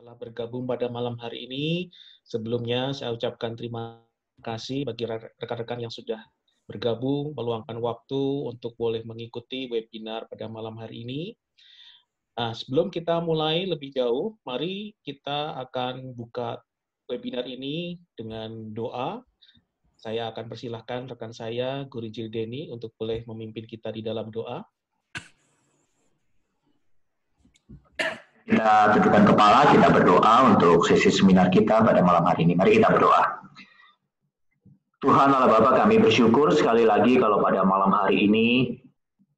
[0.00, 1.92] telah bergabung pada malam hari ini.
[2.24, 4.00] Sebelumnya saya ucapkan terima
[4.40, 6.24] kasih bagi rekan-rekan yang sudah
[6.64, 11.22] bergabung, meluangkan waktu untuk boleh mengikuti webinar pada malam hari ini.
[12.40, 16.64] Nah, sebelum kita mulai lebih jauh, mari kita akan buka
[17.12, 19.20] webinar ini dengan doa.
[20.00, 24.64] Saya akan persilahkan rekan saya, Guru Jildeni, untuk boleh memimpin kita di dalam doa.
[28.60, 32.52] Kita dudukkan kepala, kita berdoa untuk sesi seminar kita pada malam hari ini.
[32.52, 33.40] Mari kita berdoa.
[35.00, 38.76] Tuhan Allah Bapa kami bersyukur sekali lagi kalau pada malam hari ini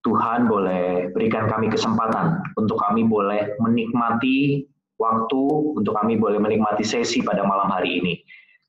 [0.03, 4.67] Tuhan boleh berikan kami kesempatan untuk kami boleh menikmati
[4.99, 5.43] waktu,
[5.79, 8.19] untuk kami boleh menikmati sesi pada malam hari ini.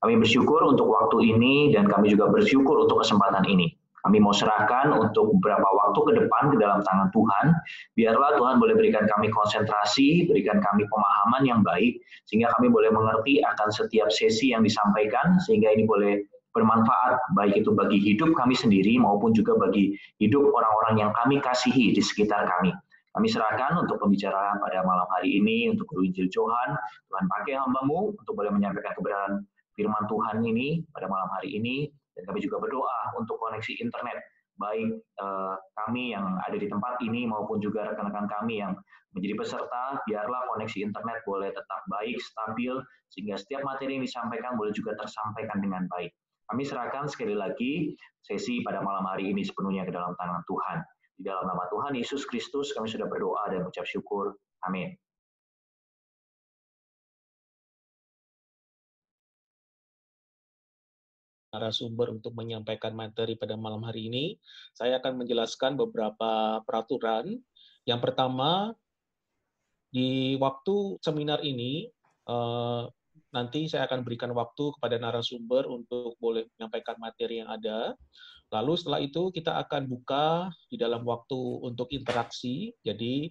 [0.06, 3.74] Kami bersyukur untuk waktu ini dan kami juga bersyukur untuk kesempatan ini.
[4.04, 7.56] Kami mau serahkan untuk beberapa waktu ke depan ke dalam tangan Tuhan.
[7.96, 13.40] Biarlah Tuhan boleh berikan kami konsentrasi, berikan kami pemahaman yang baik, sehingga kami boleh mengerti
[13.40, 16.20] akan setiap sesi yang disampaikan, sehingga ini boleh
[16.52, 21.96] bermanfaat, baik itu bagi hidup kami sendiri maupun juga bagi hidup orang-orang yang kami kasihi
[21.96, 22.76] di sekitar kami.
[23.14, 26.74] Kami serahkan untuk pembicaraan pada malam hari ini untuk Guru Injil Johan.
[27.10, 29.32] Tuhan pakai hambamu untuk boleh menyampaikan kebenaran
[29.78, 31.90] firman Tuhan ini pada malam hari ini.
[32.14, 34.18] Dan kami juga berdoa untuk koneksi internet,
[34.58, 38.74] baik eh, kami yang ada di tempat ini maupun juga rekan-rekan kami yang
[39.14, 42.74] menjadi peserta, biarlah koneksi internet boleh tetap baik, stabil,
[43.14, 46.10] sehingga setiap materi yang disampaikan boleh juga tersampaikan dengan baik.
[46.50, 50.78] Kami serahkan sekali lagi sesi pada malam hari ini sepenuhnya ke dalam tangan Tuhan.
[51.14, 54.34] Di dalam nama Tuhan Yesus Kristus kami sudah berdoa dan mengucap syukur.
[54.66, 54.92] Amin.
[61.54, 64.34] Narasumber untuk menyampaikan materi pada malam hari ini.
[64.74, 67.38] Saya akan menjelaskan beberapa peraturan.
[67.86, 68.74] Yang pertama,
[69.94, 71.86] di waktu seminar ini,
[72.26, 72.82] eh,
[73.30, 77.94] nanti saya akan berikan waktu kepada narasumber untuk boleh menyampaikan materi yang ada.
[78.50, 82.70] Lalu setelah itu kita akan buka di dalam waktu untuk interaksi.
[82.82, 83.30] Jadi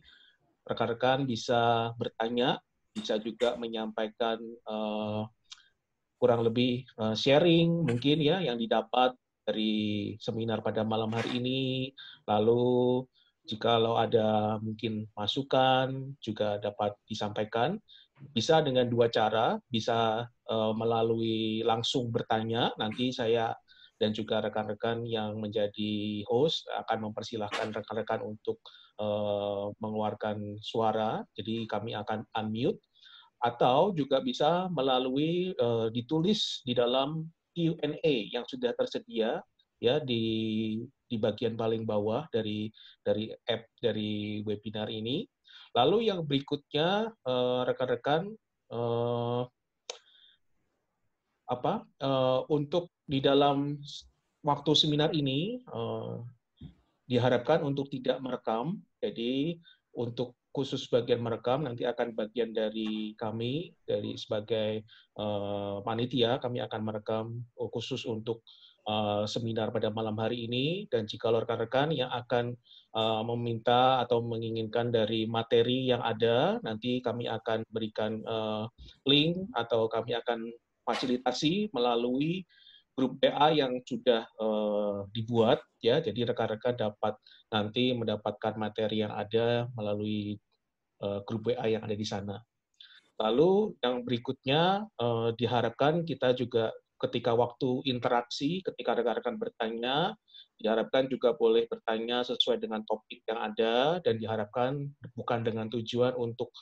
[0.67, 2.59] rekan-rekan bisa bertanya,
[2.91, 5.27] bisa juga menyampaikan uh,
[6.23, 9.11] kurang lebih uh, sharing mungkin ya yang didapat
[9.43, 11.91] dari seminar pada malam hari ini.
[12.23, 13.03] Lalu
[13.43, 17.75] jika lo ada mungkin masukan juga dapat disampaikan.
[18.31, 22.71] Bisa dengan dua cara, bisa uh, melalui langsung bertanya.
[22.79, 23.51] Nanti saya
[23.99, 28.63] dan juga rekan-rekan yang menjadi host akan mempersilahkan rekan-rekan untuk
[28.95, 31.19] uh, mengeluarkan suara.
[31.35, 32.79] Jadi kami akan unmute
[33.43, 39.43] atau juga bisa melalui uh, ditulis di dalam Q&A yang sudah tersedia
[39.83, 40.23] ya di
[41.11, 42.71] di bagian paling bawah dari
[43.03, 45.27] dari app dari webinar ini.
[45.73, 48.29] Lalu yang berikutnya eh, rekan-rekan
[48.69, 49.43] uh, uh,
[51.49, 53.81] apa uh, untuk di dalam
[54.45, 55.59] waktu seminar ini
[57.09, 58.79] diharapkan untuk tidak merekam.
[59.01, 59.57] Jadi
[59.97, 64.85] untuk khusus bagian merekam nanti akan bagian dari kami dari sebagai
[65.17, 67.25] uh, panitia kami akan merekam
[67.57, 68.45] khusus untuk
[68.87, 70.85] uh, seminar pada malam hari ini.
[70.87, 72.55] Dan jika rekan-rekan yang akan
[72.95, 78.67] uh, meminta atau menginginkan dari materi yang ada nanti kami akan berikan uh,
[79.07, 80.51] link atau kami akan
[80.83, 82.43] fasilitasi melalui
[82.93, 87.17] grup PA yang sudah uh, dibuat ya jadi rekan-rekan dapat
[87.49, 90.37] nanti mendapatkan materi yang ada melalui
[91.01, 92.37] uh, grup WA yang ada di sana.
[93.17, 96.69] Lalu yang berikutnya uh, diharapkan kita juga
[97.01, 100.15] ketika waktu interaksi ketika rekan-rekan bertanya
[100.55, 104.87] diharapkan juga boleh bertanya sesuai dengan topik yang ada dan diharapkan
[105.17, 106.53] bukan dengan tujuan untuk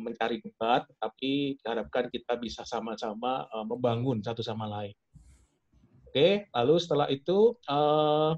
[0.00, 4.96] mencari debat tapi diharapkan kita bisa sama-sama membangun satu sama lain.
[6.12, 8.36] Oke, lalu setelah itu uh,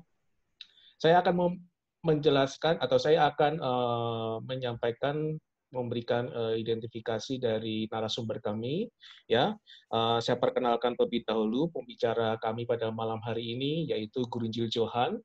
[0.95, 1.59] saya akan
[2.07, 5.34] menjelaskan atau saya akan uh, menyampaikan
[5.75, 8.87] memberikan uh, identifikasi dari narasumber kami
[9.27, 9.59] ya.
[9.91, 15.19] Uh, saya perkenalkan terlebih dahulu pembicara kami pada malam hari ini yaitu Gurunjil Johan.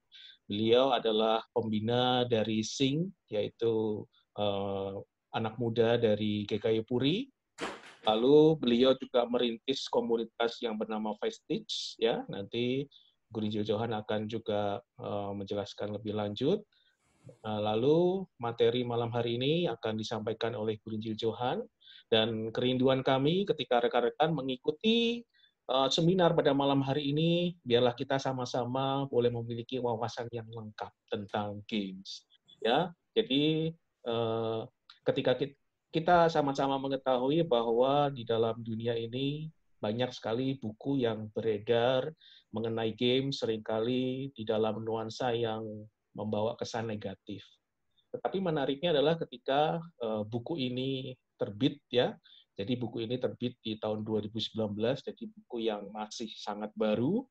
[0.50, 4.01] Beliau adalah pembina dari Sing yaitu
[4.41, 4.97] uh,
[5.38, 7.29] anak muda dari GKI Puri
[8.09, 12.25] Lalu beliau juga merintis komunitas yang bernama Stitch, ya.
[12.25, 12.89] Nanti
[13.29, 16.65] Guru Johan akan juga uh, menjelaskan lebih lanjut.
[17.45, 21.61] Uh, lalu materi malam hari ini akan disampaikan oleh Guru Johan
[22.09, 25.21] dan kerinduan kami ketika rekan-rekan mengikuti
[25.69, 31.61] uh, seminar pada malam hari ini, biarlah kita sama-sama boleh memiliki wawasan yang lengkap tentang
[31.69, 32.25] games.
[32.65, 33.77] Ya, jadi
[34.09, 34.65] uh,
[35.06, 35.58] ketika kita
[35.89, 39.50] kita sama-sama mengetahui bahwa di dalam dunia ini
[39.81, 42.13] banyak sekali buku yang beredar
[42.53, 45.65] mengenai game sering kali di dalam nuansa yang
[46.13, 47.41] membawa kesan negatif.
[48.13, 52.13] Tetapi menariknya adalah ketika uh, buku ini terbit ya.
[52.59, 54.51] Jadi buku ini terbit di tahun 2019,
[55.00, 57.24] jadi buku yang masih sangat baru.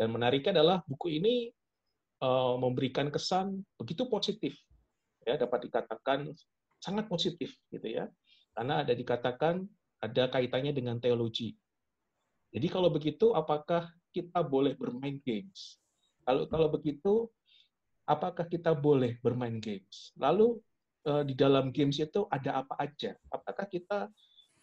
[0.00, 1.52] Dan menariknya adalah buku ini
[2.24, 4.56] uh, memberikan kesan begitu positif.
[5.28, 6.32] Ya, dapat dikatakan
[6.82, 8.10] sangat positif gitu ya.
[8.52, 9.62] Karena ada dikatakan
[10.02, 11.54] ada kaitannya dengan teologi.
[12.52, 15.78] Jadi kalau begitu apakah kita boleh bermain games?
[16.26, 17.30] Kalau kalau begitu
[18.04, 20.10] apakah kita boleh bermain games?
[20.18, 20.58] Lalu
[21.06, 23.14] eh, di dalam games itu ada apa aja?
[23.30, 24.10] Apakah kita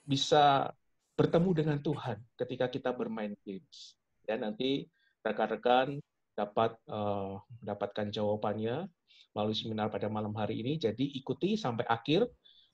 [0.03, 0.69] bisa
[1.17, 3.97] bertemu dengan Tuhan ketika kita bermain games?
[4.27, 4.85] Ya nanti
[5.25, 5.97] rekan-rekan
[6.37, 8.87] dapat uh, mendapatkan jawabannya
[9.33, 10.77] melalui seminar pada malam hari ini.
[10.77, 12.25] Jadi ikuti sampai akhir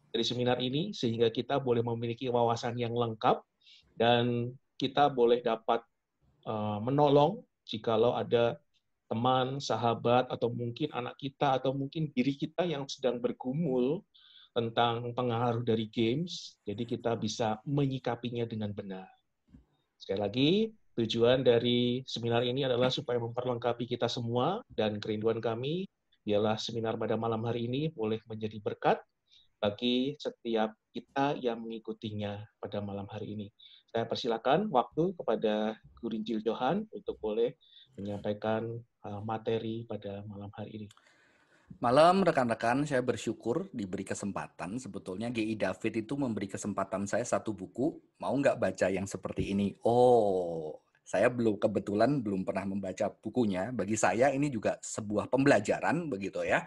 [0.09, 3.43] dari seminar ini sehingga kita boleh memiliki wawasan yang lengkap
[3.95, 5.83] dan kita boleh dapat
[6.47, 8.59] uh, menolong jikalau ada
[9.05, 14.01] teman, sahabat, atau mungkin anak kita, atau mungkin diri kita yang sedang bergumul
[14.55, 19.05] tentang pengaruh dari games, jadi kita bisa menyikapinya dengan benar.
[19.99, 20.51] Sekali lagi,
[20.95, 25.85] tujuan dari seminar ini adalah supaya memperlengkapi kita semua, dan kerinduan kami
[26.25, 28.97] ialah seminar pada malam hari ini boleh menjadi berkat
[29.61, 33.47] bagi setiap kita yang mengikutinya pada malam hari ini.
[33.89, 37.55] Saya persilakan waktu kepada Guru Injil Johan untuk boleh
[37.95, 38.67] menyampaikan
[39.07, 40.87] uh, materi pada malam hari ini.
[41.81, 44.77] Malam rekan-rekan, saya bersyukur diberi kesempatan.
[44.77, 47.99] Sebetulnya GI David itu memberi kesempatan saya satu buku.
[48.21, 49.75] Mau nggak baca yang seperti ini?
[49.83, 53.69] Oh, saya belum kebetulan belum pernah membaca bukunya.
[53.69, 56.65] Bagi saya ini juga sebuah pembelajaran begitu ya.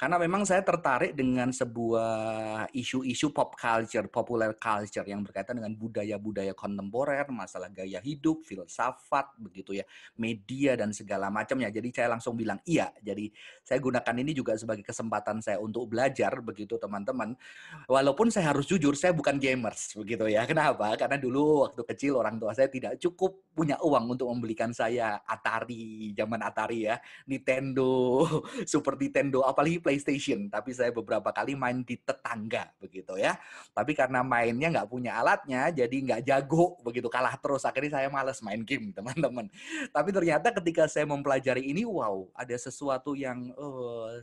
[0.00, 6.56] Karena memang saya tertarik dengan sebuah isu-isu pop culture, popular culture yang berkaitan dengan budaya-budaya
[6.56, 9.84] kontemporer, masalah gaya hidup, filsafat, begitu ya,
[10.16, 11.68] media dan segala macamnya.
[11.68, 12.88] Jadi saya langsung bilang iya.
[13.04, 13.28] Jadi
[13.60, 17.36] saya gunakan ini juga sebagai kesempatan saya untuk belajar, begitu teman-teman.
[17.84, 20.48] Walaupun saya harus jujur, saya bukan gamers, begitu ya.
[20.48, 20.96] Kenapa?
[20.96, 26.16] Karena dulu waktu kecil orang tua saya tidak cukup punya uang untuk membelikan saya Atari,
[26.16, 26.96] zaman Atari ya,
[27.28, 28.24] Nintendo,
[28.64, 33.34] Super Nintendo, apalagi PlayStation, tapi saya beberapa kali main di tetangga begitu ya.
[33.74, 37.66] Tapi karena mainnya nggak punya alatnya, jadi nggak jago begitu kalah terus.
[37.66, 39.50] Akhirnya saya males main game teman-teman.
[39.90, 44.14] Tapi ternyata ketika saya mempelajari ini, wow, ada sesuatu yang uh,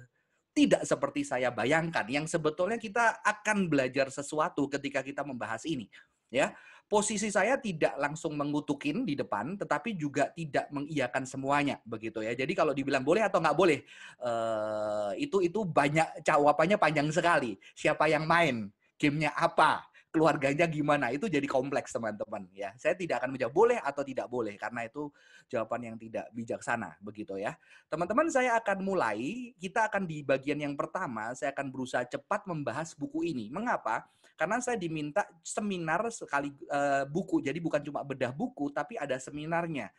[0.55, 2.07] tidak seperti saya bayangkan.
[2.07, 5.91] Yang sebetulnya kita akan belajar sesuatu ketika kita membahas ini,
[6.31, 6.55] ya
[6.87, 12.31] posisi saya tidak langsung mengutukin di depan, tetapi juga tidak mengiyakan semuanya, begitu ya.
[12.31, 13.83] Jadi kalau dibilang boleh atau nggak boleh,
[14.23, 17.59] uh, itu itu banyak jawabannya panjang sekali.
[17.75, 19.83] Siapa yang main, gamenya apa,
[20.15, 21.11] keluarganya gimana?
[21.11, 22.71] Itu jadi kompleks teman-teman ya.
[22.79, 25.11] Saya tidak akan menjawab boleh atau tidak boleh karena itu
[25.51, 27.53] jawaban yang tidak bijaksana begitu ya.
[27.91, 29.51] Teman-teman saya akan mulai.
[29.59, 33.51] Kita akan di bagian yang pertama saya akan berusaha cepat membahas buku ini.
[33.51, 34.07] Mengapa
[34.37, 39.89] karena saya diminta seminar sekali uh, buku jadi bukan cuma bedah buku tapi ada seminarnya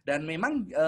[0.00, 0.86] dan memang e,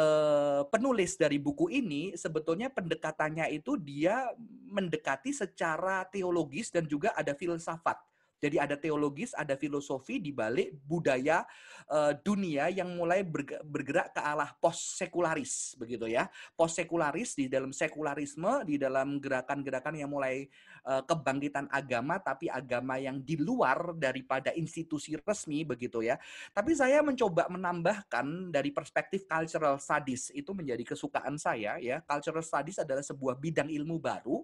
[0.72, 4.32] penulis dari buku ini sebetulnya pendekatannya itu dia
[4.72, 8.00] mendekati secara teologis dan juga ada filsafat.
[8.42, 11.46] Jadi ada teologis, ada filosofi di balik budaya
[11.86, 13.22] uh, dunia yang mulai
[13.62, 16.26] bergerak ke arah post sekularis begitu ya.
[16.58, 20.50] Post sekularis di dalam sekularisme, di dalam gerakan-gerakan yang mulai
[20.90, 26.18] uh, kebangkitan agama tapi agama yang di luar daripada institusi resmi begitu ya.
[26.50, 32.02] Tapi saya mencoba menambahkan dari perspektif cultural studies itu menjadi kesukaan saya ya.
[32.02, 34.42] Cultural studies adalah sebuah bidang ilmu baru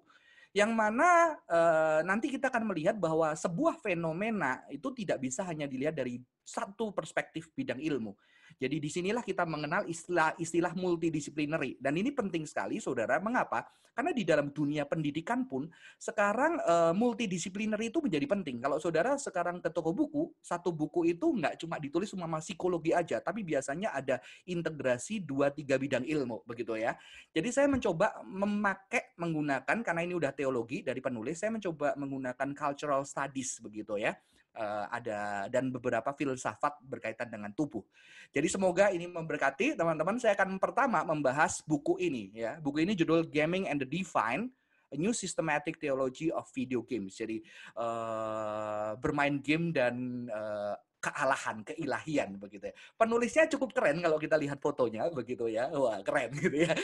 [0.58, 1.58] yang mana e,
[2.02, 7.46] nanti kita akan melihat bahwa sebuah fenomena itu tidak bisa hanya dilihat dari satu perspektif
[7.54, 8.10] bidang ilmu.
[8.56, 11.76] Jadi di sinilah kita mengenal istilah-istilah multidisciplinary.
[11.76, 13.20] Dan ini penting sekali, saudara.
[13.20, 13.68] Mengapa?
[13.98, 15.66] Karena di dalam dunia pendidikan pun
[15.98, 18.62] sekarang uh, itu menjadi penting.
[18.62, 23.18] Kalau saudara sekarang ke toko buku, satu buku itu nggak cuma ditulis cuma psikologi aja,
[23.18, 26.94] tapi biasanya ada integrasi dua tiga bidang ilmu, begitu ya.
[27.34, 33.02] Jadi saya mencoba memakai menggunakan karena ini udah teologi dari penulis, saya mencoba menggunakan cultural
[33.02, 34.14] studies begitu ya
[34.58, 37.86] uh, ada dan beberapa filsafat berkaitan dengan tubuh.
[38.34, 40.18] Jadi semoga ini memberkati teman-teman.
[40.18, 42.58] Saya akan pertama membahas buku ini ya.
[42.58, 44.50] Buku ini judul Gaming and the Divine
[44.88, 47.14] A New Systematic Theology of Video Games.
[47.14, 47.44] Jadi
[47.76, 52.74] uh, bermain game dan uh, kealahan, keilahian begitu ya.
[52.98, 55.70] Penulisnya cukup keren kalau kita lihat fotonya begitu ya.
[55.70, 56.74] Wah, keren gitu ya.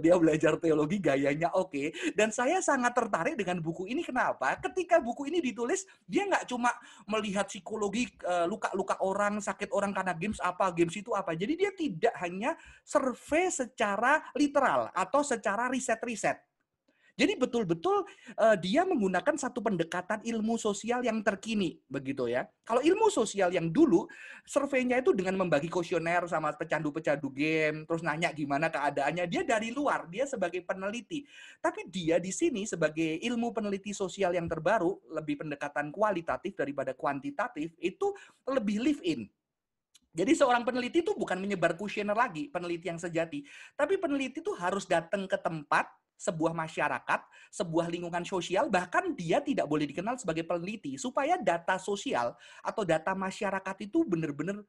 [0.00, 1.86] Dia belajar teologi gayanya oke okay.
[2.16, 4.56] dan saya sangat tertarik dengan buku ini kenapa?
[4.56, 6.72] Ketika buku ini ditulis, dia nggak cuma
[7.04, 11.36] melihat psikologi eh, luka-luka orang, sakit orang karena games apa, games itu apa.
[11.36, 16.45] Jadi dia tidak hanya survei secara literal atau secara riset-riset
[17.16, 18.04] jadi betul-betul
[18.36, 22.44] uh, dia menggunakan satu pendekatan ilmu sosial yang terkini, begitu ya.
[22.60, 24.04] Kalau ilmu sosial yang dulu,
[24.44, 29.24] surveinya itu dengan membagi kuesioner sama pecandu-pecandu game, terus nanya gimana keadaannya.
[29.32, 31.24] Dia dari luar, dia sebagai peneliti.
[31.56, 37.72] Tapi dia di sini sebagai ilmu peneliti sosial yang terbaru, lebih pendekatan kualitatif daripada kuantitatif,
[37.80, 38.12] itu
[38.44, 39.24] lebih live in.
[40.16, 43.40] Jadi seorang peneliti itu bukan menyebar kuesioner lagi, peneliti yang sejati.
[43.72, 47.20] Tapi peneliti itu harus datang ke tempat, sebuah masyarakat,
[47.52, 52.32] sebuah lingkungan sosial, bahkan dia tidak boleh dikenal sebagai peneliti, supaya data sosial
[52.64, 54.64] atau data masyarakat itu benar-benar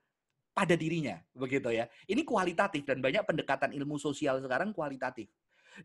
[0.51, 1.85] pada dirinya, begitu ya.
[2.09, 5.29] Ini kualitatif dan banyak pendekatan ilmu sosial sekarang kualitatif.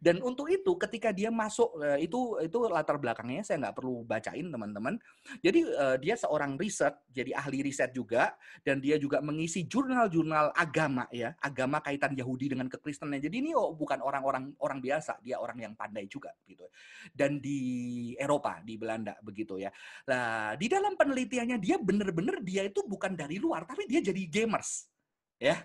[0.00, 4.48] Dan untuk itu ketika dia masuk eh, itu itu latar belakangnya saya nggak perlu bacain
[4.48, 4.94] teman-teman.
[5.42, 8.32] Jadi uh, dia seorang riset, jadi ahli riset juga
[8.62, 13.20] dan dia juga mengisi jurnal-jurnal agama ya, agama kaitan Yahudi dengan kekristenan.
[13.20, 16.68] Jadi ini oh, bukan orang-orang orang biasa, dia orang yang pandai juga gitu.
[17.12, 19.68] Dan di Eropa, di Belanda begitu ya.
[20.08, 24.88] Nah, di dalam penelitiannya dia benar-benar dia itu bukan dari luar tapi dia jadi gamers.
[25.42, 25.58] Ya,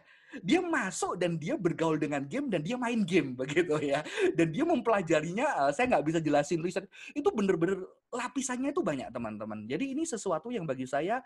[0.44, 4.04] dia masuk dan dia bergaul dengan game dan dia main game begitu ya.
[4.36, 6.86] Dan dia mempelajarinya eh, saya nggak bisa jelasin riset.
[7.16, 9.66] Itu bener-bener lapisannya itu banyak teman-teman.
[9.68, 11.24] Jadi ini sesuatu yang bagi saya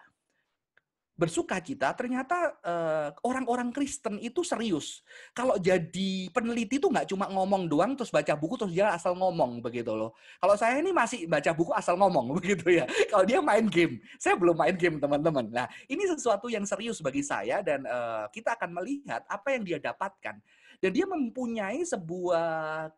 [1.21, 5.05] bersuka cita ternyata uh, orang-orang Kristen itu serius.
[5.37, 9.61] Kalau jadi peneliti itu nggak cuma ngomong doang terus baca buku terus dia asal ngomong
[9.61, 10.17] begitu loh.
[10.41, 12.89] Kalau saya ini masih baca buku asal ngomong begitu ya.
[13.13, 15.45] Kalau dia main game, saya belum main game teman-teman.
[15.53, 19.77] Nah ini sesuatu yang serius bagi saya dan uh, kita akan melihat apa yang dia
[19.77, 20.41] dapatkan.
[20.81, 22.89] Dan dia mempunyai sebuah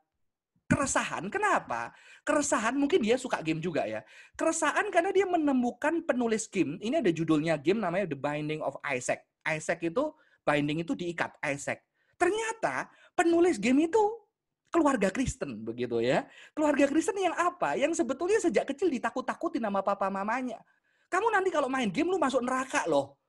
[0.73, 1.29] keresahan.
[1.29, 1.93] Kenapa?
[2.25, 4.01] Keresahan mungkin dia suka game juga ya.
[4.33, 6.81] Keresahan karena dia menemukan penulis game.
[6.81, 9.21] Ini ada judulnya game namanya The Binding of Isaac.
[9.45, 10.09] Isaac itu
[10.41, 11.85] binding itu diikat Isaac.
[12.17, 14.01] Ternyata penulis game itu
[14.73, 16.25] keluarga Kristen begitu ya.
[16.57, 17.77] Keluarga Kristen yang apa?
[17.77, 20.57] Yang sebetulnya sejak kecil ditakut-takuti nama papa mamanya.
[21.13, 23.21] Kamu nanti kalau main game lu masuk neraka loh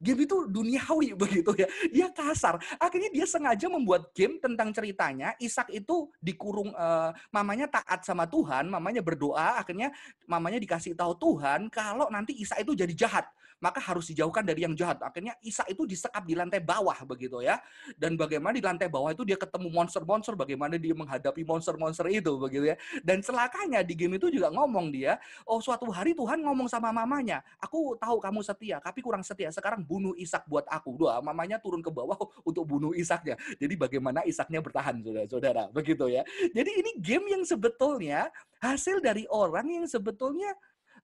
[0.00, 1.68] game itu duniawi begitu ya.
[1.92, 2.56] Dia kasar.
[2.80, 5.36] Akhirnya dia sengaja membuat game tentang ceritanya.
[5.36, 9.92] Ishak itu dikurung uh, mamanya taat sama Tuhan, mamanya berdoa, akhirnya
[10.24, 13.28] mamanya dikasih tahu Tuhan kalau nanti Ishak itu jadi jahat
[13.60, 14.98] maka harus dijauhkan dari yang jahat.
[15.04, 17.60] Akhirnya Isa itu disekap di lantai bawah begitu ya.
[17.94, 22.72] Dan bagaimana di lantai bawah itu dia ketemu monster-monster, bagaimana dia menghadapi monster-monster itu begitu
[22.72, 22.76] ya.
[23.04, 27.44] Dan celakanya di game itu juga ngomong dia, oh suatu hari Tuhan ngomong sama mamanya,
[27.60, 29.52] aku tahu kamu setia, tapi kurang setia.
[29.52, 30.96] Sekarang bunuh Ishak buat aku.
[30.96, 32.16] Dua, mamanya turun ke bawah
[32.48, 33.36] untuk bunuh Ishaknya.
[33.60, 35.68] Jadi bagaimana Ishaknya bertahan, saudara-saudara.
[35.70, 36.24] Begitu ya.
[36.50, 40.52] Jadi ini game yang sebetulnya hasil dari orang yang sebetulnya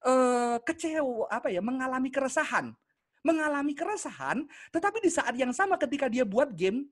[0.07, 2.73] uh, kecewa apa ya mengalami keresahan.
[3.27, 6.87] Mengalami keresahan tetapi di saat yang sama ketika dia buat game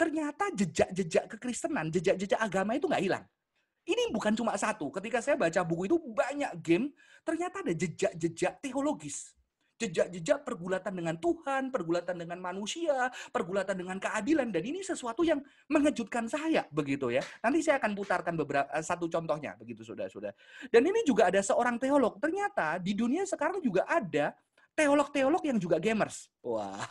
[0.00, 3.24] ternyata jejak-jejak kekristenan jejak-jejak agama itu nggak hilang.
[3.84, 4.88] Ini bukan cuma satu.
[4.88, 6.88] Ketika saya baca buku itu banyak game
[7.20, 9.36] ternyata ada jejak-jejak teologis
[9.78, 16.30] jejak-jejak pergulatan dengan Tuhan, pergulatan dengan manusia, pergulatan dengan keadilan dan ini sesuatu yang mengejutkan
[16.30, 17.22] saya begitu ya.
[17.42, 20.30] Nanti saya akan putarkan beberapa eh, satu contohnya begitu sudah-sudah.
[20.70, 22.18] Dan ini juga ada seorang teolog.
[22.22, 24.34] Ternyata di dunia sekarang juga ada
[24.74, 26.26] teolog-teolog yang juga gamers.
[26.42, 26.82] Wah,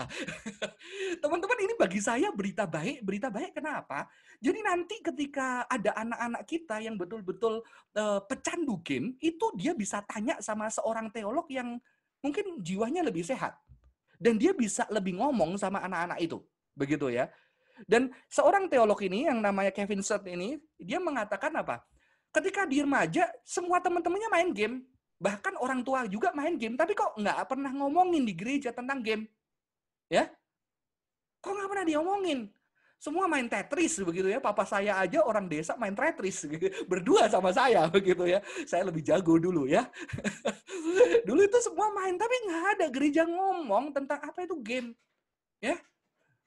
[1.22, 4.08] teman-teman ini bagi saya berita baik, berita baik kenapa?
[4.40, 7.60] Jadi nanti ketika ada anak-anak kita yang betul-betul
[8.00, 11.76] uh, pecandu game, itu dia bisa tanya sama seorang teolog yang
[12.24, 13.60] mungkin jiwanya lebih sehat.
[14.16, 16.40] Dan dia bisa lebih ngomong sama anak-anak itu.
[16.74, 17.28] Begitu ya.
[17.84, 21.84] Dan seorang teolog ini yang namanya Kevin Seth ini, dia mengatakan apa?
[22.32, 24.76] Ketika di remaja, semua teman-temannya main game.
[25.20, 26.80] Bahkan orang tua juga main game.
[26.80, 29.28] Tapi kok nggak pernah ngomongin di gereja tentang game?
[30.08, 30.32] Ya?
[31.44, 32.48] Kok nggak pernah diomongin?
[33.04, 34.40] Semua main Tetris begitu ya.
[34.40, 36.72] Papa saya aja orang desa main Tetris gitu.
[36.88, 38.40] berdua sama saya begitu ya.
[38.64, 39.84] Saya lebih jago dulu ya.
[41.28, 44.96] dulu itu semua main tapi nggak ada gereja ngomong tentang apa itu game.
[45.60, 45.76] Ya.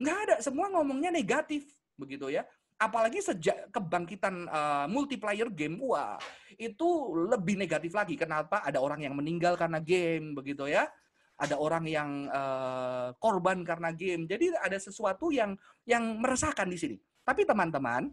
[0.01, 2.49] Nggak ada, semua ngomongnya negatif begitu ya.
[2.81, 6.17] Apalagi sejak kebangkitan uh, multiplayer game, wah
[6.57, 6.89] itu
[7.29, 8.17] lebih negatif lagi.
[8.17, 8.65] Kenapa?
[8.65, 10.89] Ada orang yang meninggal karena game begitu ya
[11.37, 14.25] ada orang yang uh, korban karena game.
[14.25, 15.53] Jadi ada sesuatu yang
[15.85, 16.97] yang meresahkan di sini.
[17.27, 18.09] Tapi teman-teman,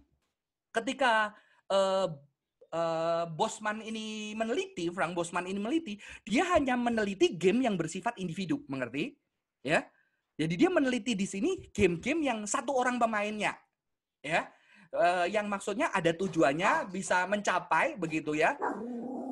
[0.73, 1.31] ketika
[1.71, 2.07] uh,
[2.73, 5.93] uh, Bosman ini meneliti, Frank Bosman ini meneliti,
[6.25, 9.15] dia hanya meneliti game yang bersifat individu, mengerti?
[9.63, 9.87] Ya.
[10.33, 13.53] Jadi dia meneliti di sini game-game yang satu orang pemainnya.
[14.25, 14.49] Ya.
[14.93, 18.57] Uh, yang maksudnya ada tujuannya bisa mencapai begitu ya.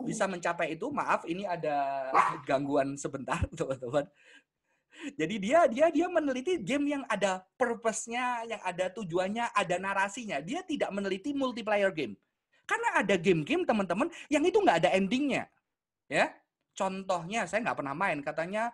[0.05, 2.09] Bisa mencapai itu, maaf ini ada
[2.47, 4.05] gangguan sebentar, teman-teman.
[5.17, 10.37] Jadi dia dia dia meneliti game yang ada purpose-nya, yang ada tujuannya, ada narasinya.
[10.43, 12.13] Dia tidak meneliti multiplayer game.
[12.67, 15.49] Karena ada game-game teman-teman yang itu nggak ada endingnya.
[16.11, 16.31] Ya,
[16.77, 18.19] contohnya saya nggak pernah main.
[18.21, 18.69] Katanya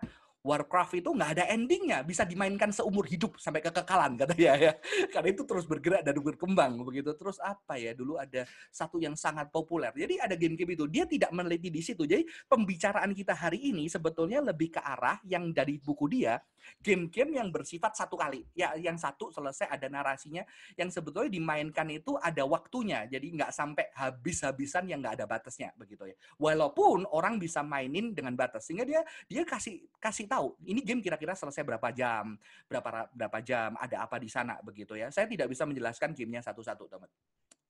[0.48, 4.72] Warcraft itu nggak ada endingnya, bisa dimainkan seumur hidup sampai kekekalan katanya ya.
[5.14, 7.12] Karena itu terus bergerak dan berkembang begitu.
[7.20, 7.92] Terus apa ya?
[7.92, 9.92] Dulu ada satu yang sangat populer.
[9.92, 12.08] Jadi ada game-game itu dia tidak meneliti di situ.
[12.08, 16.40] Jadi pembicaraan kita hari ini sebetulnya lebih ke arah yang dari buku dia
[16.84, 18.44] game-game yang bersifat satu kali.
[18.54, 20.44] Ya, yang satu selesai ada narasinya,
[20.76, 23.06] yang sebetulnya dimainkan itu ada waktunya.
[23.08, 26.16] Jadi nggak sampai habis-habisan yang nggak ada batasnya begitu ya.
[26.40, 31.34] Walaupun orang bisa mainin dengan batas, sehingga dia dia kasih kasih tahu ini game kira-kira
[31.38, 35.12] selesai berapa jam, berapa berapa jam, ada apa di sana begitu ya.
[35.12, 37.10] Saya tidak bisa menjelaskan gamenya satu-satu teman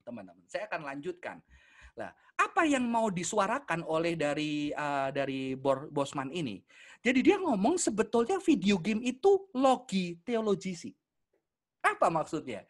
[0.07, 0.45] teman-teman.
[0.47, 1.43] Saya akan lanjutkan.
[1.97, 5.57] Nah, apa yang mau disuarakan oleh dari uh, dari
[5.91, 6.61] Bosman ini?
[7.01, 10.93] Jadi dia ngomong sebetulnya video game itu logi teologisi.
[11.81, 12.63] Apa maksudnya?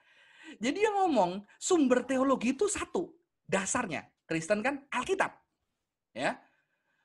[0.57, 3.11] Jadi dia ngomong sumber teologi itu satu,
[3.43, 4.07] dasarnya.
[4.23, 5.35] Kristen kan Alkitab.
[6.15, 6.39] Ya.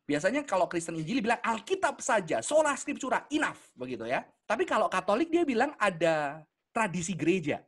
[0.03, 4.27] Biasanya kalau Kristen Injili bilang Alkitab saja, sola scriptura, enough begitu ya.
[4.45, 6.43] Tapi kalau Katolik dia bilang ada
[6.75, 7.63] tradisi gereja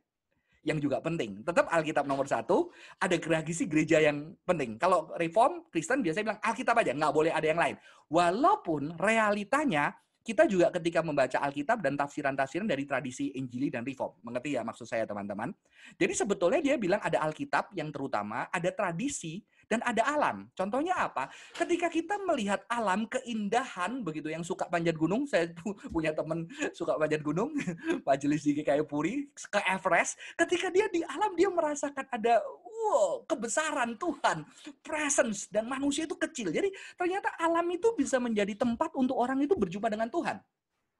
[0.65, 1.45] yang juga penting.
[1.45, 4.81] Tetap Alkitab nomor satu, ada tradisi gereja yang penting.
[4.81, 7.77] Kalau Reform, Kristen biasanya bilang Alkitab aja, nggak boleh ada yang lain.
[8.09, 9.93] Walaupun realitanya,
[10.25, 14.17] kita juga ketika membaca Alkitab dan tafsiran-tafsiran dari tradisi Injili dan Reform.
[14.25, 15.53] Mengerti ya maksud saya teman-teman?
[16.01, 20.47] Jadi sebetulnya dia bilang ada Alkitab yang terutama, ada tradisi, dan ada alam.
[20.53, 21.29] Contohnya apa?
[21.55, 25.51] Ketika kita melihat alam keindahan begitu yang suka panjat gunung, saya
[25.89, 27.53] punya teman suka panjat gunung,
[28.07, 33.97] majelis di kayak Puri ke Everest, ketika dia di alam dia merasakan ada wow, kebesaran
[33.97, 34.45] Tuhan,
[34.85, 36.53] presence dan manusia itu kecil.
[36.53, 40.37] Jadi ternyata alam itu bisa menjadi tempat untuk orang itu berjumpa dengan Tuhan.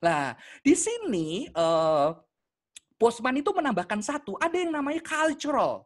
[0.04, 2.14] Nah, di sini uh,
[2.96, 5.84] Postman itu menambahkan satu, ada yang namanya cultural.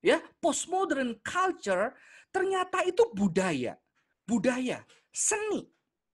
[0.00, 1.92] Ya, postmodern culture
[2.36, 3.80] Ternyata itu budaya.
[4.28, 5.64] Budaya, seni.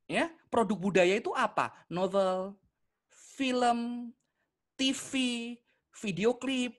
[0.07, 1.75] Ya, produk budaya itu apa?
[1.91, 2.55] Novel,
[3.11, 4.13] film,
[4.79, 5.11] TV,
[5.99, 6.79] video klip,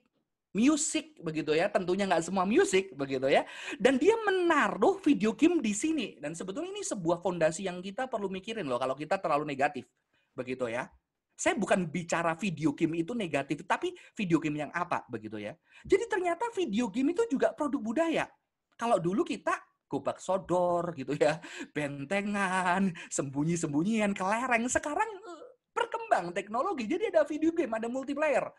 [0.56, 1.68] musik begitu ya.
[1.68, 3.44] Tentunya nggak semua musik begitu ya.
[3.76, 6.16] Dan dia menaruh video game di sini.
[6.16, 9.84] Dan sebetulnya ini sebuah fondasi yang kita perlu mikirin loh kalau kita terlalu negatif.
[10.32, 10.88] Begitu ya.
[11.34, 15.52] Saya bukan bicara video game itu negatif, tapi video game yang apa begitu ya.
[15.82, 18.30] Jadi ternyata video game itu juga produk budaya.
[18.74, 19.54] Kalau dulu kita
[19.86, 21.38] gobak sodor gitu ya,
[21.70, 24.66] bentengan, sembunyi-sembunyian, kelereng.
[24.66, 28.50] Sekarang eh, berkembang teknologi, jadi ada video game, ada multiplayer.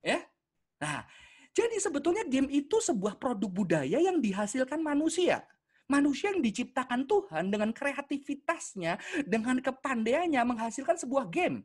[0.00, 0.24] Ya.
[0.80, 1.04] Nah,
[1.52, 5.44] jadi sebetulnya game itu sebuah produk budaya yang dihasilkan manusia.
[5.88, 11.64] Manusia yang diciptakan Tuhan dengan kreativitasnya, dengan kepandaiannya menghasilkan sebuah game.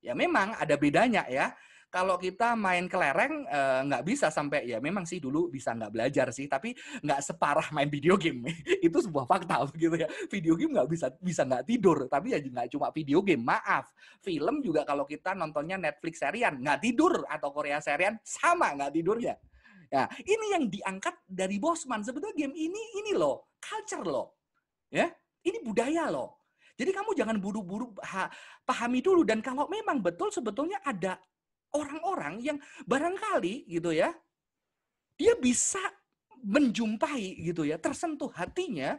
[0.00, 1.52] Ya memang ada bedanya ya
[1.88, 6.28] kalau kita main kelereng eh, nggak bisa sampai ya memang sih dulu bisa nggak belajar
[6.30, 8.44] sih tapi nggak separah main video game
[8.86, 12.68] itu sebuah fakta begitu ya video game nggak bisa bisa nggak tidur tapi ya nggak
[12.72, 13.88] cuma video game maaf
[14.20, 19.36] film juga kalau kita nontonnya Netflix serian nggak tidur atau Korea serian sama nggak tidurnya
[19.88, 22.04] Ya, ini yang diangkat dari Bosman.
[22.04, 24.36] Sebetulnya game ini ini loh, culture loh.
[24.92, 25.08] Ya,
[25.44, 26.44] ini budaya loh.
[26.78, 27.90] Jadi kamu jangan buru-buru
[28.62, 31.18] pahami dulu dan kalau memang betul sebetulnya ada
[31.74, 34.12] orang-orang yang barangkali gitu ya,
[35.18, 35.80] dia bisa
[36.38, 38.94] menjumpai gitu ya, tersentuh hatinya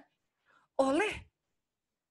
[0.79, 1.11] oleh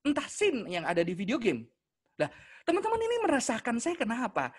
[0.05, 1.69] entah sin yang ada di video game.
[2.17, 2.29] Nah,
[2.65, 4.51] teman-teman ini merasakan saya kenapa?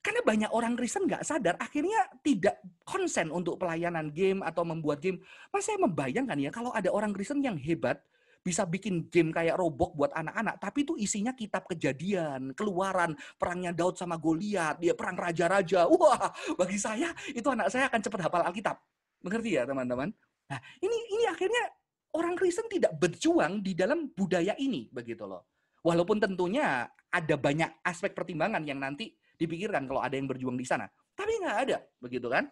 [0.00, 5.18] Karena banyak orang Kristen nggak sadar, akhirnya tidak konsen untuk pelayanan game atau membuat game.
[5.50, 7.98] Mas saya membayangkan ya, kalau ada orang Kristen yang hebat,
[8.46, 13.98] bisa bikin game kayak Robok buat anak-anak, tapi itu isinya kitab kejadian, keluaran, perangnya Daud
[13.98, 15.90] sama Goliat, dia perang raja-raja.
[15.90, 18.78] Wah, bagi saya itu anak saya akan cepat hafal Alkitab.
[19.26, 20.14] Mengerti ya, teman-teman?
[20.46, 21.74] Nah, ini ini akhirnya
[22.14, 25.50] orang Kristen tidak berjuang di dalam budaya ini, begitu loh.
[25.82, 30.86] Walaupun tentunya ada banyak aspek pertimbangan yang nanti dipikirkan kalau ada yang berjuang di sana.
[31.18, 32.46] Tapi nggak ada, begitu kan?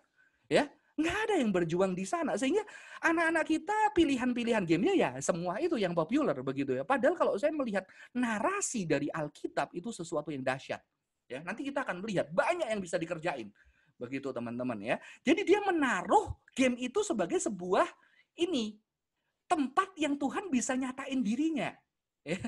[0.50, 2.38] Ya, Nggak ada yang berjuang di sana.
[2.38, 2.62] Sehingga
[3.02, 6.87] anak-anak kita pilihan-pilihan gamenya ya semua itu yang populer begitu ya.
[6.87, 7.83] Padahal kalau saya melihat
[8.14, 10.80] narasi dari Alkitab itu sesuatu yang dahsyat.
[11.24, 13.48] Ya, nanti kita akan melihat banyak yang bisa dikerjain.
[13.96, 14.96] Begitu teman-teman ya.
[15.24, 17.88] Jadi dia menaruh game itu sebagai sebuah
[18.38, 18.76] ini
[19.48, 21.70] tempat yang Tuhan bisa nyatain dirinya.
[22.24, 22.40] Ya.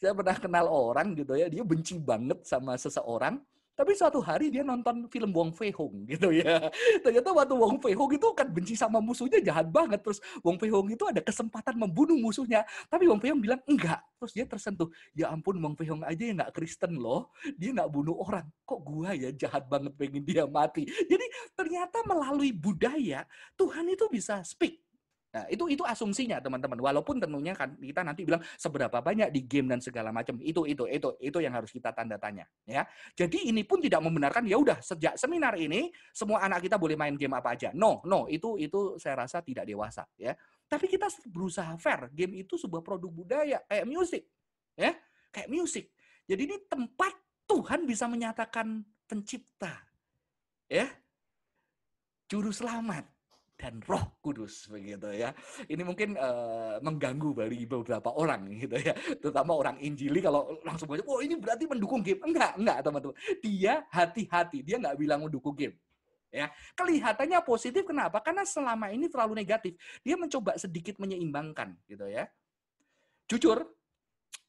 [0.00, 3.36] Saya pernah kenal orang gitu ya, dia benci banget sama seseorang,
[3.80, 6.68] tapi suatu hari dia nonton film Wong Fei Hong gitu ya.
[7.04, 10.04] Ternyata waktu Wong Fei Hong itu kan benci sama musuhnya jahat banget.
[10.04, 12.60] Terus Wong Fei Hong itu ada kesempatan membunuh musuhnya.
[12.92, 14.04] Tapi Wong Fei Hong bilang enggak.
[14.20, 14.92] Terus dia tersentuh.
[15.16, 17.32] Ya ampun Wong Fei Hong aja yang nggak Kristen loh.
[17.56, 18.44] Dia nggak bunuh orang.
[18.68, 20.84] Kok gua ya jahat banget pengen dia mati.
[20.84, 21.24] Jadi
[21.56, 23.24] ternyata melalui budaya
[23.56, 24.89] Tuhan itu bisa speak
[25.30, 26.74] Nah, itu itu asumsinya teman-teman.
[26.82, 30.34] Walaupun tentunya kan kita nanti bilang seberapa banyak di game dan segala macam.
[30.42, 32.82] Itu itu itu itu yang harus kita tanda tanya, ya.
[33.14, 37.14] Jadi ini pun tidak membenarkan ya udah sejak seminar ini semua anak kita boleh main
[37.14, 37.70] game apa aja.
[37.70, 40.34] No, no, itu itu saya rasa tidak dewasa, ya.
[40.66, 42.10] Tapi kita berusaha fair.
[42.10, 44.26] Game itu sebuah produk budaya kayak musik,
[44.74, 44.98] ya.
[45.30, 45.94] Kayak musik.
[46.26, 47.14] Jadi ini tempat
[47.46, 49.78] Tuhan bisa menyatakan pencipta,
[50.66, 50.90] ya.
[52.26, 53.19] Juru selamat
[53.60, 55.36] dan Roh Kudus begitu ya.
[55.68, 61.04] Ini mungkin uh, mengganggu bagi beberapa orang gitu ya, terutama orang Injili kalau langsung baca,
[61.04, 62.24] oh ini berarti mendukung game.
[62.24, 63.16] Enggak, enggak teman-teman.
[63.44, 65.76] Dia hati-hati, dia nggak bilang mendukung game.
[66.30, 68.22] Ya, kelihatannya positif kenapa?
[68.22, 69.74] Karena selama ini terlalu negatif.
[70.00, 72.30] Dia mencoba sedikit menyeimbangkan gitu ya.
[73.26, 73.66] Jujur,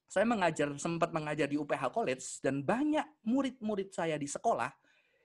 [0.06, 4.70] saya mengajar sempat mengajar di UPH College dan banyak murid-murid saya di sekolah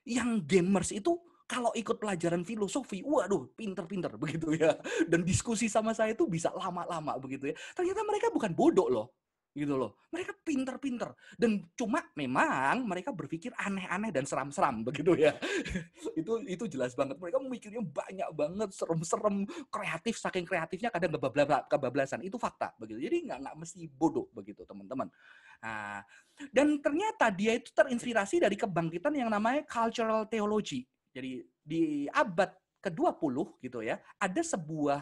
[0.09, 4.75] yang gamers itu kalau ikut pelajaran filosofi, waduh, pinter-pinter begitu ya.
[5.07, 7.55] Dan diskusi sama saya itu bisa lama-lama begitu ya.
[7.73, 9.09] Ternyata mereka bukan bodoh loh
[9.57, 9.97] gitu loh.
[10.13, 15.33] Mereka pinter-pinter dan cuma memang mereka berpikir aneh-aneh dan seram-seram begitu ya.
[16.21, 17.17] itu itu jelas banget.
[17.17, 21.17] Mereka memikirnya banyak banget, serem-serem, kreatif saking kreatifnya kadang
[21.73, 22.21] kebablasan.
[22.21, 23.01] Itu fakta begitu.
[23.01, 25.09] Jadi nggak nggak mesti bodoh begitu teman-teman.
[25.65, 26.05] Nah,
[26.53, 30.85] dan ternyata dia itu terinspirasi dari kebangkitan yang namanya cultural theology.
[31.17, 32.53] Jadi di abad
[32.85, 35.01] ke-20 gitu ya, ada sebuah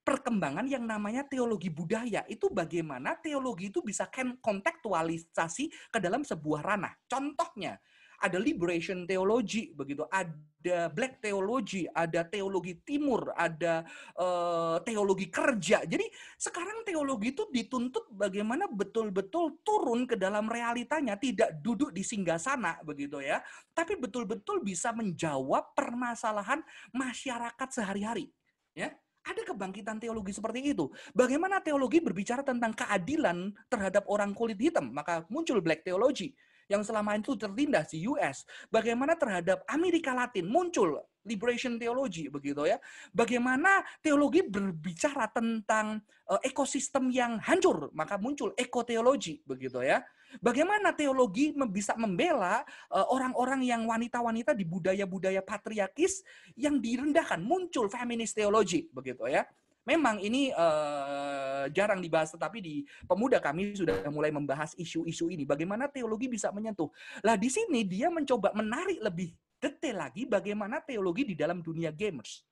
[0.00, 2.24] perkembangan yang namanya teologi budaya.
[2.24, 4.08] Itu bagaimana teologi itu bisa
[4.40, 6.96] kontekstualisasi ke dalam sebuah ranah.
[7.04, 7.76] Contohnya,
[8.20, 13.80] ada liberation theology begitu, ada black theology, ada teologi timur, ada
[14.20, 15.88] uh, teologi kerja.
[15.88, 16.04] Jadi
[16.36, 22.76] sekarang teologi itu dituntut bagaimana betul-betul turun ke dalam realitanya, tidak duduk di singgah sana
[22.84, 23.40] begitu ya,
[23.72, 26.60] tapi betul-betul bisa menjawab permasalahan
[26.92, 28.28] masyarakat sehari-hari.
[28.76, 28.92] Ya,
[29.24, 30.92] ada kebangkitan teologi seperti itu.
[31.16, 36.36] Bagaimana teologi berbicara tentang keadilan terhadap orang kulit hitam, maka muncul black theology
[36.70, 38.46] yang selama itu tertindas di US.
[38.70, 42.78] Bagaimana terhadap Amerika Latin muncul liberation theology begitu ya.
[43.12, 50.00] Bagaimana teologi berbicara tentang uh, ekosistem yang hancur, maka muncul ekoteologi begitu ya.
[50.38, 52.62] Bagaimana teologi bisa membela
[52.94, 56.22] eh, orang-orang yang wanita-wanita di budaya-budaya patriarkis
[56.54, 59.42] yang direndahkan, muncul feminist teologi begitu ya.
[59.88, 62.74] Memang ini uh, jarang dibahas, tetapi di
[63.08, 65.48] pemuda kami sudah mulai membahas isu-isu ini.
[65.48, 66.92] Bagaimana teologi bisa menyentuh.
[67.24, 72.44] Lah di sini dia mencoba menarik lebih detail lagi bagaimana teologi di dalam dunia gamers.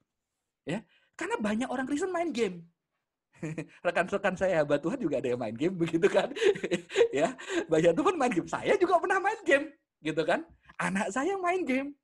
[0.64, 0.84] Ya,
[1.16, 2.64] karena banyak orang Kristen main game.
[3.86, 6.28] Rekan-rekan saya, hamba Tuhan juga ada yang main game begitu kan.
[7.18, 7.32] ya,
[7.68, 8.48] banyak Tuhan main game.
[8.48, 9.72] Saya juga pernah main game,
[10.04, 10.44] gitu kan.
[10.76, 11.96] Anak saya main game.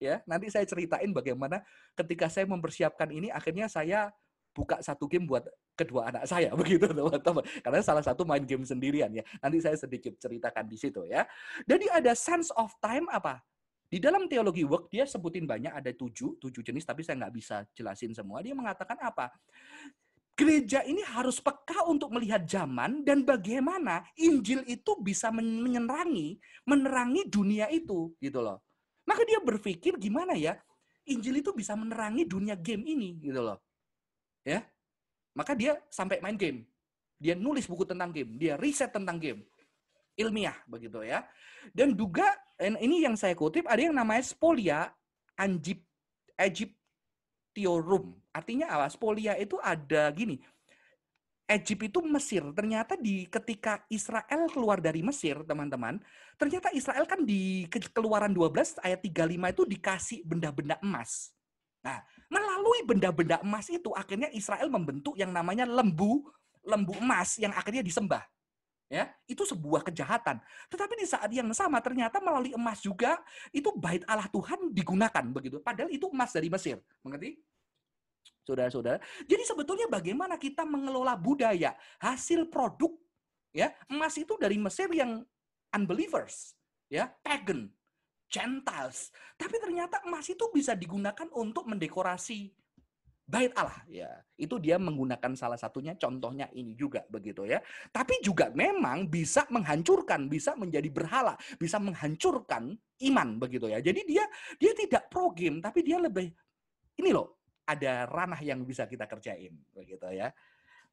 [0.00, 1.60] Ya, nanti saya ceritain bagaimana
[1.92, 4.08] ketika saya mempersiapkan ini akhirnya saya
[4.50, 5.46] buka satu game buat
[5.78, 7.44] kedua anak saya begitu teman-teman.
[7.62, 9.24] Karena salah satu main game sendirian ya.
[9.40, 11.24] Nanti saya sedikit ceritakan di situ ya.
[11.64, 13.40] Jadi ada sense of time apa?
[13.90, 17.56] Di dalam teologi work dia sebutin banyak ada tujuh tujuh jenis tapi saya nggak bisa
[17.74, 18.38] jelasin semua.
[18.42, 19.34] Dia mengatakan apa?
[20.38, 27.66] Gereja ini harus peka untuk melihat zaman dan bagaimana Injil itu bisa menerangi menerangi dunia
[27.68, 28.62] itu gitu loh.
[29.04, 30.56] Maka dia berpikir gimana ya
[31.10, 33.58] Injil itu bisa menerangi dunia game ini gitu loh
[34.44, 34.64] ya.
[35.36, 36.66] Maka dia sampai main game.
[37.20, 38.36] Dia nulis buku tentang game.
[38.40, 39.44] Dia riset tentang game.
[40.18, 41.24] Ilmiah begitu ya.
[41.72, 42.26] Dan juga
[42.60, 44.88] ini yang saya kutip ada yang namanya spolia
[45.36, 45.80] anjip
[46.40, 48.16] Egyptiorum.
[48.32, 48.88] Artinya apa?
[48.88, 50.40] Spolia itu ada gini.
[51.50, 52.46] Egypt itu Mesir.
[52.54, 55.98] Ternyata di ketika Israel keluar dari Mesir, teman-teman,
[56.38, 61.34] ternyata Israel kan di keluaran 12 ayat 35 itu dikasih benda-benda emas.
[61.82, 66.24] Nah, melalui benda-benda emas itu akhirnya Israel membentuk yang namanya lembu
[66.64, 68.24] lembu emas yang akhirnya disembah.
[68.90, 70.42] Ya, itu sebuah kejahatan.
[70.66, 73.22] Tetapi di saat yang sama ternyata melalui emas juga
[73.54, 75.62] itu bait Allah Tuhan digunakan begitu.
[75.62, 76.82] Padahal itu emas dari Mesir.
[77.06, 77.38] Mengerti?
[78.42, 78.98] Saudara-saudara.
[79.30, 82.90] Jadi sebetulnya bagaimana kita mengelola budaya, hasil produk
[83.54, 85.22] ya, emas itu dari Mesir yang
[85.70, 86.58] unbelievers,
[86.90, 87.70] ya, pagan,
[88.30, 89.10] Gentiles.
[89.34, 92.54] Tapi ternyata emas itu bisa digunakan untuk mendekorasi
[93.26, 93.82] bait Allah.
[93.90, 97.58] Ya itu dia menggunakan salah satunya contohnya ini juga begitu ya.
[97.90, 102.78] Tapi juga memang bisa menghancurkan bisa menjadi berhala bisa menghancurkan
[103.10, 103.82] iman begitu ya.
[103.82, 104.24] Jadi dia
[104.56, 106.30] dia tidak pro game tapi dia lebih
[107.02, 107.40] ini loh
[107.70, 110.34] ada ranah yang bisa kita kerjain begitu ya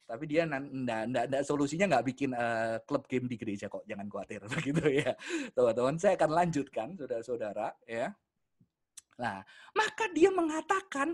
[0.07, 5.03] tapi dia ndak solusinya nggak bikin uh, klub game di gereja kok jangan khawatir begitu
[5.03, 5.11] ya
[5.51, 8.15] teman-teman saya akan lanjutkan saudara-saudara ya
[9.19, 9.43] nah
[9.75, 11.11] maka dia mengatakan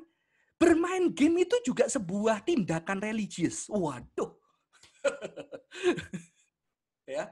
[0.64, 3.68] bermain game itu juga sebuah tindakan religius.
[3.68, 4.32] Waduh.
[7.20, 7.28] ya.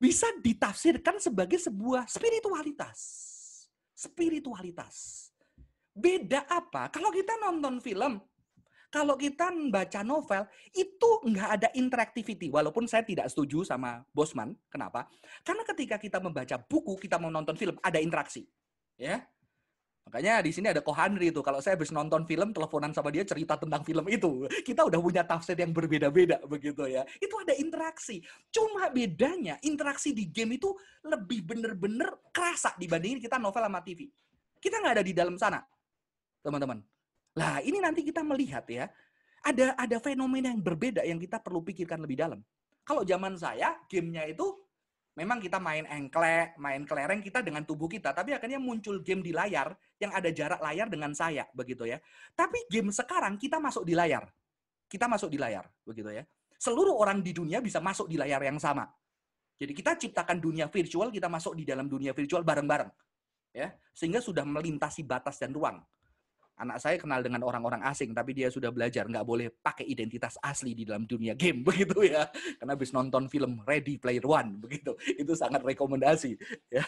[0.00, 2.98] Bisa ditafsirkan sebagai sebuah spiritualitas.
[3.92, 5.28] Spiritualitas.
[5.92, 6.88] Beda apa?
[6.88, 8.16] Kalau kita nonton film,
[8.90, 10.42] kalau kita baca novel,
[10.74, 12.50] itu nggak ada interactivity.
[12.50, 14.58] Walaupun saya tidak setuju sama Bosman.
[14.66, 15.06] Kenapa?
[15.46, 18.44] Karena ketika kita membaca buku, kita mau nonton film, ada interaksi.
[19.00, 19.24] Ya,
[20.10, 21.38] Makanya di sini ada Kohandri itu.
[21.38, 24.42] Kalau saya habis nonton film, teleponan sama dia cerita tentang film itu.
[24.66, 27.06] Kita udah punya tafsir yang berbeda-beda begitu ya.
[27.22, 28.18] Itu ada interaksi.
[28.50, 30.74] Cuma bedanya interaksi di game itu
[31.06, 34.10] lebih bener-bener kerasa dibandingin kita novel sama TV.
[34.58, 35.62] Kita nggak ada di dalam sana,
[36.42, 36.82] teman-teman.
[37.38, 38.90] Lah ini nanti kita melihat ya,
[39.46, 42.40] ada ada fenomena yang berbeda yang kita perlu pikirkan lebih dalam.
[42.82, 44.44] Kalau zaman saya, gamenya itu
[45.14, 49.30] memang kita main engklek, main kelereng kita dengan tubuh kita, tapi akhirnya muncul game di
[49.30, 52.02] layar yang ada jarak layar dengan saya, begitu ya.
[52.34, 54.26] Tapi game sekarang kita masuk di layar.
[54.90, 56.26] Kita masuk di layar, begitu ya.
[56.58, 58.90] Seluruh orang di dunia bisa masuk di layar yang sama.
[59.54, 62.90] Jadi kita ciptakan dunia virtual, kita masuk di dalam dunia virtual bareng-bareng.
[63.50, 65.82] Ya, sehingga sudah melintasi batas dan ruang
[66.60, 70.76] anak saya kenal dengan orang-orang asing tapi dia sudah belajar nggak boleh pakai identitas asli
[70.76, 72.28] di dalam dunia game begitu ya.
[72.60, 74.92] Karena habis nonton film Ready Player One begitu.
[75.16, 76.36] Itu sangat rekomendasi
[76.68, 76.84] ya.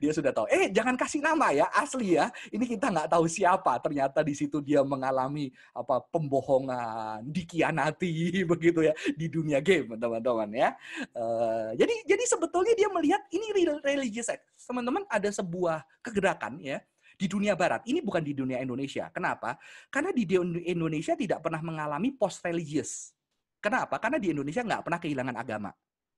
[0.00, 2.32] Dia sudah tahu eh jangan kasih nama ya asli ya.
[2.48, 3.76] Ini kita nggak tahu siapa.
[3.84, 10.70] Ternyata di situ dia mengalami apa pembohongan dikianati begitu ya di dunia game teman-teman ya.
[11.12, 13.52] Uh, jadi jadi sebetulnya dia melihat ini
[13.84, 14.32] religious
[14.64, 16.80] teman-teman ada sebuah kegerakan ya
[17.14, 17.86] di dunia barat.
[17.86, 19.08] Ini bukan di dunia Indonesia.
[19.14, 19.56] Kenapa?
[19.88, 20.26] Karena di
[20.66, 23.14] Indonesia tidak pernah mengalami post religious.
[23.62, 23.96] Kenapa?
[23.96, 25.70] Karena di Indonesia nggak pernah kehilangan agama.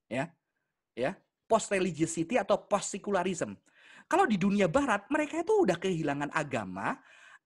[0.07, 0.31] Ya,
[0.95, 1.15] ya,
[1.47, 3.55] post religiosity atau post secularism.
[4.07, 6.95] Kalau di dunia barat mereka itu udah kehilangan agama,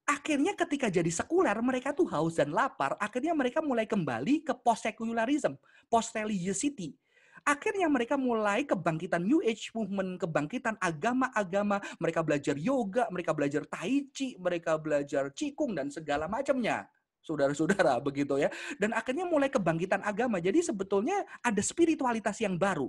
[0.05, 4.85] akhirnya ketika jadi sekuler mereka tuh haus dan lapar, akhirnya mereka mulai kembali ke post
[4.85, 5.57] secularism,
[5.89, 6.97] post religiosity
[7.44, 11.81] Akhirnya mereka mulai kebangkitan New Age movement, kebangkitan agama-agama.
[11.98, 16.88] Mereka belajar yoga, mereka belajar tai chi, mereka belajar cikung dan segala macamnya.
[17.20, 18.48] Saudara-saudara, begitu ya.
[18.76, 20.40] Dan akhirnya mulai kebangkitan agama.
[20.40, 22.88] Jadi sebetulnya ada spiritualitas yang baru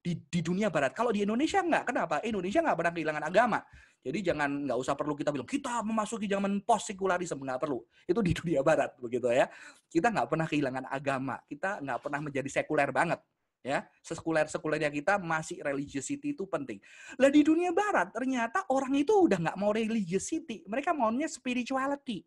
[0.00, 0.94] di, di dunia barat.
[0.94, 1.90] Kalau di Indonesia enggak.
[1.90, 2.22] Kenapa?
[2.22, 3.60] Indonesia enggak pernah kehilangan agama.
[4.06, 7.82] Jadi jangan nggak usah perlu kita bilang kita memasuki zaman post sekularisme nggak perlu.
[8.06, 9.50] Itu di dunia barat begitu ya.
[9.90, 11.42] Kita nggak pernah kehilangan agama.
[11.42, 13.18] Kita nggak pernah menjadi sekuler banget
[13.66, 16.78] ya sekuler sekulernya kita masih religiosity itu penting.
[17.18, 22.22] Lah di dunia barat ternyata orang itu udah nggak mau religiosity, mereka maunya spirituality.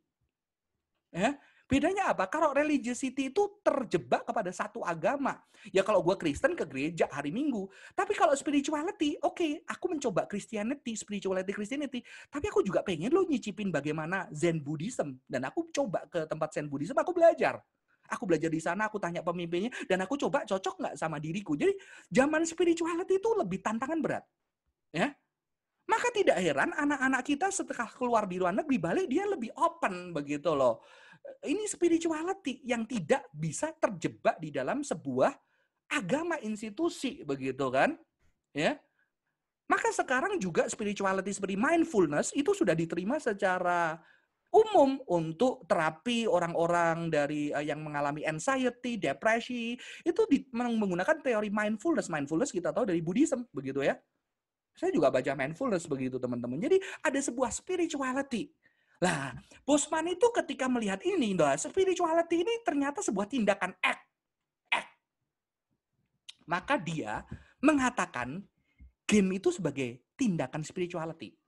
[1.10, 2.30] Ya, bedanya apa?
[2.30, 5.42] Kalau religiosity itu terjebak kepada satu agama.
[5.74, 7.66] Ya kalau gue Kristen ke gereja hari Minggu.
[7.98, 12.06] Tapi kalau spirituality, oke, okay, aku mencoba Christianity, spirituality Christianity.
[12.30, 15.18] Tapi aku juga pengen lo nyicipin bagaimana Zen Buddhism.
[15.26, 17.58] Dan aku coba ke tempat Zen Buddhism, aku belajar.
[18.12, 21.54] Aku belajar di sana, aku tanya pemimpinnya, dan aku coba cocok nggak sama diriku.
[21.54, 21.74] Jadi
[22.10, 24.26] zaman spirituality itu lebih tantangan berat.
[24.90, 25.14] Ya,
[25.90, 30.54] maka tidak heran anak-anak kita setelah keluar di luar negeri balik dia lebih open begitu
[30.54, 30.86] loh.
[31.42, 35.34] Ini spirituality yang tidak bisa terjebak di dalam sebuah
[35.90, 37.98] agama institusi begitu kan?
[38.54, 38.78] Ya.
[39.66, 43.98] Maka sekarang juga spirituality seperti mindfulness itu sudah diterima secara
[44.50, 52.10] umum untuk terapi orang-orang dari uh, yang mengalami anxiety, depresi, itu di, menggunakan teori mindfulness.
[52.10, 53.98] Mindfulness kita tahu dari Buddhism, begitu ya.
[54.74, 56.58] Saya juga baca mindfulness begitu teman-teman.
[56.58, 58.50] Jadi ada sebuah spirituality.
[59.00, 59.32] Lah,
[59.64, 64.04] Bosman itu ketika melihat ini, nah, spirituality ini ternyata sebuah tindakan act.
[64.76, 64.92] act.
[66.44, 67.24] Maka dia
[67.64, 68.44] mengatakan
[69.08, 71.39] game itu sebagai tindakan spirituality.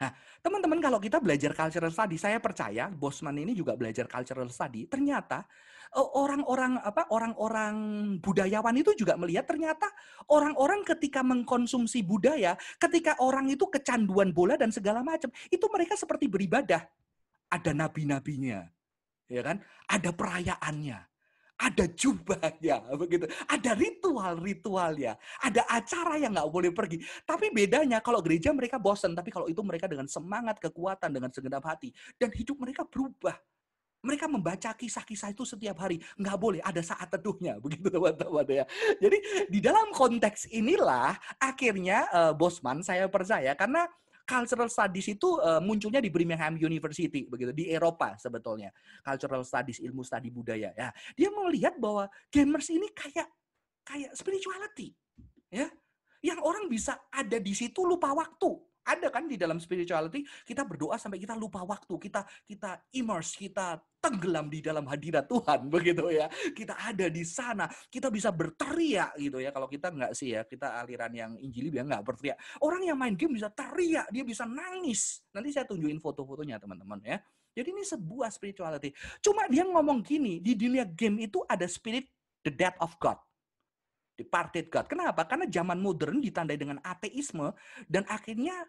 [0.00, 4.88] Nah, teman-teman kalau kita belajar cultural study, saya percaya Bosman ini juga belajar cultural study.
[4.88, 5.44] Ternyata
[5.92, 7.74] e, orang-orang apa orang-orang
[8.24, 9.92] budayawan itu juga melihat ternyata
[10.32, 16.32] orang-orang ketika mengkonsumsi budaya, ketika orang itu kecanduan bola dan segala macam, itu mereka seperti
[16.32, 16.80] beribadah.
[17.52, 18.64] Ada nabi-nabinya.
[19.28, 19.60] Ya kan?
[19.84, 21.09] Ada perayaannya
[21.60, 23.28] ada jubahnya begitu.
[23.44, 25.12] Ada ritual-ritual ya
[25.44, 27.04] ada acara yang nggak boleh pergi.
[27.28, 31.62] Tapi bedanya kalau gereja mereka bosan tapi kalau itu mereka dengan semangat kekuatan dengan segenap
[31.68, 33.36] hati dan hidup mereka berubah.
[34.00, 36.00] Mereka membaca kisah-kisah itu setiap hari.
[36.16, 38.64] Nggak boleh ada saat teduhnya begitu teman-teman ya.
[38.96, 39.18] Jadi
[39.52, 43.84] di dalam konteks inilah akhirnya uh, Bosman saya percaya karena
[44.30, 48.70] cultural studies itu uh, munculnya di Birmingham University begitu di Eropa sebetulnya.
[49.02, 50.94] Cultural studies ilmu studi budaya ya.
[51.18, 53.26] Dia melihat bahwa gamers ini kayak
[53.82, 54.94] kayak spirituality
[55.50, 55.66] ya.
[56.22, 60.98] Yang orang bisa ada di situ lupa waktu ada kan di dalam spirituality kita berdoa
[60.98, 66.26] sampai kita lupa waktu, kita kita immerse, kita tenggelam di dalam hadirat Tuhan begitu ya.
[66.56, 69.54] Kita ada di sana, kita bisa berteriak gitu ya.
[69.54, 72.36] Kalau kita nggak sih ya, kita aliran yang Injili biar nggak berteriak.
[72.64, 75.22] Orang yang main game bisa teriak, dia bisa nangis.
[75.30, 77.20] Nanti saya tunjukin foto-fotonya teman-teman ya.
[77.50, 78.94] Jadi ini sebuah spirituality.
[79.20, 82.08] Cuma dia ngomong gini, di dunia game itu ada spirit
[82.46, 83.20] the death of God
[84.20, 84.84] departed God.
[84.84, 85.24] Kenapa?
[85.24, 87.56] Karena zaman modern ditandai dengan ateisme
[87.88, 88.68] dan akhirnya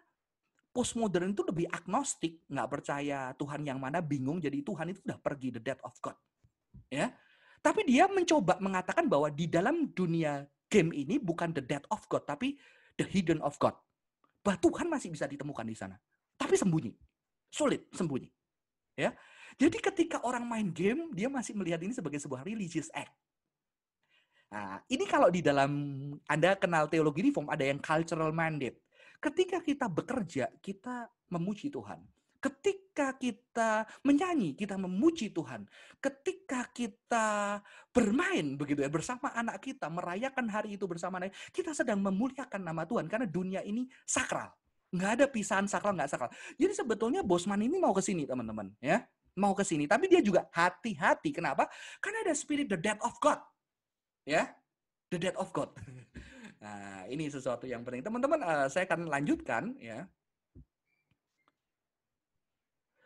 [0.72, 4.40] postmodern itu lebih agnostik, nggak percaya Tuhan yang mana, bingung.
[4.40, 6.16] Jadi Tuhan itu udah pergi the death of God.
[6.88, 7.12] Ya,
[7.60, 12.24] tapi dia mencoba mengatakan bahwa di dalam dunia game ini bukan the death of God,
[12.24, 12.56] tapi
[12.96, 13.76] the hidden of God.
[14.42, 15.94] Bahwa Tuhan masih bisa ditemukan di sana,
[16.34, 16.96] tapi sembunyi,
[17.52, 18.32] sulit sembunyi.
[18.98, 19.16] Ya,
[19.56, 23.12] jadi ketika orang main game, dia masih melihat ini sebagai sebuah religious act.
[24.52, 25.72] Nah, ini kalau di dalam
[26.28, 28.81] Anda kenal teologi reform ada yang cultural mandate.
[29.22, 32.02] Ketika kita bekerja, kita memuji Tuhan.
[32.42, 35.62] Ketika kita menyanyi, kita memuji Tuhan.
[36.02, 37.62] Ketika kita
[37.94, 42.82] bermain begitu ya bersama anak kita, merayakan hari itu bersama anak kita sedang memuliakan nama
[42.82, 44.50] Tuhan karena dunia ini sakral.
[44.90, 46.34] Nggak ada pisahan sakral, nggak sakral.
[46.58, 48.74] Jadi sebetulnya Bosman ini mau ke sini, teman-teman.
[48.82, 49.06] ya
[49.38, 49.86] Mau ke sini.
[49.86, 51.30] Tapi dia juga hati-hati.
[51.30, 51.70] Kenapa?
[52.02, 53.38] Karena ada spirit the death of God
[54.26, 54.46] ya
[55.10, 55.70] the death of God.
[56.62, 58.06] Nah, ini sesuatu yang penting.
[58.06, 60.06] Teman-teman, uh, saya akan lanjutkan ya.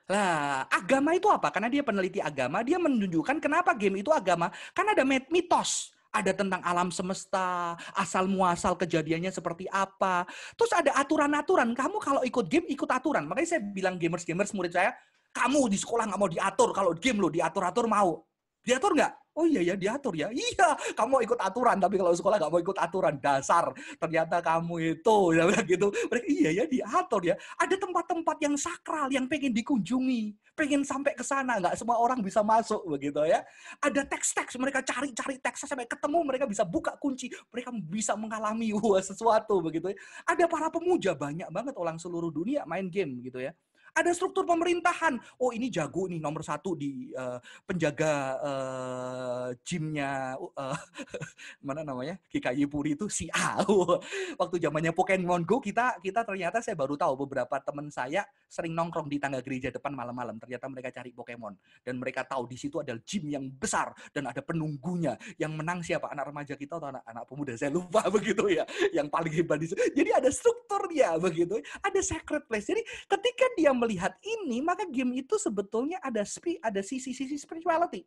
[0.06, 1.50] Lah, agama itu apa?
[1.50, 4.52] Karena dia peneliti agama, dia menunjukkan kenapa game itu agama.
[4.76, 5.96] Karena ada mitos.
[6.16, 10.24] Ada tentang alam semesta, asal muasal kejadiannya seperti apa.
[10.56, 11.76] Terus ada aturan-aturan.
[11.76, 13.28] Kamu kalau ikut game, ikut aturan.
[13.28, 14.96] Makanya saya bilang gamers-gamers murid saya,
[15.36, 16.72] kamu di sekolah nggak mau diatur.
[16.72, 18.24] Kalau game lo diatur-atur mau.
[18.64, 19.12] Diatur nggak?
[19.36, 20.32] Oh iya ya diatur ya.
[20.32, 23.68] Iya, kamu ikut aturan tapi kalau sekolah nggak mau ikut aturan dasar.
[24.00, 25.92] Ternyata kamu itu ya gitu.
[25.92, 27.36] Mereka iya ya diatur ya.
[27.60, 31.60] Ada tempat-tempat yang sakral yang pengen dikunjungi, pengen sampai ke sana.
[31.60, 33.44] Nggak semua orang bisa masuk begitu ya.
[33.84, 39.04] Ada teks-teks mereka cari-cari teks sampai ketemu mereka bisa buka kunci, mereka bisa mengalami wah,
[39.04, 39.96] sesuatu begitu ya.
[40.32, 43.52] Ada para pemuja banyak banget orang seluruh dunia main game gitu ya.
[43.96, 45.16] Ada struktur pemerintahan.
[45.40, 50.76] Oh ini jago nih nomor satu di uh, penjaga uh, gymnya uh,
[51.66, 53.64] mana namanya KKY Puri itu si A.
[54.40, 59.08] Waktu zamannya Pokemon Go kita kita ternyata saya baru tahu beberapa teman saya sering nongkrong
[59.08, 60.36] di tangga gereja depan malam-malam.
[60.44, 64.44] Ternyata mereka cari Pokemon dan mereka tahu di situ ada gym yang besar dan ada
[64.44, 65.16] penunggunya.
[65.40, 68.68] Yang menang siapa anak remaja kita atau anak-anak pemuda saya lupa begitu ya.
[68.92, 69.80] Yang paling hebat di situ.
[69.96, 71.56] Jadi ada strukturnya begitu.
[71.80, 72.68] Ada secret place.
[72.68, 76.26] Jadi ketika dia melihat ini, maka game itu sebetulnya ada
[76.66, 78.02] ada sisi-sisi spirituality.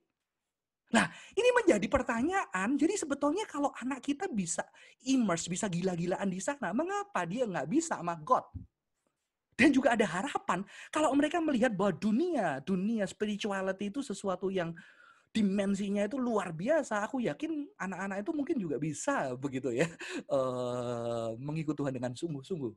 [0.89, 1.06] Nah,
[1.38, 2.76] ini menjadi pertanyaan.
[2.76, 4.65] Jadi sebetulnya kalau anak kita bisa
[5.06, 8.44] immerse, bisa gila-gilaan di sana, mengapa dia nggak bisa sama God?
[9.54, 14.72] Dan juga ada harapan kalau mereka melihat bahwa dunia, dunia spirituality itu sesuatu yang
[15.30, 17.06] dimensinya itu luar biasa.
[17.06, 19.86] Aku yakin anak-anak itu mungkin juga bisa begitu ya,
[20.32, 22.74] uh, mengikut Tuhan dengan sungguh-sungguh.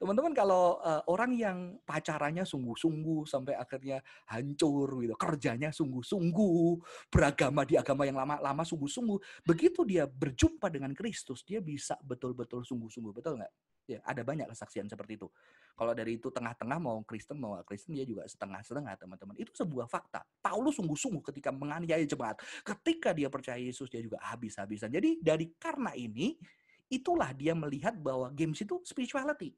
[0.00, 4.00] Teman-teman kalau uh, orang yang pacarannya sungguh-sungguh sampai akhirnya
[4.32, 6.80] hancur gitu, kerjanya sungguh-sungguh,
[7.12, 13.12] beragama di agama yang lama-lama sungguh-sungguh, begitu dia berjumpa dengan Kristus, dia bisa betul-betul sungguh-sungguh,
[13.12, 13.52] betul nggak?
[13.92, 15.28] Ya, ada banyak kesaksian seperti itu.
[15.76, 19.36] Kalau dari itu tengah-tengah mau Kristen mau Kristen dia juga setengah-setengah teman-teman.
[19.36, 20.24] Itu sebuah fakta.
[20.40, 22.40] Paulus sungguh-sungguh ketika menganiaya jemaat.
[22.64, 24.88] Ketika dia percaya Yesus dia juga habis-habisan.
[24.88, 26.40] Jadi dari karena ini
[26.88, 29.52] itulah dia melihat bahwa games itu spirituality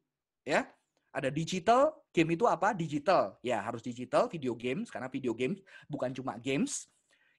[0.45, 0.67] ya.
[1.13, 2.73] Ada digital game itu apa?
[2.73, 3.37] Digital.
[3.45, 6.89] Ya harus digital video games karena video games bukan cuma games.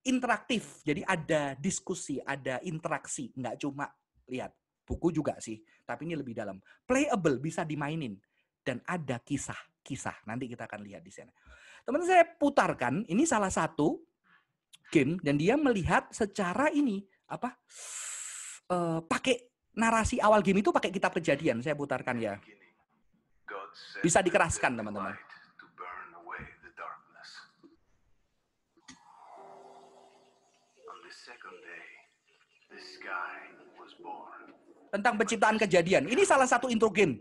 [0.05, 3.35] Interaktif jadi ada diskusi ada interaksi.
[3.35, 3.91] Nggak cuma
[4.31, 4.55] lihat
[4.87, 6.59] buku juga sih tapi ini lebih dalam.
[6.89, 8.17] Playable bisa dimainin.
[8.65, 10.25] Dan ada kisah-kisah.
[10.25, 11.29] Nanti kita akan lihat di sana.
[11.85, 14.01] Teman saya putarkan ini salah satu
[14.89, 17.61] game dan dia melihat secara ini apa
[18.73, 21.61] uh, pakai narasi awal game itu pakai kitab kejadian.
[21.61, 22.41] Saya putarkan ya
[24.03, 25.15] bisa dikeraskan, teman-teman.
[34.95, 36.07] Tentang penciptaan kejadian.
[36.07, 37.19] Ini salah satu intro game.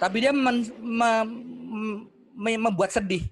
[0.00, 1.10] Tapi dia men, me,
[2.32, 3.28] me, membuat sedih.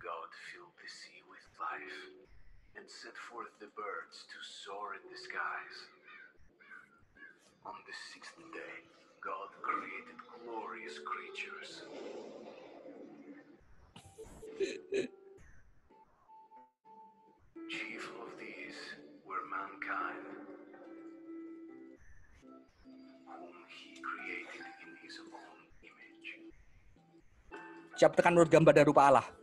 [27.98, 29.37] Siap tekan menurut gambar dan rupa Allah.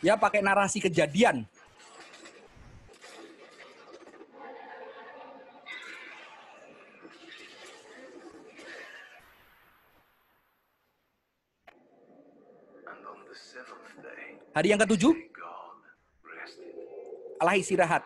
[0.00, 1.44] Ya pakai narasi kejadian.
[14.50, 15.14] Hari yang ketujuh,
[17.38, 18.02] Allah istirahat.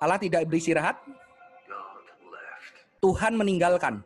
[0.00, 0.96] Allah tidak beristirahat.
[3.02, 4.00] Tuhan meninggalkan.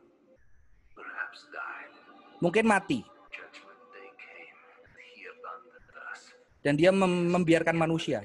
[2.40, 3.09] Mungkin mati.
[6.60, 8.20] Dan dia mem membiarkan manusia.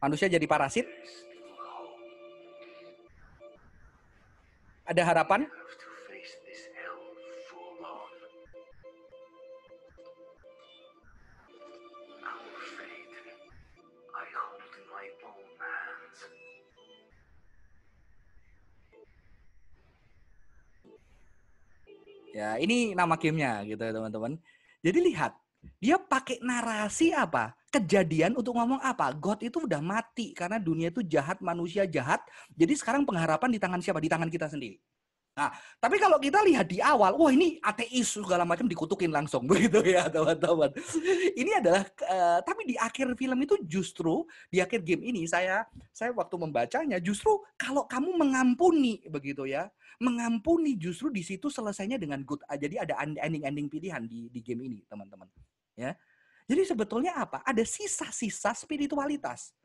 [0.00, 0.86] Manusia jadi parasit.
[4.86, 5.46] Ada harapan?
[22.30, 24.38] Ya, ini nama gamenya gitu teman-teman.
[24.80, 25.36] Jadi lihat,
[25.76, 27.52] dia pakai narasi apa?
[27.70, 29.12] Kejadian untuk ngomong apa?
[29.12, 32.24] God itu udah mati karena dunia itu jahat, manusia jahat.
[32.56, 34.00] Jadi sekarang pengharapan di tangan siapa?
[34.00, 34.80] Di tangan kita sendiri.
[35.40, 35.48] Nah,
[35.80, 40.04] tapi kalau kita lihat di awal, wah ini ateis segala macam dikutukin langsung begitu ya
[40.12, 40.68] teman-teman.
[41.32, 45.64] Ini adalah, uh, tapi di akhir film itu justru di akhir game ini saya
[45.96, 52.20] saya waktu membacanya justru kalau kamu mengampuni begitu ya, mengampuni justru di situ selesainya dengan
[52.20, 52.44] good.
[52.44, 55.24] Jadi ada ending-ending pilihan di di game ini teman-teman.
[55.72, 55.96] Ya,
[56.44, 57.40] jadi sebetulnya apa?
[57.48, 59.56] Ada sisa-sisa spiritualitas.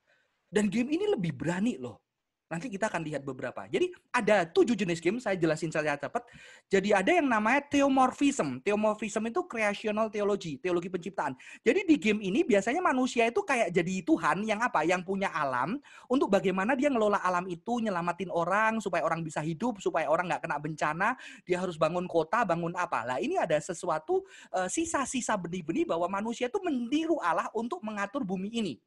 [0.48, 2.05] Dan game ini lebih berani loh
[2.46, 3.66] Nanti kita akan lihat beberapa.
[3.66, 6.30] Jadi ada tujuh jenis game, saya jelasin saja cepat.
[6.70, 8.62] Jadi ada yang namanya theomorphism.
[8.62, 11.34] Theomorphism itu creational theology, teologi penciptaan.
[11.66, 14.86] Jadi di game ini biasanya manusia itu kayak jadi Tuhan yang apa?
[14.86, 19.82] Yang punya alam untuk bagaimana dia ngelola alam itu, nyelamatin orang supaya orang bisa hidup,
[19.82, 21.10] supaya orang nggak kena bencana.
[21.50, 23.10] Dia harus bangun kota, bangun apa?
[23.10, 24.22] Lah ini ada sesuatu
[24.54, 28.78] eh, sisa-sisa benih-benih bahwa manusia itu meniru Allah untuk mengatur bumi ini.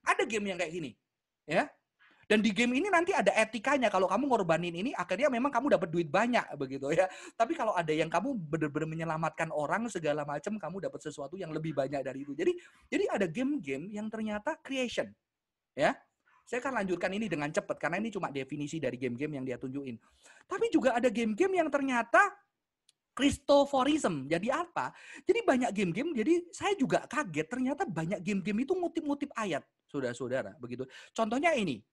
[0.00, 0.90] Ada game yang kayak gini,
[1.44, 1.68] ya
[2.32, 3.92] dan di game ini nanti ada etikanya.
[3.92, 7.04] Kalau kamu ngorbanin ini, akhirnya memang kamu dapat duit banyak begitu ya.
[7.36, 11.76] Tapi kalau ada yang kamu benar-benar menyelamatkan orang segala macam, kamu dapat sesuatu yang lebih
[11.76, 12.32] banyak dari itu.
[12.32, 12.56] Jadi
[12.88, 15.12] jadi ada game-game yang ternyata creation.
[15.76, 15.92] Ya.
[16.48, 20.00] Saya akan lanjutkan ini dengan cepat karena ini cuma definisi dari game-game yang dia tunjukin.
[20.48, 22.32] Tapi juga ada game-game yang ternyata
[23.12, 24.24] Christophorism.
[24.24, 24.88] Jadi apa?
[25.20, 30.56] Jadi banyak game-game, jadi saya juga kaget ternyata banyak game-game itu ngutip-ngutip ayat, saudara-saudara.
[30.56, 30.88] Begitu.
[31.12, 31.84] Contohnya ini,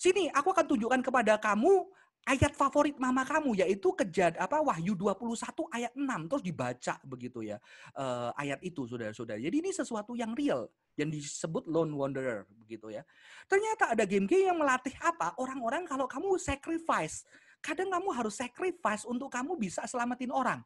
[0.00, 1.84] Sini aku akan tunjukkan kepada kamu
[2.24, 5.36] ayat favorit mama kamu yaitu kejad apa Wahyu 21
[5.76, 7.60] ayat 6 terus dibaca begitu ya.
[7.92, 9.36] Uh, ayat itu Saudara-saudara.
[9.36, 13.04] Jadi ini sesuatu yang real yang disebut lone wanderer begitu ya.
[13.44, 15.36] Ternyata ada game-game yang melatih apa?
[15.36, 17.28] Orang-orang kalau kamu sacrifice,
[17.60, 20.64] kadang kamu harus sacrifice untuk kamu bisa selamatin orang.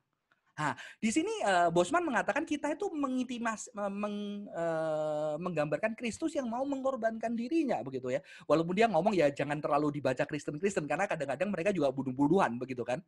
[0.55, 6.63] Nah, di sini uh, Bosman mengatakan kita itu mengintimas, meng, uh, menggambarkan Kristus yang mau
[6.63, 8.23] mengorbankan dirinya begitu ya.
[8.47, 13.03] Walaupun dia ngomong ya jangan terlalu dibaca Kristen-Kristen karena kadang-kadang mereka juga bunuh-bunuhan begitu kan.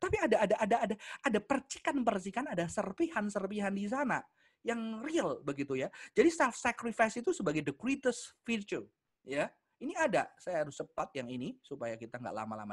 [0.00, 0.94] Tapi ada ada ada ada
[1.24, 4.24] ada percikan-percikan, ada serpihan-serpihan di sana
[4.64, 5.92] yang real begitu ya.
[6.16, 8.84] Jadi self sacrifice itu sebagai the greatest virtue
[9.28, 9.52] ya.
[9.76, 12.72] Ini ada, saya harus cepat yang ini supaya kita nggak lama-lama.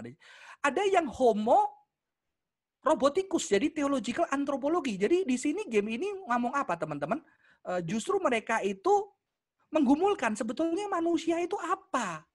[0.63, 1.82] Ada yang homo
[2.83, 4.99] robotikus, jadi theological antropologi.
[4.99, 7.23] Jadi di sini game ini ngomong apa teman-teman?
[7.63, 9.07] Uh, justru mereka itu
[9.71, 12.27] menggumulkan sebetulnya manusia itu apa?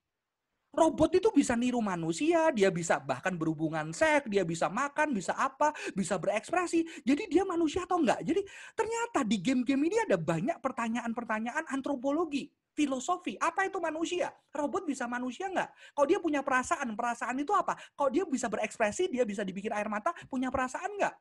[0.69, 5.73] Robot itu bisa niru manusia, dia bisa bahkan berhubungan seks, dia bisa makan, bisa apa,
[5.97, 6.85] bisa berekspresi.
[7.09, 8.21] Jadi dia manusia atau enggak?
[8.21, 8.45] Jadi
[8.77, 13.35] ternyata di game-game ini ada banyak pertanyaan-pertanyaan antropologi, filosofi.
[13.43, 14.31] Apa itu manusia?
[14.55, 15.75] Robot bisa manusia enggak?
[15.91, 17.75] Kalau dia punya perasaan, perasaan itu apa?
[17.99, 21.19] Kalau dia bisa berekspresi, dia bisa dibikin air mata, punya perasaan enggak?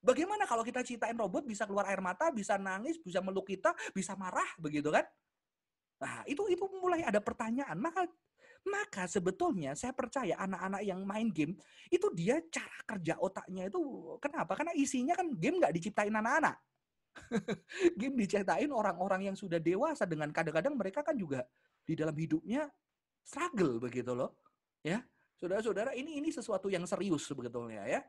[0.00, 4.16] Bagaimana kalau kita ciptain robot bisa keluar air mata, bisa nangis, bisa meluk kita, bisa
[4.16, 5.04] marah, begitu kan?
[6.00, 7.76] Nah, itu itu mulai ada pertanyaan.
[7.80, 8.08] Maka
[8.64, 11.52] maka sebetulnya saya percaya anak-anak yang main game
[11.92, 13.80] itu dia cara kerja otaknya itu
[14.20, 14.56] kenapa?
[14.56, 16.56] Karena isinya kan game nggak diciptain anak-anak.
[18.00, 21.46] game diciptain orang-orang yang sudah dewasa dengan kadang-kadang mereka kan juga
[21.84, 22.68] di dalam hidupnya
[23.22, 24.36] struggle begitu loh.
[24.84, 25.02] Ya.
[25.34, 28.00] Saudara-saudara, ini ini sesuatu yang serius sebetulnya ya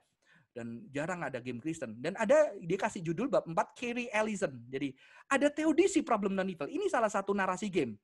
[0.56, 2.00] dan jarang ada game Kristen.
[2.00, 4.56] Dan ada dia kasih judul bab 4 Carrie Ellison.
[4.72, 4.96] Jadi
[5.28, 6.70] ada teodisi problem non evil.
[6.70, 8.00] Ini salah satu narasi game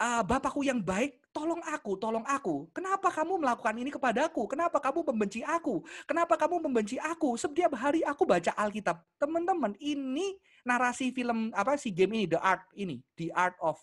[0.00, 2.64] uh, Bapakku yang baik, tolong aku, tolong aku.
[2.72, 4.48] Kenapa kamu melakukan ini kepadaku?
[4.48, 5.84] Kenapa kamu membenci aku?
[6.08, 7.36] Kenapa kamu membenci aku?
[7.36, 9.04] Setiap hari aku baca Alkitab.
[9.20, 13.76] Teman-teman, ini narasi film apa sih game ini, The Art ini, The Art of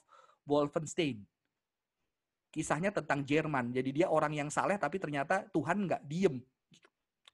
[0.49, 1.21] Wolfenstein.
[2.49, 3.69] Kisahnya tentang Jerman.
[3.69, 6.41] Jadi dia orang yang saleh tapi ternyata Tuhan nggak diem.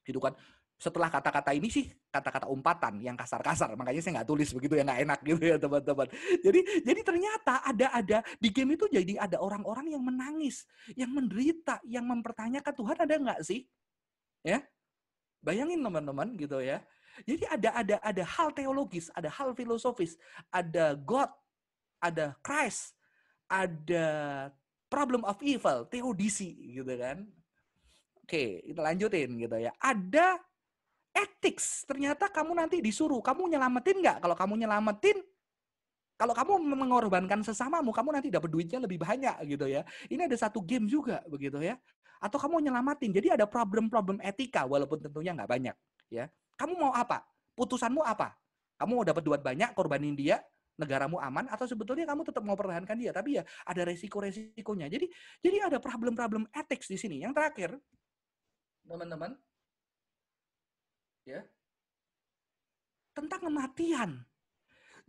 [0.04, 0.36] Gitu kan
[0.80, 3.76] setelah kata-kata ini sih kata-kata umpatan yang kasar-kasar.
[3.76, 6.08] Makanya saya nggak tulis begitu ya nggak enak gitu ya teman-teman.
[6.40, 10.64] Jadi jadi ternyata ada ada di game itu jadi ada orang-orang yang menangis
[10.96, 13.68] yang menderita yang mempertanyakan Tuhan ada nggak sih?
[14.40, 14.64] Ya.
[15.44, 16.80] Bayangin teman-teman gitu ya.
[17.28, 20.16] Jadi ada ada ada hal teologis ada hal filosofis
[20.48, 21.28] ada God
[22.00, 22.96] ada Christ
[23.52, 24.08] ada
[24.88, 27.28] problem of evil teodisi gitu kan.
[28.24, 29.76] Oke, kita lanjutin gitu ya.
[29.84, 30.40] Ada
[31.20, 31.84] ethics.
[31.84, 34.18] Ternyata kamu nanti disuruh, kamu nyelamatin nggak?
[34.24, 35.18] Kalau kamu nyelamatin,
[36.20, 39.88] kalau kamu mengorbankan sesamamu, kamu nanti dapat duitnya lebih banyak gitu ya.
[40.12, 41.80] Ini ada satu game juga begitu ya.
[42.20, 43.16] Atau kamu nyelamatin.
[43.16, 45.76] Jadi ada problem-problem etika walaupun tentunya nggak banyak
[46.12, 46.28] ya.
[46.60, 47.24] Kamu mau apa?
[47.56, 48.36] Putusanmu apa?
[48.76, 50.44] Kamu mau dapat duit banyak, korbanin dia,
[50.80, 54.88] negaramu aman atau sebetulnya kamu tetap mau pertahankan dia tapi ya ada resiko-resikonya.
[54.88, 55.12] Jadi
[55.44, 57.20] jadi ada problem-problem ethics di sini.
[57.20, 57.70] Yang terakhir,
[58.88, 59.36] teman-teman,
[61.30, 61.42] ya
[63.20, 64.10] tentang kematian.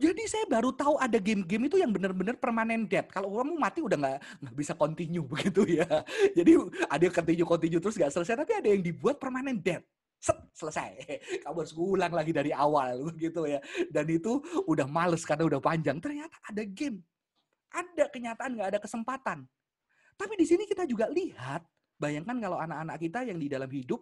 [0.01, 3.05] Jadi saya baru tahu ada game-game itu yang benar-benar permanen dead.
[3.13, 5.85] Kalau kamu mati udah nggak nggak bisa continue begitu ya.
[6.33, 6.57] Jadi
[6.89, 9.85] ada yang continue continue terus nggak selesai, tapi ada yang dibuat permanen dead.
[10.21, 11.01] Set, selesai.
[11.45, 13.61] Kamu harus ulang lagi dari awal gitu ya.
[13.89, 15.97] Dan itu udah males karena udah panjang.
[16.01, 17.01] Ternyata ada game.
[17.73, 19.45] Ada kenyataan nggak ada kesempatan.
[20.17, 21.65] Tapi di sini kita juga lihat,
[21.97, 24.01] bayangkan kalau anak-anak kita yang di dalam hidup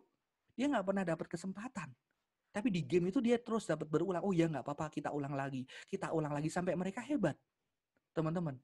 [0.59, 1.87] dia nggak pernah dapat kesempatan.
[2.49, 4.25] Tapi di game itu dia terus dapat berulang.
[4.25, 7.37] Oh ya nggak apa-apa, kita ulang lagi, kita ulang lagi sampai mereka hebat,
[8.13, 8.57] teman-teman.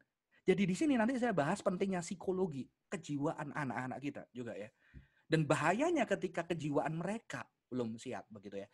[0.45, 4.69] Jadi di sini nanti saya bahas pentingnya psikologi, kejiwaan anak-anak kita juga ya.
[5.25, 8.67] Dan bahayanya ketika kejiwaan mereka belum siap begitu ya.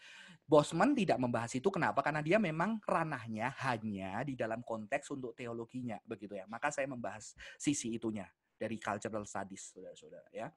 [0.43, 2.03] Bosman tidak membahas itu kenapa?
[2.03, 6.43] Karena dia memang ranahnya hanya di dalam konteks untuk teologinya begitu ya.
[6.51, 8.27] Maka saya membahas sisi itunya
[8.59, 10.51] dari cultural studies saudara-saudara ya.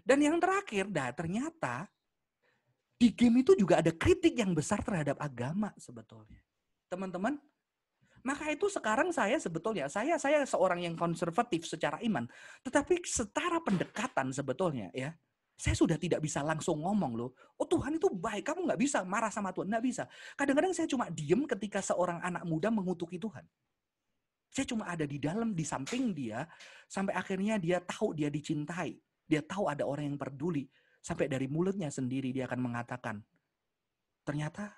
[0.00, 1.90] Dan yang terakhir, dah ternyata
[3.02, 6.38] di game itu juga ada kritik yang besar terhadap agama sebetulnya.
[6.86, 7.34] Teman-teman,
[8.22, 12.30] maka itu sekarang saya sebetulnya saya saya seorang yang konservatif secara iman,
[12.62, 15.10] tetapi setara pendekatan sebetulnya ya.
[15.58, 19.30] Saya sudah tidak bisa langsung ngomong loh, oh Tuhan itu baik, kamu nggak bisa marah
[19.30, 20.10] sama Tuhan, nggak bisa.
[20.34, 23.46] Kadang-kadang saya cuma diem ketika seorang anak muda mengutuki Tuhan.
[24.50, 26.50] Saya cuma ada di dalam, di samping dia,
[26.90, 28.98] sampai akhirnya dia tahu dia dicintai.
[29.22, 30.66] Dia tahu ada orang yang peduli.
[31.02, 33.18] Sampai dari mulutnya sendiri dia akan mengatakan,
[34.22, 34.70] ternyata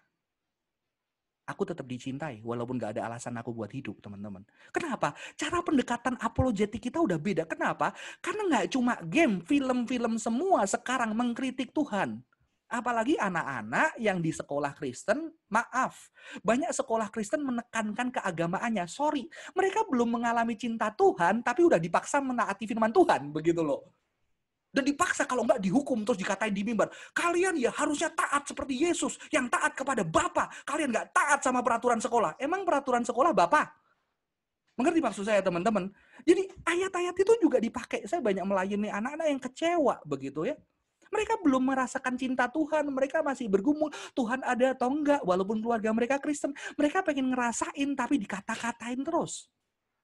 [1.45, 4.41] aku tetap dicintai walaupun gak ada alasan aku buat hidup, teman-teman.
[4.73, 5.13] Kenapa?
[5.37, 7.45] Cara pendekatan apologetik kita udah beda.
[7.45, 7.93] Kenapa?
[8.25, 12.25] Karena nggak cuma game, film-film semua sekarang mengkritik Tuhan.
[12.65, 16.09] Apalagi anak-anak yang di sekolah Kristen, maaf,
[16.41, 18.89] banyak sekolah Kristen menekankan keagamaannya.
[18.89, 23.93] Sorry, mereka belum mengalami cinta Tuhan, tapi udah dipaksa menaati firman Tuhan, begitu loh.
[24.75, 26.91] Dan dipaksa kalau enggak dihukum terus dikatain di mimbar.
[27.15, 30.51] Kalian ya harusnya taat seperti Yesus yang taat kepada Bapa.
[30.67, 32.35] Kalian enggak taat sama peraturan sekolah.
[32.43, 33.71] Emang peraturan sekolah Bapa?
[34.75, 35.87] Mengerti maksud saya teman-teman?
[36.27, 38.11] Jadi ayat-ayat itu juga dipakai.
[38.11, 40.59] Saya banyak melayani anak-anak yang kecewa begitu ya.
[41.15, 43.87] Mereka belum merasakan cinta Tuhan, mereka masih bergumul,
[44.19, 49.47] Tuhan ada atau enggak, walaupun keluarga mereka Kristen, mereka pengen ngerasain tapi dikata-katain terus.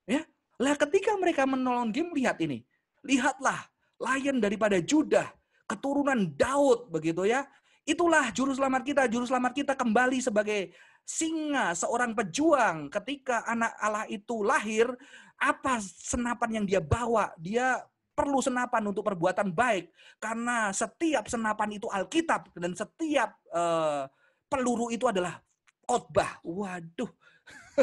[0.06, 0.22] Ya,
[0.62, 2.62] lah ketika mereka menolong game, lihat ini.
[3.02, 3.58] Lihatlah,
[4.00, 5.28] lion daripada Judah,
[5.68, 7.44] keturunan Daud begitu ya,
[7.88, 9.02] Itulah juru selamat kita.
[9.10, 10.70] Juru selamat kita kembali sebagai
[11.02, 12.92] singa, seorang pejuang.
[12.92, 14.92] Ketika anak Allah itu lahir,
[15.40, 17.34] apa senapan yang dia bawa?
[17.40, 17.82] Dia
[18.14, 19.90] perlu senapan untuk perbuatan baik.
[20.22, 22.52] Karena setiap senapan itu Alkitab.
[22.54, 24.06] Dan setiap uh,
[24.46, 25.42] peluru itu adalah
[25.82, 26.38] khotbah.
[26.46, 27.10] Waduh.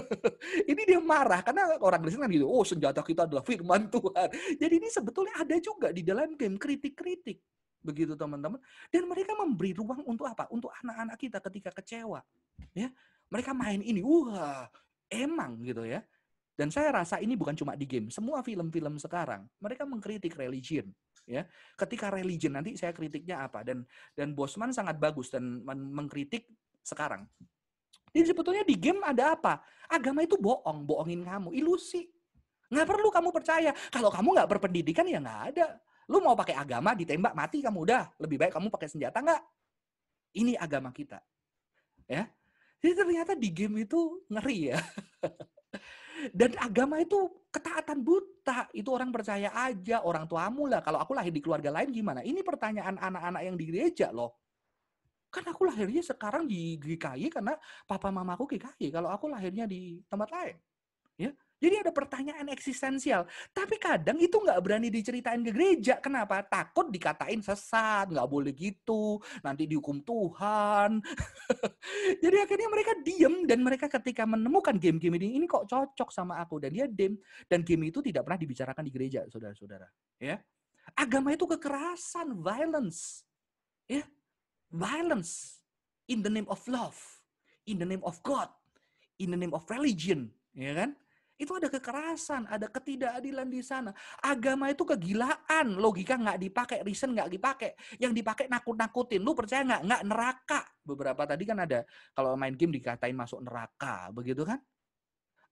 [0.71, 4.29] ini dia marah karena orang Kristen kan gitu, oh senjata kita adalah firman Tuhan.
[4.61, 7.39] Jadi ini sebetulnya ada juga di dalam game kritik-kritik
[7.81, 8.59] begitu teman-teman.
[8.91, 10.49] Dan mereka memberi ruang untuk apa?
[10.51, 12.19] Untuk anak-anak kita ketika kecewa.
[12.73, 12.89] Ya,
[13.31, 14.67] mereka main ini, wah,
[15.07, 16.03] emang gitu ya.
[16.57, 20.89] Dan saya rasa ini bukan cuma di game, semua film-film sekarang mereka mengkritik religion,
[21.29, 21.45] ya.
[21.77, 23.85] Ketika religion nanti saya kritiknya apa dan
[24.17, 26.49] dan Bosman sangat bagus dan mengkritik
[26.81, 27.29] sekarang.
[28.17, 29.61] Jadi sebetulnya di game ada apa?
[29.85, 32.09] Agama itu bohong, bohongin kamu, ilusi.
[32.73, 33.71] Nggak perlu kamu percaya.
[33.93, 35.77] Kalau kamu nggak berpendidikan ya nggak ada.
[36.09, 38.09] Lu mau pakai agama ditembak mati kamu udah.
[38.17, 39.41] Lebih baik kamu pakai senjata nggak?
[40.33, 41.21] Ini agama kita.
[42.09, 42.25] Ya.
[42.81, 44.81] Jadi ternyata di game itu ngeri ya.
[46.39, 48.65] Dan agama itu ketaatan buta.
[48.73, 50.81] Itu orang percaya aja, orang tuamu lah.
[50.81, 52.25] Kalau aku lahir di keluarga lain gimana?
[52.25, 54.46] Ini pertanyaan anak-anak yang di gereja loh.
[55.37, 57.53] Kan aku lahirnya sekarang di GKI karena
[57.85, 58.89] papa mamaku GKI.
[58.89, 60.57] Kalau aku lahirnya di tempat lain.
[61.17, 63.25] Ya, jadi ada pertanyaan eksistensial.
[63.49, 65.97] Tapi kadang itu nggak berani diceritain ke gereja.
[65.97, 66.45] Kenapa?
[66.45, 71.01] Takut dikatain sesat, nggak boleh gitu, nanti dihukum Tuhan.
[72.23, 76.61] Jadi akhirnya mereka diem dan mereka ketika menemukan game-game ini, ini kok cocok sama aku
[76.61, 77.17] dan dia diem.
[77.49, 79.89] Dan game itu tidak pernah dibicarakan di gereja, saudara-saudara.
[80.21, 80.37] Ya,
[80.93, 83.25] agama itu kekerasan, violence,
[83.89, 84.05] ya,
[84.71, 85.63] violence
[86.07, 86.97] in the name of love,
[87.67, 88.47] in the name of God,
[89.19, 90.95] in the name of religion, ya kan?
[91.37, 93.93] Itu ada kekerasan, ada ketidakadilan di sana.
[94.25, 97.77] Agama itu kegilaan, logika nggak dipakai, reason nggak dipakai.
[98.01, 99.21] Yang dipakai nakut-nakutin.
[99.21, 99.81] Lu percaya nggak?
[99.85, 100.61] Nggak neraka.
[100.81, 101.85] Beberapa tadi kan ada,
[102.17, 104.57] kalau main game dikatain masuk neraka, begitu kan?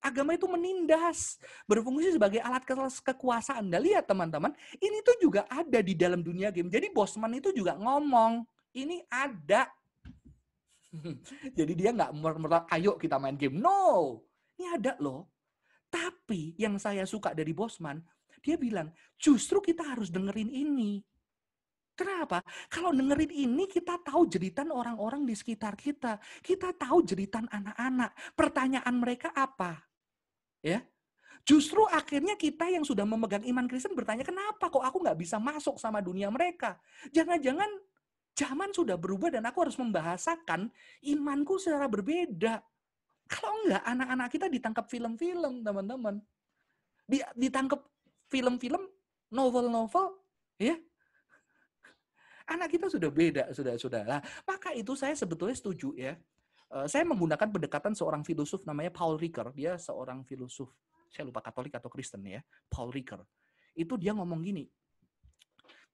[0.01, 1.37] Agama itu menindas,
[1.69, 2.65] berfungsi sebagai alat
[3.01, 3.69] kekuasaan.
[3.69, 6.69] Anda lihat teman-teman, ini tuh juga ada di dalam dunia game.
[6.69, 8.41] Jadi Bosman itu juga ngomong,
[8.75, 9.71] ini ada.
[11.57, 12.11] Jadi dia nggak
[12.75, 13.57] ayo kita main game.
[13.59, 14.19] No,
[14.59, 15.31] ini ada loh.
[15.87, 18.03] Tapi yang saya suka dari Bosman,
[18.43, 20.99] dia bilang, justru kita harus dengerin ini.
[21.95, 22.43] Kenapa?
[22.67, 26.19] Kalau dengerin ini kita tahu jeritan orang-orang di sekitar kita.
[26.43, 28.35] Kita tahu jeritan anak-anak.
[28.35, 29.79] Pertanyaan mereka apa?
[30.59, 30.83] Ya,
[31.45, 35.77] Justru akhirnya kita yang sudah memegang iman Kristen bertanya, kenapa kok aku nggak bisa masuk
[35.77, 36.81] sama dunia mereka?
[37.13, 37.69] Jangan-jangan
[38.35, 40.67] zaman sudah berubah dan aku harus membahasakan
[41.07, 42.59] imanku secara berbeda.
[43.25, 46.21] Kalau enggak, anak-anak kita ditangkap film-film, teman-teman.
[47.33, 47.81] Ditangkap
[48.29, 48.85] film-film,
[49.31, 50.19] novel-novel,
[50.61, 50.77] ya.
[52.45, 54.01] Anak kita sudah beda, sudah sudah.
[54.05, 56.13] Nah, maka itu saya sebetulnya setuju ya.
[56.69, 59.49] Eh, saya menggunakan pendekatan seorang filosof namanya Paul Ricoeur.
[59.57, 60.69] Dia seorang filosof,
[61.09, 63.25] saya lupa Katolik atau Kristen ya, Paul Ricoeur.
[63.73, 64.69] Itu dia ngomong gini,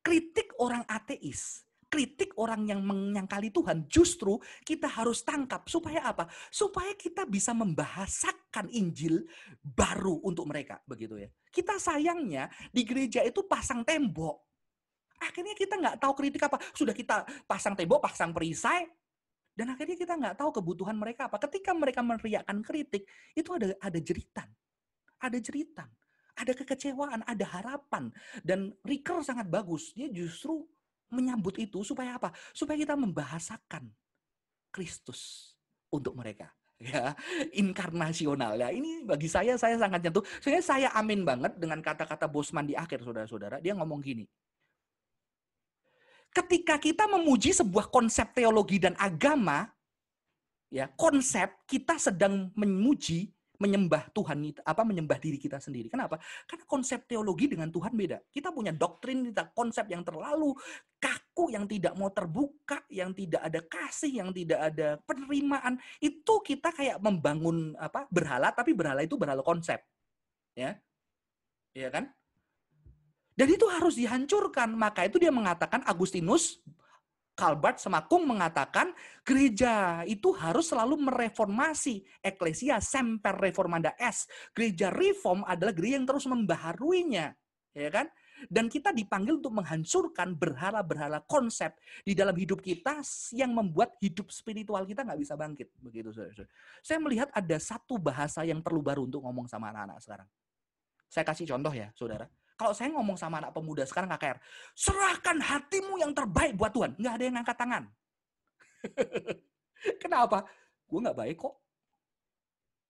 [0.04, 5.68] kritik orang ateis kritik orang yang menyangkali Tuhan, justru kita harus tangkap.
[5.68, 6.32] Supaya apa?
[6.48, 9.28] Supaya kita bisa membahasakan Injil
[9.60, 10.80] baru untuk mereka.
[10.88, 11.28] begitu ya.
[11.52, 14.40] Kita sayangnya di gereja itu pasang tembok.
[15.20, 16.58] Akhirnya kita nggak tahu kritik apa.
[16.72, 18.88] Sudah kita pasang tembok, pasang perisai,
[19.52, 21.38] dan akhirnya kita nggak tahu kebutuhan mereka apa.
[21.44, 23.04] Ketika mereka meneriakkan kritik,
[23.36, 24.48] itu ada ada jeritan.
[25.20, 25.92] Ada jeritan.
[26.40, 28.10] Ada kekecewaan, ada harapan.
[28.42, 29.92] Dan Riker sangat bagus.
[29.92, 30.66] Dia justru
[31.12, 32.32] menyambut itu supaya apa?
[32.56, 33.92] Supaya kita membahasakan
[34.72, 35.54] Kristus
[35.92, 36.50] untuk mereka
[36.82, 37.14] ya.
[37.54, 38.72] Inkarnasional ya.
[38.72, 40.24] Ini bagi saya saya sangat nyentuh.
[40.40, 43.62] Soalnya saya amin banget dengan kata-kata Bosman di akhir saudara-saudara.
[43.62, 44.26] Dia ngomong gini.
[46.32, 49.68] Ketika kita memuji sebuah konsep teologi dan agama
[50.72, 55.94] ya konsep kita sedang memuji menyembah Tuhan apa menyembah diri kita sendiri.
[55.94, 56.18] Kenapa?
[56.50, 58.18] Karena konsep teologi dengan Tuhan beda.
[58.34, 60.58] Kita punya doktrin, kita konsep yang terlalu
[60.98, 65.78] kaku, yang tidak mau terbuka, yang tidak ada kasih, yang tidak ada penerimaan.
[66.02, 69.78] Itu kita kayak membangun apa berhala, tapi berhala itu berhala konsep,
[70.58, 70.74] ya,
[71.78, 72.10] ya kan?
[73.32, 74.76] Dan itu harus dihancurkan.
[74.76, 76.60] Maka itu dia mengatakan Agustinus
[77.42, 78.94] Kalbart Semakung mengatakan
[79.26, 82.06] gereja itu harus selalu mereformasi.
[82.22, 84.30] Eklesia semper reformanda es.
[84.54, 87.34] Gereja reform adalah gereja yang terus membaharuinya.
[87.74, 88.06] Ya kan?
[88.46, 91.74] Dan kita dipanggil untuk menghancurkan berhala-berhala konsep
[92.06, 93.02] di dalam hidup kita
[93.34, 95.74] yang membuat hidup spiritual kita nggak bisa bangkit.
[95.82, 96.14] Begitu.
[96.86, 100.30] Saya melihat ada satu bahasa yang perlu baru untuk ngomong sama anak-anak sekarang.
[101.10, 102.30] Saya kasih contoh ya, saudara.
[102.62, 104.38] Kalau saya ngomong sama anak pemuda sekarang KKR,
[104.78, 106.94] serahkan hatimu yang terbaik buat Tuhan.
[106.94, 107.84] Nggak ada yang angkat tangan.
[110.06, 110.46] Kenapa?
[110.86, 111.58] Gue nggak baik kok.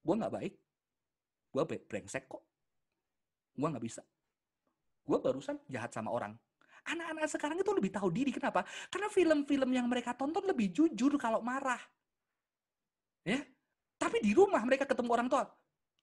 [0.04, 0.54] Gue nggak baik.
[1.56, 2.44] Gue brengsek kok.
[3.56, 4.04] Gue nggak bisa.
[5.08, 6.36] Gue barusan jahat sama orang.
[6.92, 8.36] Anak-anak sekarang itu lebih tahu diri.
[8.36, 8.68] Kenapa?
[8.92, 11.80] Karena film-film yang mereka tonton lebih jujur kalau marah.
[13.24, 13.40] Ya,
[13.96, 15.48] tapi di rumah mereka ketemu orang tua,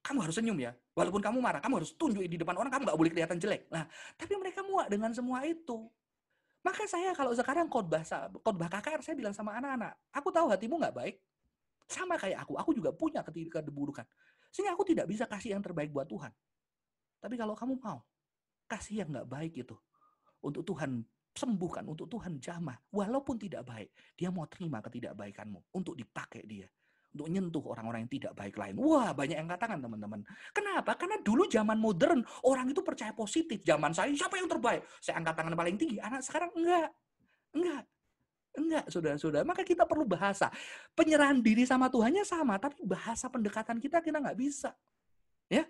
[0.03, 0.73] kamu harus senyum ya.
[0.95, 3.67] Walaupun kamu marah, kamu harus tunjuk di depan orang, kamu nggak boleh kelihatan jelek.
[3.71, 5.87] Nah, tapi mereka muak dengan semua itu.
[6.63, 8.03] Maka saya kalau sekarang khotbah
[8.43, 11.17] khotbah KKR saya bilang sama anak-anak, aku tahu hatimu nggak baik.
[11.89, 14.05] Sama kayak aku, aku juga punya keburukan.
[14.53, 16.33] Sehingga aku tidak bisa kasih yang terbaik buat Tuhan.
[17.19, 18.05] Tapi kalau kamu mau,
[18.69, 19.77] kasih yang nggak baik itu.
[20.45, 21.01] Untuk Tuhan
[21.33, 22.77] sembuhkan, untuk Tuhan jamah.
[22.93, 23.89] Walaupun tidak baik,
[24.19, 26.69] dia mau terima ketidakbaikanmu untuk dipakai dia
[27.19, 28.79] untuk nyentuh orang-orang yang tidak baik lain.
[28.79, 30.23] Wah, banyak yang katakan teman-teman.
[30.55, 30.95] Kenapa?
[30.95, 33.67] Karena dulu zaman modern, orang itu percaya positif.
[33.67, 34.87] Zaman saya, siapa yang terbaik?
[35.03, 35.99] Saya angkat tangan paling tinggi.
[35.99, 36.89] Anak sekarang enggak.
[37.59, 37.83] Enggak.
[38.55, 39.43] Enggak, saudara-saudara.
[39.43, 40.47] Maka kita perlu bahasa.
[40.95, 44.71] Penyerahan diri sama Tuhannya sama, tapi bahasa pendekatan kita kita nggak bisa.
[45.51, 45.67] Ya,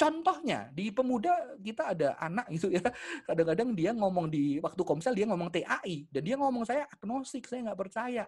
[0.00, 2.80] Contohnya di pemuda kita ada anak gitu ya.
[3.28, 7.68] Kadang-kadang dia ngomong di waktu komsel dia ngomong TAI dan dia ngomong saya agnostik, saya
[7.68, 8.24] nggak percaya.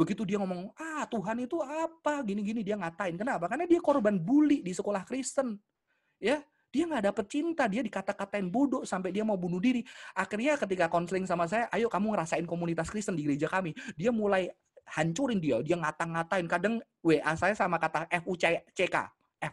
[0.00, 3.20] Begitu dia ngomong, ah Tuhan itu apa, gini-gini dia ngatain.
[3.20, 3.52] Kenapa?
[3.52, 5.60] Karena dia korban bully di sekolah Kristen.
[6.16, 6.40] Ya,
[6.72, 9.84] dia nggak dapet cinta, dia dikata-katain bodoh sampai dia mau bunuh diri.
[10.16, 13.76] Akhirnya ketika konseling sama saya, ayo kamu ngerasain komunitas Kristen di gereja kami.
[13.92, 14.48] Dia mulai
[14.88, 16.48] hancurin dia, dia ngata-ngatain.
[16.48, 18.72] Kadang WA saya sama kata FUCK,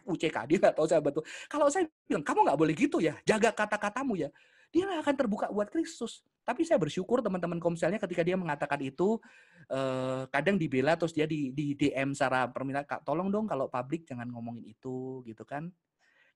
[0.00, 1.28] FUCK, dia nggak tahu saya betul.
[1.44, 4.32] Kalau saya bilang, kamu nggak boleh gitu ya, jaga kata-katamu ya.
[4.68, 6.20] Dia akan terbuka buat Kristus.
[6.44, 9.20] Tapi saya bersyukur teman-teman komselnya ketika dia mengatakan itu,
[9.68, 14.08] eh, kadang dibela terus dia di, di DM secara permintaan, Kak, tolong dong kalau publik
[14.08, 15.68] jangan ngomongin itu, gitu kan.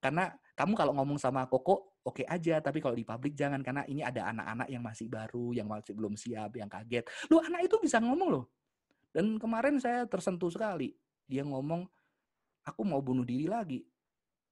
[0.03, 0.28] Karena
[0.59, 4.05] kamu kalau ngomong sama Koko, oke okay aja, tapi kalau di publik jangan, karena ini
[4.05, 7.09] ada anak-anak yang masih baru, yang masih belum siap, yang kaget.
[7.33, 8.45] Lu anak itu bisa ngomong loh.
[9.12, 10.93] Dan kemarin saya tersentuh sekali.
[11.24, 11.89] Dia ngomong,
[12.64, 13.80] aku mau bunuh diri lagi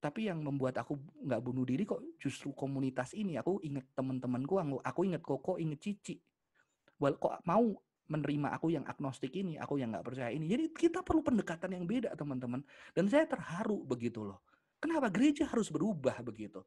[0.01, 3.37] tapi yang membuat aku nggak bunuh diri kok justru komunitas ini.
[3.37, 6.17] Aku inget teman-temanku aku inget koko inget cici.
[6.97, 7.69] Well kok mau
[8.09, 10.49] menerima aku yang agnostik ini aku yang nggak percaya ini.
[10.49, 12.65] Jadi kita perlu pendekatan yang beda teman-teman.
[12.97, 14.41] Dan saya terharu begitu loh.
[14.81, 16.65] Kenapa gereja harus berubah begitu?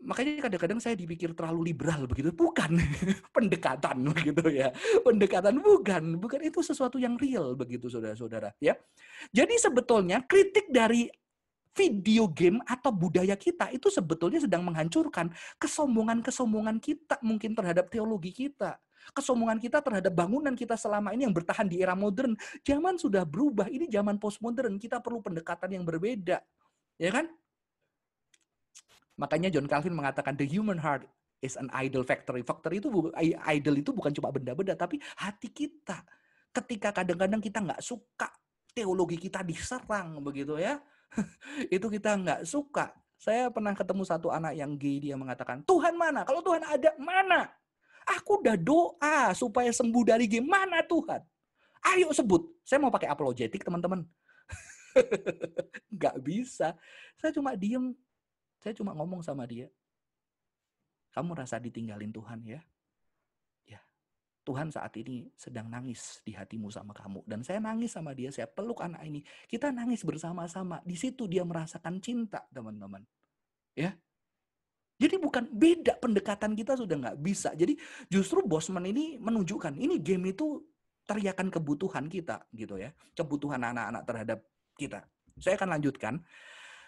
[0.00, 2.32] Makanya kadang-kadang saya dipikir terlalu liberal begitu.
[2.32, 2.80] Bukan
[3.36, 4.72] pendekatan begitu ya.
[5.04, 6.16] Pendekatan bukan.
[6.16, 8.72] Bukan itu sesuatu yang real begitu saudara-saudara ya.
[9.36, 11.12] Jadi sebetulnya kritik dari
[11.76, 15.28] video game atau budaya kita itu sebetulnya sedang menghancurkan
[15.60, 18.80] kesombongan-kesombongan kita mungkin terhadap teologi kita.
[19.14, 22.34] Kesombongan kita terhadap bangunan kita selama ini yang bertahan di era modern.
[22.66, 24.80] Zaman sudah berubah, ini zaman postmodern.
[24.82, 26.42] Kita perlu pendekatan yang berbeda.
[26.98, 27.30] Ya kan?
[29.14, 31.06] Makanya John Calvin mengatakan the human heart
[31.38, 32.42] is an idol factory.
[32.42, 32.90] Factory itu
[33.46, 36.02] idol itu bukan cuma benda-benda, tapi hati kita.
[36.50, 38.32] Ketika kadang-kadang kita nggak suka
[38.74, 40.82] teologi kita diserang begitu ya,
[41.74, 42.92] itu kita nggak suka.
[43.16, 46.22] Saya pernah ketemu satu anak yang gay, dia mengatakan, Tuhan mana?
[46.22, 47.48] Kalau Tuhan ada, mana?
[48.06, 51.24] Aku udah doa supaya sembuh dari gay, mana Tuhan?
[51.96, 52.44] Ayo sebut.
[52.62, 54.04] Saya mau pakai apologetik, teman-teman.
[55.96, 56.76] nggak bisa.
[57.16, 57.96] Saya cuma diem.
[58.60, 59.72] Saya cuma ngomong sama dia.
[61.16, 62.60] Kamu rasa ditinggalin Tuhan ya?
[64.46, 67.26] Tuhan saat ini sedang nangis di hatimu sama kamu.
[67.26, 69.26] Dan saya nangis sama dia, saya peluk anak ini.
[69.50, 70.78] Kita nangis bersama-sama.
[70.86, 73.02] Di situ dia merasakan cinta, teman-teman.
[73.74, 73.98] Ya,
[74.96, 77.52] jadi bukan beda pendekatan kita sudah nggak bisa.
[77.52, 77.76] Jadi
[78.08, 80.64] justru Bosman ini menunjukkan ini game itu
[81.04, 84.38] teriakan kebutuhan kita gitu ya, kebutuhan anak-anak terhadap
[84.74, 85.04] kita.
[85.36, 86.24] Saya akan lanjutkan.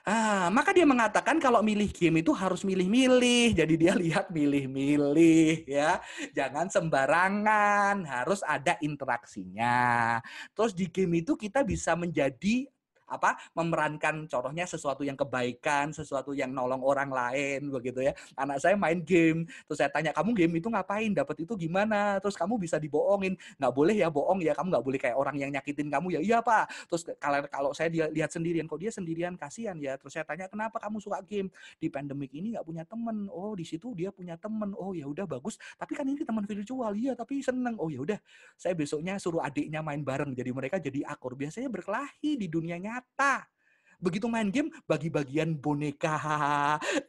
[0.08, 3.52] Ah, maka dia mengatakan kalau milih game itu harus milih-milih.
[3.52, 6.00] Jadi dia lihat milih-milih ya.
[6.32, 10.16] Jangan sembarangan, harus ada interaksinya.
[10.56, 12.64] Terus di game itu kita bisa menjadi
[13.08, 18.12] apa memerankan contohnya sesuatu yang kebaikan, sesuatu yang nolong orang lain begitu ya.
[18.36, 22.20] Anak saya main game, terus saya tanya kamu game itu ngapain, dapat itu gimana?
[22.20, 25.50] Terus kamu bisa dibohongin, nggak boleh ya bohong ya, kamu nggak boleh kayak orang yang
[25.50, 26.20] nyakitin kamu ya.
[26.20, 26.68] Iya pak.
[26.92, 29.96] Terus kalau kalau saya lihat sendirian, kok dia sendirian kasihan ya.
[29.96, 31.48] Terus saya tanya kenapa kamu suka game
[31.80, 33.26] di pandemik ini nggak punya temen?
[33.32, 34.76] Oh di situ dia punya temen.
[34.76, 35.56] Oh ya udah bagus.
[35.80, 37.78] Tapi kan ini teman virtual, iya tapi seneng.
[37.78, 38.18] Oh ya udah,
[38.58, 41.38] saya besoknya suruh adiknya main bareng, jadi mereka jadi akur.
[41.38, 42.97] Biasanya berkelahi di dunia nyata.
[42.98, 43.57] matar.
[43.98, 46.14] Begitu main game, bagi-bagian boneka.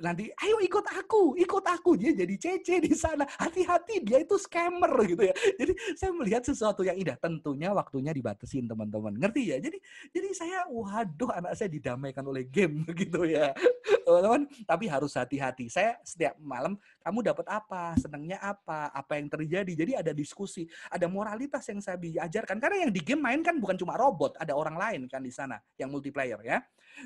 [0.02, 1.94] Nanti, ayo ikut aku, ikut aku.
[1.94, 3.30] Dia jadi cece di sana.
[3.38, 5.34] Hati-hati, dia itu scammer gitu ya.
[5.38, 7.14] Jadi saya melihat sesuatu yang indah.
[7.22, 9.22] Tentunya waktunya dibatasin teman-teman.
[9.22, 9.62] Ngerti ya?
[9.62, 9.78] Jadi
[10.10, 13.54] jadi saya, waduh anak saya didamaikan oleh game gitu ya.
[14.02, 15.70] Teman-teman, tapi harus hati-hati.
[15.70, 17.98] Saya setiap malam Kamu dapat apa?
[17.98, 18.94] Senangnya apa?
[18.94, 19.72] Apa yang terjadi?
[19.74, 22.62] Jadi ada diskusi, ada moralitas yang saya diajarkan.
[22.62, 25.58] Karena yang di game main kan bukan cuma robot, ada orang lain kan di sana
[25.80, 26.62] yang multiplayer ya.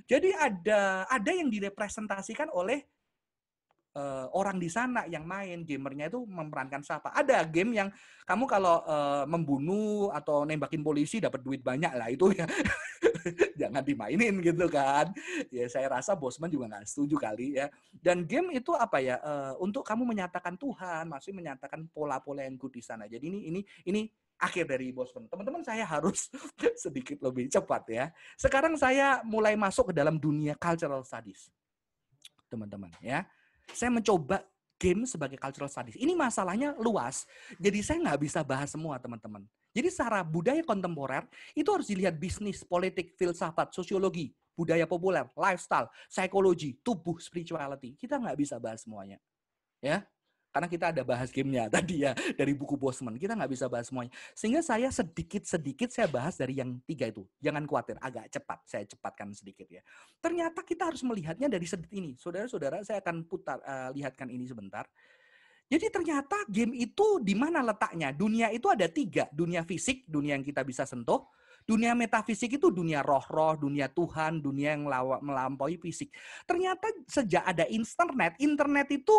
[0.10, 2.84] Jadi ada ada yang direpresentasikan oleh
[3.98, 7.14] uh, orang di sana yang main gamernya itu memerankan siapa.
[7.14, 7.90] Ada game yang
[8.26, 12.46] kamu kalau uh, membunuh atau nembakin polisi dapat duit banyak lah itu ya.
[13.62, 15.14] Jangan dimainin gitu kan.
[15.48, 17.72] Ya saya rasa Bosman juga nggak setuju kali ya.
[17.94, 19.22] Dan game itu apa ya?
[19.24, 23.08] Uh, untuk kamu menyatakan Tuhan, masih menyatakan pola-pola yang good di sana.
[23.08, 24.02] Jadi ini ini ini
[24.44, 25.32] akhir dari Bosman.
[25.32, 26.28] Teman-teman saya harus
[26.84, 28.06] sedikit lebih cepat ya.
[28.36, 31.48] Sekarang saya mulai masuk ke dalam dunia cultural studies.
[32.52, 33.24] Teman-teman ya
[33.72, 34.44] saya mencoba
[34.76, 35.96] game sebagai cultural studies.
[35.96, 37.24] Ini masalahnya luas,
[37.56, 39.48] jadi saya nggak bisa bahas semua teman-teman.
[39.72, 41.24] Jadi secara budaya kontemporer
[41.56, 47.96] itu harus dilihat bisnis, politik, filsafat, sosiologi, budaya populer, lifestyle, psikologi, tubuh, spirituality.
[47.96, 49.18] Kita nggak bisa bahas semuanya.
[49.80, 50.04] Ya,
[50.54, 53.18] karena kita ada bahas gamenya tadi ya dari buku Bosman.
[53.18, 54.14] Kita nggak bisa bahas semuanya.
[54.38, 57.26] Sehingga saya sedikit-sedikit saya bahas dari yang tiga itu.
[57.42, 58.60] Jangan khawatir, agak cepat.
[58.70, 59.82] Saya cepatkan sedikit ya.
[60.22, 62.14] Ternyata kita harus melihatnya dari sedikit ini.
[62.22, 64.86] Saudara-saudara, saya akan putar uh, lihatkan ini sebentar.
[65.66, 68.14] Jadi ternyata game itu di mana letaknya?
[68.14, 69.26] Dunia itu ada tiga.
[69.34, 71.26] Dunia fisik, dunia yang kita bisa sentuh.
[71.64, 74.84] Dunia metafisik itu dunia roh-roh, dunia Tuhan, dunia yang
[75.24, 76.12] melampaui fisik.
[76.44, 79.16] Ternyata sejak ada internet, internet itu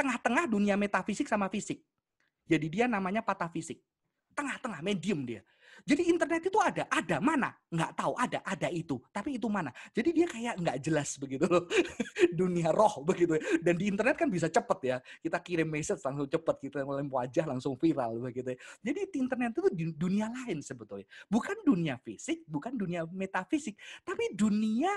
[0.00, 1.84] tengah-tengah dunia metafisik sama fisik.
[2.48, 3.84] Jadi dia namanya patafisik.
[4.32, 5.44] Tengah-tengah, medium dia.
[5.84, 7.52] Jadi internet itu ada, ada mana?
[7.72, 9.00] Nggak tahu, ada, ada itu.
[9.12, 9.72] Tapi itu mana?
[9.96, 11.64] Jadi dia kayak nggak jelas begitu loh.
[12.40, 13.36] Dunia roh begitu.
[13.64, 14.96] Dan di internet kan bisa cepet ya.
[15.22, 18.56] Kita kirim message langsung cepet, kita ngelem wajah langsung viral begitu.
[18.82, 21.06] Jadi di internet itu dunia lain sebetulnya.
[21.30, 24.90] Bukan dunia fisik, bukan dunia metafisik, tapi dunia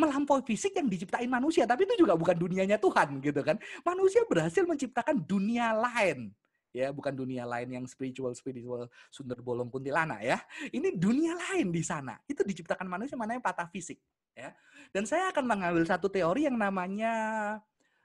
[0.00, 3.60] melampaui fisik yang diciptain manusia, tapi itu juga bukan dunianya Tuhan gitu kan.
[3.84, 6.32] Manusia berhasil menciptakan dunia lain.
[6.70, 10.38] Ya, bukan dunia lain yang spiritual spiritual sundar bolong kuntilanak ya.
[10.70, 12.14] Ini dunia lain di sana.
[12.30, 13.98] Itu diciptakan manusia mana yang patah fisik,
[14.38, 14.54] ya.
[14.94, 17.12] Dan saya akan mengambil satu teori yang namanya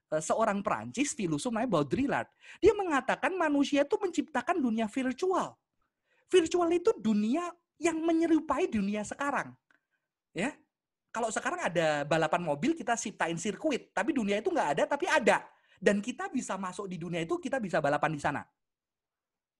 [0.09, 2.29] eh, seorang Perancis filosof namanya Baudrillard.
[2.57, 5.53] Dia mengatakan manusia itu menciptakan dunia virtual.
[6.25, 9.53] Virtual itu dunia yang menyerupai dunia sekarang.
[10.33, 10.57] Ya,
[11.15, 13.95] kalau sekarang ada balapan mobil, kita ciptain sirkuit.
[13.95, 15.47] Tapi dunia itu nggak ada, tapi ada.
[15.79, 18.43] Dan kita bisa masuk di dunia itu, kita bisa balapan di sana.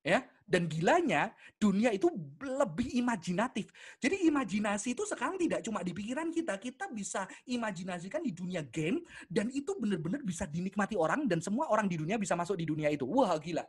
[0.05, 2.11] Ya, dan gilanya dunia itu
[2.43, 3.71] lebih imajinatif.
[3.97, 9.01] Jadi imajinasi itu sekarang tidak cuma di pikiran kita, kita bisa imajinasikan di dunia game
[9.25, 12.91] dan itu benar-benar bisa dinikmati orang dan semua orang di dunia bisa masuk di dunia
[12.93, 13.07] itu.
[13.07, 13.65] Wah, gila.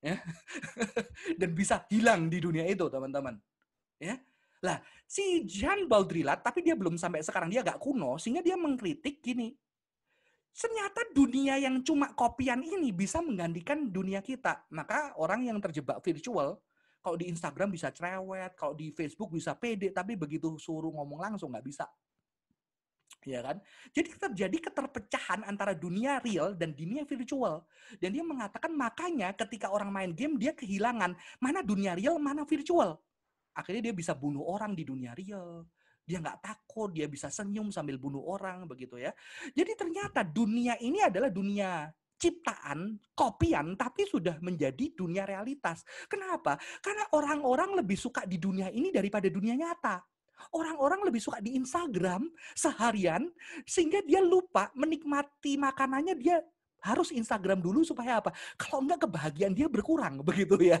[0.00, 0.22] Ya.
[1.42, 3.36] dan bisa hilang di dunia itu, teman-teman.
[4.00, 4.16] Ya.
[4.58, 9.22] Lah, si Jean Baudrillard, tapi dia belum sampai sekarang, dia agak kuno, sehingga dia mengkritik
[9.22, 9.54] gini,
[10.50, 14.66] ternyata dunia yang cuma kopian ini bisa menggantikan dunia kita.
[14.74, 16.58] Maka orang yang terjebak virtual,
[16.98, 21.54] kalau di Instagram bisa cerewet, kalau di Facebook bisa pede, tapi begitu suruh ngomong langsung
[21.54, 21.86] nggak bisa.
[23.22, 23.62] Ya kan?
[23.94, 27.66] Jadi terjadi keterpecahan antara dunia real dan dunia virtual.
[28.02, 32.98] Dan dia mengatakan makanya ketika orang main game dia kehilangan mana dunia real, mana virtual
[33.58, 35.66] akhirnya dia bisa bunuh orang di dunia real
[36.08, 39.12] dia nggak takut, dia bisa senyum sambil bunuh orang begitu ya.
[39.52, 45.86] Jadi ternyata dunia ini adalah dunia ciptaan, kopian, tapi sudah menjadi dunia realitas.
[46.08, 46.56] Kenapa?
[46.80, 50.00] Karena orang-orang lebih suka di dunia ini daripada dunia nyata.
[50.54, 52.24] Orang-orang lebih suka di Instagram
[52.56, 53.28] seharian,
[53.68, 56.40] sehingga dia lupa menikmati makanannya, dia
[56.82, 58.30] harus Instagram dulu supaya apa?
[58.54, 60.78] Kalau enggak kebahagiaan dia berkurang begitu ya.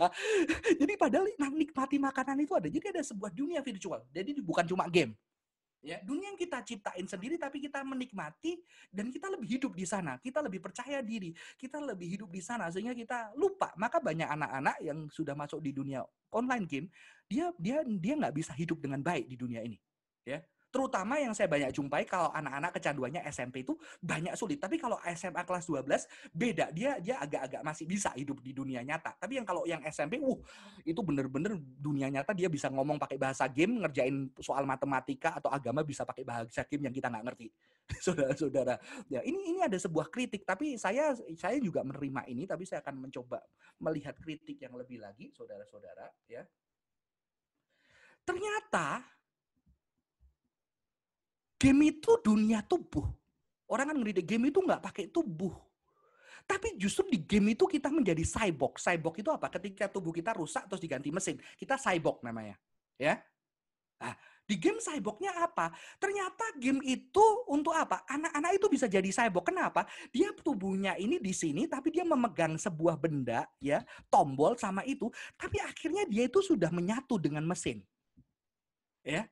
[0.78, 2.68] Jadi padahal nikmati makanan itu ada.
[2.70, 4.06] Jadi ada sebuah dunia virtual.
[4.14, 5.14] Jadi bukan cuma game.
[5.78, 8.58] Ya, dunia yang kita ciptain sendiri tapi kita menikmati
[8.90, 10.18] dan kita lebih hidup di sana.
[10.18, 13.70] Kita lebih percaya diri, kita lebih hidup di sana sehingga kita lupa.
[13.78, 16.02] Maka banyak anak-anak yang sudah masuk di dunia
[16.34, 16.86] online game,
[17.30, 19.78] dia dia dia nggak bisa hidup dengan baik di dunia ini.
[20.26, 23.72] Ya, Terutama yang saya banyak jumpai kalau anak-anak kecanduannya SMP itu
[24.04, 24.60] banyak sulit.
[24.60, 26.66] Tapi kalau SMA kelas 12 beda.
[26.76, 29.16] Dia dia agak-agak masih bisa hidup di dunia nyata.
[29.16, 30.38] Tapi yang kalau yang SMP, uh
[30.84, 35.80] itu bener-bener dunia nyata dia bisa ngomong pakai bahasa game, ngerjain soal matematika atau agama
[35.80, 37.48] bisa pakai bahasa game yang kita nggak ngerti.
[38.04, 38.76] Saudara-saudara.
[39.08, 43.08] Ya, ini ini ada sebuah kritik, tapi saya saya juga menerima ini, tapi saya akan
[43.08, 43.40] mencoba
[43.80, 46.44] melihat kritik yang lebih lagi, saudara-saudara, ya.
[48.28, 49.17] Ternyata
[51.58, 53.04] Game itu dunia tubuh.
[53.68, 55.52] Orang kan ngeritik game itu nggak pakai tubuh.
[56.48, 58.80] Tapi justru di game itu kita menjadi cyborg.
[58.80, 59.52] Cyborg itu apa?
[59.52, 61.36] Ketika tubuh kita rusak terus diganti mesin.
[61.60, 62.56] Kita cyborg namanya.
[62.96, 63.20] Ya.
[64.00, 64.16] Nah,
[64.48, 65.76] di game cyborgnya apa?
[66.00, 67.20] Ternyata game itu
[67.52, 68.00] untuk apa?
[68.08, 69.52] Anak-anak itu bisa jadi cyborg.
[69.52, 69.84] Kenapa?
[70.08, 75.12] Dia tubuhnya ini di sini, tapi dia memegang sebuah benda, ya, tombol sama itu.
[75.36, 77.84] Tapi akhirnya dia itu sudah menyatu dengan mesin.
[79.04, 79.28] Ya,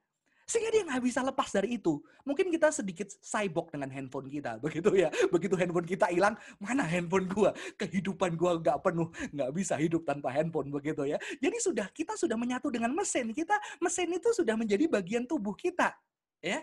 [0.47, 1.99] sehingga dia nggak bisa lepas dari itu.
[2.22, 5.11] Mungkin kita sedikit cyborg dengan handphone kita, begitu ya.
[5.28, 7.51] Begitu handphone kita hilang, mana handphone gua?
[7.74, 11.18] Kehidupan gua nggak penuh, nggak bisa hidup tanpa handphone, begitu ya.
[11.42, 13.34] Jadi sudah kita sudah menyatu dengan mesin.
[13.34, 15.90] Kita mesin itu sudah menjadi bagian tubuh kita,
[16.38, 16.62] ya,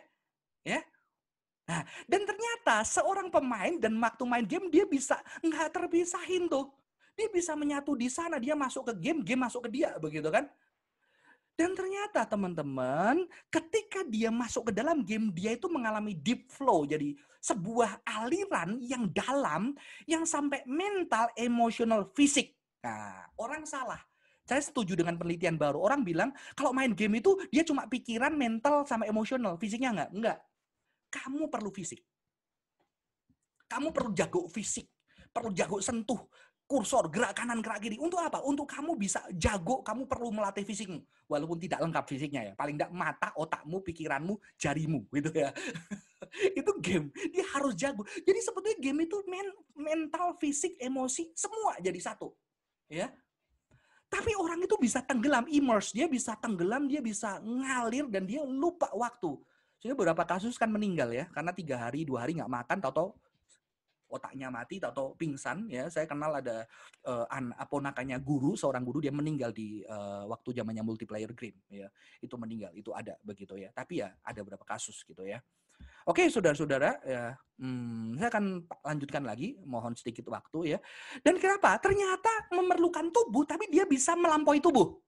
[0.63, 0.79] ya.
[1.63, 6.71] Nah, dan ternyata seorang pemain dan waktu main game dia bisa nggak terpisahin tuh.
[7.13, 10.49] Dia bisa menyatu di sana, dia masuk ke game, game masuk ke dia, begitu kan?
[11.53, 16.81] Dan ternyata teman-teman, ketika dia masuk ke dalam game, dia itu mengalami deep flow.
[16.81, 19.77] Jadi sebuah aliran yang dalam,
[20.09, 22.57] yang sampai mental, emosional, fisik.
[22.81, 24.01] Nah, orang salah.
[24.43, 25.79] Saya setuju dengan penelitian baru.
[25.79, 29.55] Orang bilang, kalau main game itu dia cuma pikiran, mental, sama emosional.
[29.55, 30.09] Fisiknya enggak?
[30.09, 30.39] Enggak.
[31.13, 32.01] Kamu perlu fisik.
[33.69, 34.89] Kamu perlu jago fisik.
[35.29, 36.27] Perlu jago sentuh
[36.73, 38.01] kursor, gerak kanan, gerak kiri.
[38.01, 38.41] Untuk apa?
[38.41, 41.05] Untuk kamu bisa jago, kamu perlu melatih fisikmu.
[41.29, 42.53] Walaupun tidak lengkap fisiknya ya.
[42.57, 45.05] Paling tidak mata, otakmu, pikiranmu, jarimu.
[45.13, 45.53] gitu ya.
[46.59, 47.13] itu game.
[47.29, 48.01] Dia harus jago.
[48.25, 49.47] Jadi sebetulnya game itu men
[49.77, 52.33] mental, fisik, emosi, semua jadi satu.
[52.89, 53.13] Ya.
[54.09, 55.93] Tapi orang itu bisa tenggelam, immerse.
[55.93, 59.37] Dia bisa tenggelam, dia bisa ngalir, dan dia lupa waktu.
[59.77, 61.29] Sehingga beberapa kasus kan meninggal ya.
[61.29, 63.13] Karena tiga hari, dua hari nggak makan, tau-tau
[64.13, 66.69] otaknya mati atau pingsan ya saya kenal ada
[67.09, 71.89] uh, an ponakannya guru seorang guru dia meninggal di uh, waktu zamannya multiplayer game ya
[72.21, 75.41] itu meninggal itu ada begitu ya tapi ya ada beberapa kasus gitu ya
[76.03, 77.31] Oke, saudara-saudara, ya,
[77.63, 80.79] hmm, saya akan lanjutkan lagi, mohon sedikit waktu ya.
[81.23, 81.79] Dan kenapa?
[81.79, 84.99] Ternyata memerlukan tubuh, tapi dia bisa melampaui tubuh.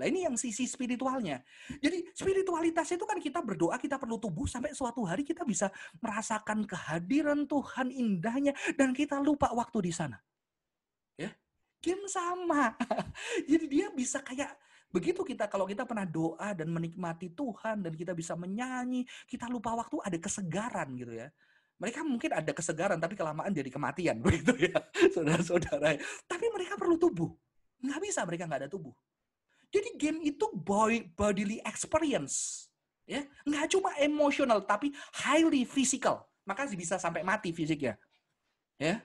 [0.00, 1.44] Nah ini yang sisi spiritualnya.
[1.76, 5.68] Jadi spiritualitas itu kan kita berdoa, kita perlu tubuh sampai suatu hari kita bisa
[6.00, 10.16] merasakan kehadiran Tuhan indahnya dan kita lupa waktu di sana.
[11.20, 11.28] Ya,
[11.84, 12.72] game sama.
[13.50, 14.56] Jadi dia bisa kayak
[14.88, 19.76] begitu kita kalau kita pernah doa dan menikmati Tuhan dan kita bisa menyanyi, kita lupa
[19.76, 21.28] waktu ada kesegaran gitu ya.
[21.76, 24.80] Mereka mungkin ada kesegaran tapi kelamaan jadi kematian begitu ya,
[25.12, 26.00] saudara-saudara.
[26.24, 27.28] Tapi mereka perlu tubuh.
[27.84, 28.94] Nggak bisa mereka nggak ada tubuh.
[29.72, 30.44] Jadi game itu
[31.16, 32.68] bodily experience.
[33.08, 34.92] Ya, nggak cuma emosional tapi
[35.24, 36.22] highly physical.
[36.44, 37.96] Maka bisa sampai mati fisiknya.
[38.76, 39.00] Ya.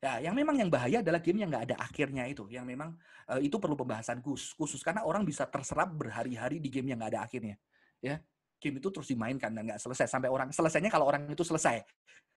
[0.00, 2.96] Ya, yang memang yang bahaya adalah game yang nggak ada akhirnya itu, yang memang
[3.28, 7.12] uh, itu perlu pembahasan khusus, khusus karena orang bisa terserap berhari-hari di game yang nggak
[7.12, 7.60] ada akhirnya.
[8.00, 8.16] Ya,
[8.56, 11.84] game itu terus dimainkan dan nggak selesai sampai orang selesainya kalau orang itu selesai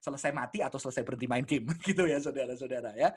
[0.04, 3.16] selesai mati atau selesai berhenti main game gitu ya saudara-saudara ya.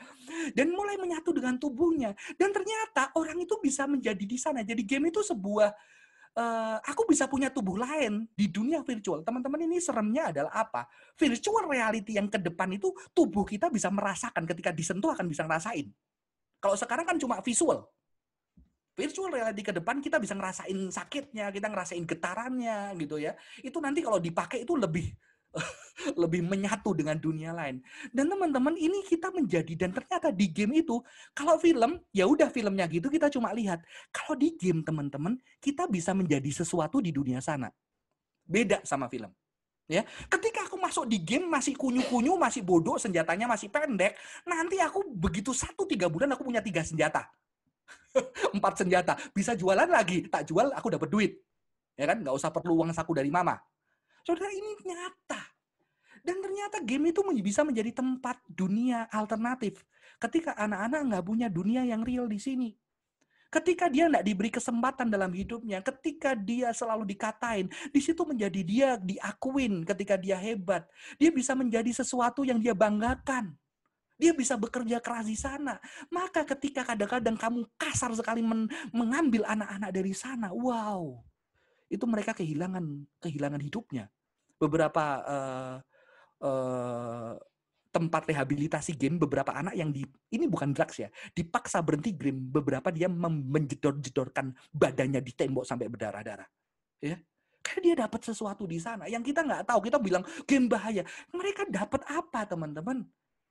[0.55, 4.63] Dan mulai menyatu dengan tubuhnya dan ternyata orang itu bisa menjadi di sana.
[4.63, 5.75] Jadi game itu sebuah
[6.39, 9.27] uh, aku bisa punya tubuh lain di dunia virtual.
[9.27, 10.87] Teman-teman ini seremnya adalah apa?
[11.19, 15.91] Virtual reality yang ke depan itu tubuh kita bisa merasakan ketika disentuh akan bisa ngerasain.
[16.63, 17.91] Kalau sekarang kan cuma visual.
[18.97, 23.37] Virtual reality ke depan kita bisa ngerasain sakitnya, kita ngerasain getarannya gitu ya.
[23.61, 25.13] Itu nanti kalau dipakai itu lebih
[26.23, 27.81] lebih menyatu dengan dunia lain.
[28.13, 31.01] Dan teman-teman ini kita menjadi dan ternyata di game itu
[31.33, 33.83] kalau film ya udah filmnya gitu kita cuma lihat.
[34.13, 37.73] Kalau di game teman-teman kita bisa menjadi sesuatu di dunia sana.
[38.47, 39.33] Beda sama film.
[39.87, 45.07] Ya, ketika aku masuk di game masih kunyu-kunyu, masih bodoh, senjatanya masih pendek, nanti aku
[45.15, 47.23] begitu satu tiga bulan aku punya tiga senjata,
[48.59, 51.33] empat senjata, bisa jualan lagi, tak jual aku dapat duit,
[51.95, 52.19] ya kan?
[52.19, 53.63] Nggak usah perlu uang saku dari mama.
[54.27, 55.39] Saudara ini nyata.
[56.27, 59.87] Dan ternyata game itu bisa menjadi tempat dunia alternatif.
[60.19, 62.75] Ketika anak-anak nggak punya dunia yang real di sini.
[63.47, 68.89] Ketika dia nggak diberi kesempatan dalam hidupnya, ketika dia selalu dikatain, di situ menjadi dia
[68.99, 70.83] diakuin ketika dia hebat.
[71.23, 73.55] Dia bisa menjadi sesuatu yang dia banggakan.
[74.19, 75.79] Dia bisa bekerja keras di sana.
[76.11, 81.23] Maka ketika kadang-kadang kamu kasar sekali men mengambil anak-anak dari sana, wow,
[81.87, 82.85] itu mereka kehilangan
[83.23, 84.11] kehilangan hidupnya.
[84.57, 85.77] Beberapa uh,
[86.43, 87.35] uh,
[87.93, 92.93] tempat rehabilitasi game beberapa anak yang di ini bukan drugs ya dipaksa berhenti game beberapa
[92.93, 96.49] dia menjedor-jedorkan badannya di tembok sampai berdarah-darah
[97.01, 97.17] ya.
[97.65, 99.91] Karena dia dapat sesuatu di sana yang kita nggak tahu.
[99.91, 101.03] Kita bilang game bahaya.
[101.35, 103.03] Mereka dapat apa teman-teman?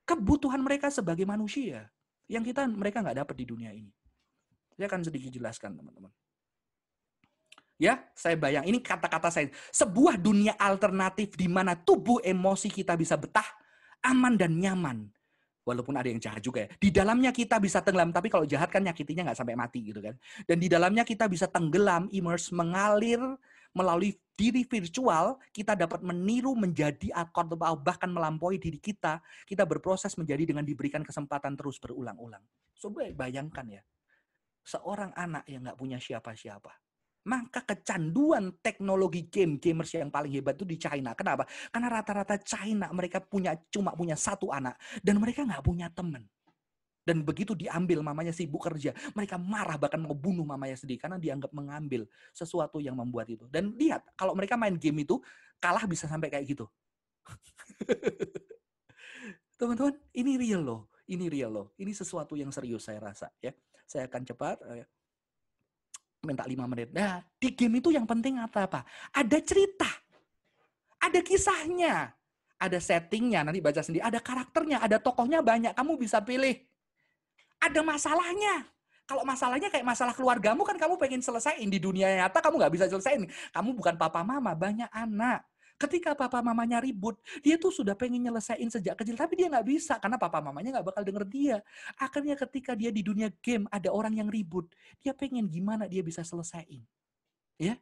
[0.08, 1.92] Kebutuhan mereka sebagai manusia
[2.32, 3.92] yang kita mereka nggak dapat di dunia ini.
[4.80, 6.16] Saya akan sedikit jelaskan teman-teman
[7.76, 9.51] Ya, saya bayang ini kata-kata saya.
[9.76, 13.47] Sebuah dunia alternatif di mana tubuh emosi kita bisa betah,
[13.99, 15.11] aman dan nyaman.
[15.65, 16.69] walaupun ada yang jahat juga ya.
[16.78, 20.13] Di dalamnya kita bisa tenggelam, tapi kalau jahat kan nyakitinya nggak sampai mati gitu kan.
[20.45, 23.17] Dan di dalamnya kita bisa tenggelam, immerse, mengalir
[23.73, 27.49] melalui diri virtual, kita dapat meniru menjadi akor
[27.82, 29.19] bahkan melampaui diri kita.
[29.43, 32.45] Kita berproses menjadi dengan diberikan kesempatan terus berulang-ulang.
[32.78, 33.82] Coba bayangkan ya,
[34.61, 36.85] seorang anak yang nggak punya siapa-siapa.
[37.26, 41.17] Maka kecanduan teknologi game gamers yang paling hebat itu di China.
[41.17, 41.49] Kenapa?
[41.73, 46.21] Karena rata-rata China mereka punya cuma punya satu anak dan mereka nggak punya teman.
[47.05, 51.53] Dan begitu diambil mamanya sibuk kerja, mereka marah bahkan mau bunuh mamanya sendiri karena dianggap
[51.53, 53.45] mengambil sesuatu yang membuat itu.
[53.45, 55.21] Dan lihat, kalau mereka main game itu
[55.61, 56.65] kalah bisa sampai kayak gitu.
[59.61, 60.82] Teman-teman, ini real loh.
[61.05, 61.67] Ini real loh.
[61.78, 63.53] Ini sesuatu yang serius saya rasa ya.
[63.86, 64.89] Saya akan cepat eh,
[66.26, 66.91] minta lima menit.
[66.91, 68.82] Nah, di game itu yang penting apa apa?
[69.13, 69.88] Ada cerita.
[70.99, 72.11] Ada kisahnya.
[72.55, 74.01] Ada settingnya, nanti baca sendiri.
[74.01, 75.76] Ada karakternya, ada tokohnya banyak.
[75.78, 76.55] Kamu bisa pilih.
[77.61, 78.65] Ada masalahnya.
[79.05, 82.86] Kalau masalahnya kayak masalah keluargamu kan kamu pengen selesaiin di dunia nyata kamu nggak bisa
[82.89, 83.30] selesaiin.
[83.53, 85.45] Kamu bukan papa mama, banyak anak.
[85.76, 89.99] Ketika papa mamanya ribut, dia tuh sudah pengen nyelesain sejak kecil, tapi dia nggak bisa
[89.99, 91.57] karena papa mamanya nggak bakal denger dia.
[91.99, 94.71] Akhirnya ketika dia di dunia game ada orang yang ribut,
[95.03, 96.84] dia pengen gimana dia bisa selesaiin.
[97.59, 97.76] Ya,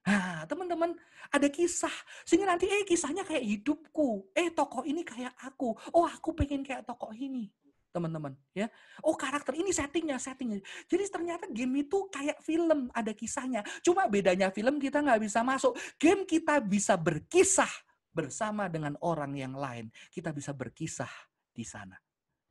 [0.00, 0.96] Nah, teman-teman,
[1.28, 1.92] ada kisah.
[2.24, 4.32] Sehingga nanti, eh kisahnya kayak hidupku.
[4.32, 5.76] Eh, tokoh ini kayak aku.
[5.92, 7.52] Oh, aku pengen kayak tokoh ini
[7.90, 8.70] teman-teman ya.
[9.02, 10.62] Oh karakter ini settingnya, settingnya.
[10.86, 13.66] Jadi ternyata game itu kayak film, ada kisahnya.
[13.82, 15.74] Cuma bedanya film kita nggak bisa masuk.
[15.98, 17.70] Game kita bisa berkisah
[18.10, 19.90] bersama dengan orang yang lain.
[20.10, 21.10] Kita bisa berkisah
[21.50, 21.98] di sana.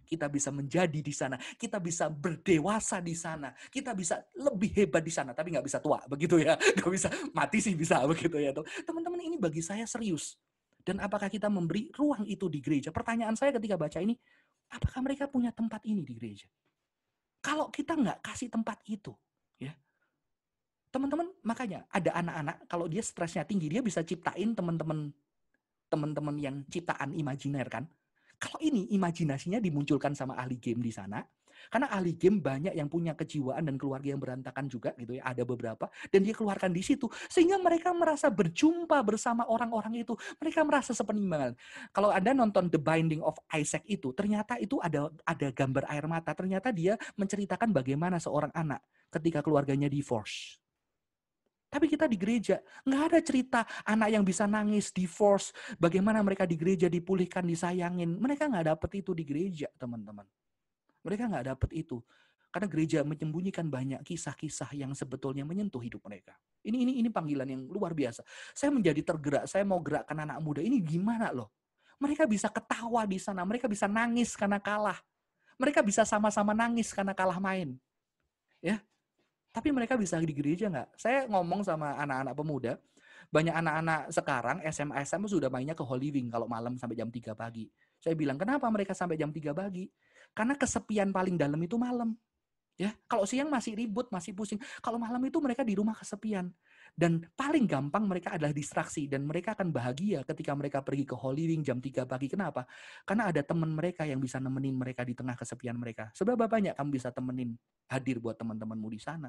[0.09, 1.37] Kita bisa menjadi di sana.
[1.37, 3.53] Kita bisa berdewasa di sana.
[3.69, 5.37] Kita bisa lebih hebat di sana.
[5.37, 6.57] Tapi nggak bisa tua, begitu ya.
[6.81, 8.49] Nggak bisa mati sih bisa, begitu ya.
[8.81, 10.33] Teman-teman ini bagi saya serius.
[10.81, 12.89] Dan apakah kita memberi ruang itu di gereja?
[12.89, 14.17] Pertanyaan saya ketika baca ini,
[14.69, 16.45] Apakah mereka punya tempat ini di gereja?
[17.41, 19.15] Kalau kita nggak kasih tempat itu,
[19.57, 19.73] ya
[20.89, 25.13] teman-teman makanya ada anak-anak kalau dia stresnya tinggi dia bisa ciptain teman-teman
[25.89, 27.85] teman-teman yang ciptaan imajiner kan.
[28.39, 31.19] Kalau ini imajinasinya dimunculkan sama ahli game di sana,
[31.67, 35.43] karena ahli game banyak yang punya kejiwaan dan keluarga yang berantakan juga gitu ya, ada
[35.43, 40.15] beberapa dan dia keluarkan di situ sehingga mereka merasa berjumpa bersama orang-orang itu.
[40.39, 41.53] Mereka merasa sepenimbangan.
[41.91, 46.31] Kalau Anda nonton The Binding of Isaac itu, ternyata itu ada ada gambar air mata.
[46.31, 48.79] Ternyata dia menceritakan bagaimana seorang anak
[49.09, 50.57] ketika keluarganya divorce.
[51.69, 56.57] Tapi kita di gereja, nggak ada cerita anak yang bisa nangis, divorce, bagaimana mereka di
[56.57, 58.17] gereja dipulihkan, disayangin.
[58.17, 60.25] Mereka nggak dapet itu di gereja, teman-teman.
[61.03, 61.99] Mereka nggak dapat itu.
[62.49, 66.33] Karena gereja menyembunyikan banyak kisah-kisah yang sebetulnya menyentuh hidup mereka.
[66.65, 68.25] Ini ini ini panggilan yang luar biasa.
[68.57, 70.65] Saya menjadi tergerak, saya mau gerakkan anak muda.
[70.65, 71.53] Ini gimana loh?
[72.01, 74.97] Mereka bisa ketawa di sana, mereka bisa nangis karena kalah.
[75.61, 77.75] Mereka bisa sama-sama nangis karena kalah main.
[78.63, 78.81] Ya,
[79.49, 80.89] tapi mereka bisa di gereja nggak?
[80.93, 82.73] Saya ngomong sama anak-anak pemuda,
[83.33, 87.33] banyak anak-anak sekarang SMA SMA sudah mainnya ke Holy Wing kalau malam sampai jam 3
[87.33, 87.65] pagi.
[87.97, 89.89] Saya bilang, kenapa mereka sampai jam 3 pagi?
[90.33, 92.15] Karena kesepian paling dalam itu malam.
[92.79, 94.55] Ya, kalau siang masih ribut, masih pusing.
[94.79, 96.47] Kalau malam itu mereka di rumah kesepian.
[96.95, 101.51] Dan paling gampang mereka adalah distraksi dan mereka akan bahagia ketika mereka pergi ke Holy
[101.51, 102.31] Wing jam 3 pagi.
[102.31, 102.63] Kenapa?
[103.03, 106.07] Karena ada teman mereka yang bisa nemenin mereka di tengah kesepian mereka.
[106.15, 107.51] Seberapa banyak kamu bisa temenin
[107.91, 109.27] hadir buat teman-temanmu di sana?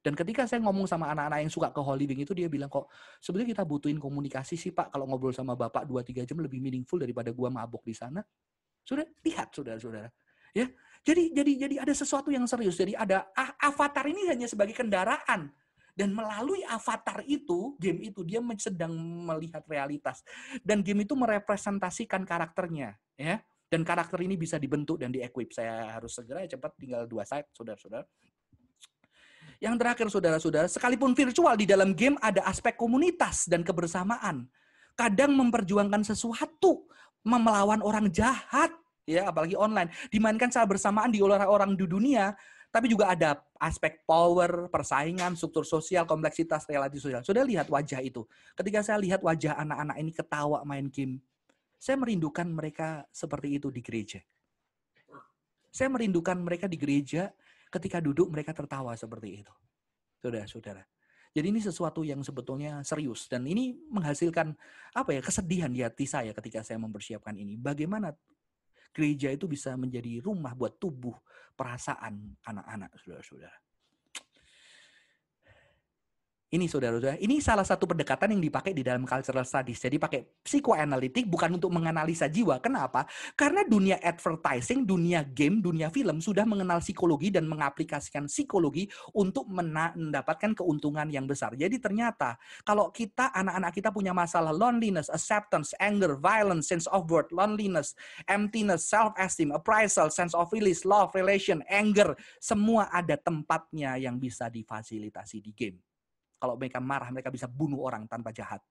[0.00, 2.88] Dan ketika saya ngomong sama anak-anak yang suka ke Holy Wing itu dia bilang kok
[3.20, 6.98] sebetulnya kita butuhin komunikasi sih Pak kalau ngobrol sama Bapak 2 3 jam lebih meaningful
[6.98, 8.24] daripada gua mabok di sana.
[8.80, 10.08] Sudah lihat saudara-saudara.
[10.56, 10.68] Ya.
[11.00, 12.76] Jadi jadi jadi ada sesuatu yang serius.
[12.76, 13.24] Jadi ada
[13.56, 15.48] avatar ini hanya sebagai kendaraan
[16.00, 18.92] dan melalui avatar itu, game itu dia sedang
[19.26, 20.24] melihat realitas
[20.64, 23.42] dan game itu merepresentasikan karakternya, ya.
[23.70, 25.54] Dan karakter ini bisa dibentuk dan diequip.
[25.54, 28.02] Saya harus segera cepat tinggal dua slide, saudara-saudara.
[29.60, 34.48] Yang terakhir, saudara-saudara, sekalipun virtual di dalam game ada aspek komunitas dan kebersamaan.
[34.98, 36.88] Kadang memperjuangkan sesuatu,
[37.22, 38.72] melawan orang jahat,
[39.10, 42.32] ya apalagi online dimainkan secara bersamaan di orang-orang di dunia
[42.70, 47.18] tapi juga ada aspek power, persaingan, struktur sosial, kompleksitas, relasi sosial.
[47.26, 48.22] Sudah lihat wajah itu.
[48.54, 51.18] Ketika saya lihat wajah anak-anak ini ketawa main game,
[51.82, 54.22] saya merindukan mereka seperti itu di gereja.
[55.74, 57.34] Saya merindukan mereka di gereja
[57.74, 59.54] ketika duduk mereka tertawa seperti itu.
[60.22, 60.86] Saudara-saudara.
[61.30, 64.50] Jadi ini sesuatu yang sebetulnya serius dan ini menghasilkan
[64.94, 67.54] apa ya kesedihan di hati saya ketika saya mempersiapkan ini.
[67.54, 68.10] Bagaimana
[68.90, 71.14] gereja itu bisa menjadi rumah buat tubuh
[71.54, 73.69] perasaan anak-anak saudara-saudara.
[76.50, 79.78] Ini saudara-saudara, ini salah satu pendekatan yang dipakai di dalam cultural studies.
[79.78, 82.58] Jadi pakai psikoanalitik bukan untuk menganalisa jiwa.
[82.58, 83.06] Kenapa?
[83.38, 90.58] Karena dunia advertising, dunia game, dunia film sudah mengenal psikologi dan mengaplikasikan psikologi untuk mendapatkan
[90.58, 91.54] keuntungan yang besar.
[91.54, 92.34] Jadi ternyata
[92.66, 97.94] kalau kita anak-anak kita punya masalah loneliness, acceptance, anger, violence, sense of worth, loneliness,
[98.26, 105.38] emptiness, self-esteem, appraisal, sense of release, love, relation, anger, semua ada tempatnya yang bisa difasilitasi
[105.38, 105.78] di game.
[106.40, 108.64] Kalau mereka marah, mereka bisa bunuh orang tanpa jahat.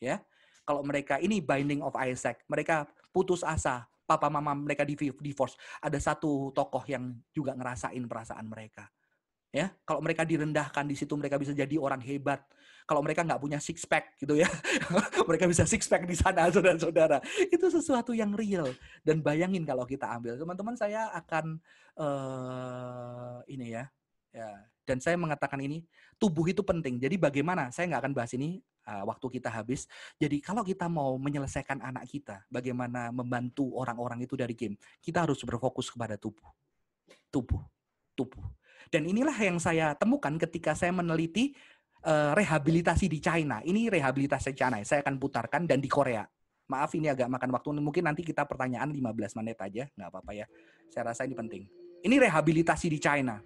[0.00, 0.24] Ya,
[0.64, 5.60] kalau mereka ini binding of Isaac, mereka putus asa, papa mama mereka di divorce.
[5.84, 8.88] Ada satu tokoh yang juga ngerasain perasaan mereka.
[9.54, 12.42] Ya, kalau mereka direndahkan di situ mereka bisa jadi orang hebat.
[12.84, 14.50] Kalau mereka nggak punya six pack gitu ya,
[15.30, 17.22] mereka bisa six pack di sana, saudara-saudara.
[17.48, 18.74] Itu sesuatu yang real.
[19.06, 21.62] Dan bayangin kalau kita ambil, teman-teman saya akan
[21.96, 23.84] uh, ini ya,
[24.34, 24.52] ya.
[24.84, 25.80] Dan saya mengatakan ini,
[26.20, 27.00] tubuh itu penting.
[27.00, 27.72] Jadi bagaimana?
[27.72, 29.88] Saya nggak akan bahas ini uh, waktu kita habis.
[30.20, 35.40] Jadi kalau kita mau menyelesaikan anak kita, bagaimana membantu orang-orang itu dari game, kita harus
[35.42, 36.46] berfokus kepada tubuh,
[37.32, 37.64] tubuh,
[38.12, 38.44] tubuh.
[38.92, 41.56] Dan inilah yang saya temukan ketika saya meneliti
[42.04, 43.64] uh, rehabilitasi di China.
[43.64, 44.78] Ini rehabilitasi China.
[44.84, 46.22] Saya akan putarkan dan di Korea.
[46.68, 47.68] Maaf ini agak makan waktu.
[47.80, 50.46] Mungkin nanti kita pertanyaan 15 menit aja, nggak apa-apa ya.
[50.92, 51.64] Saya rasa ini penting.
[52.04, 53.40] Ini rehabilitasi di China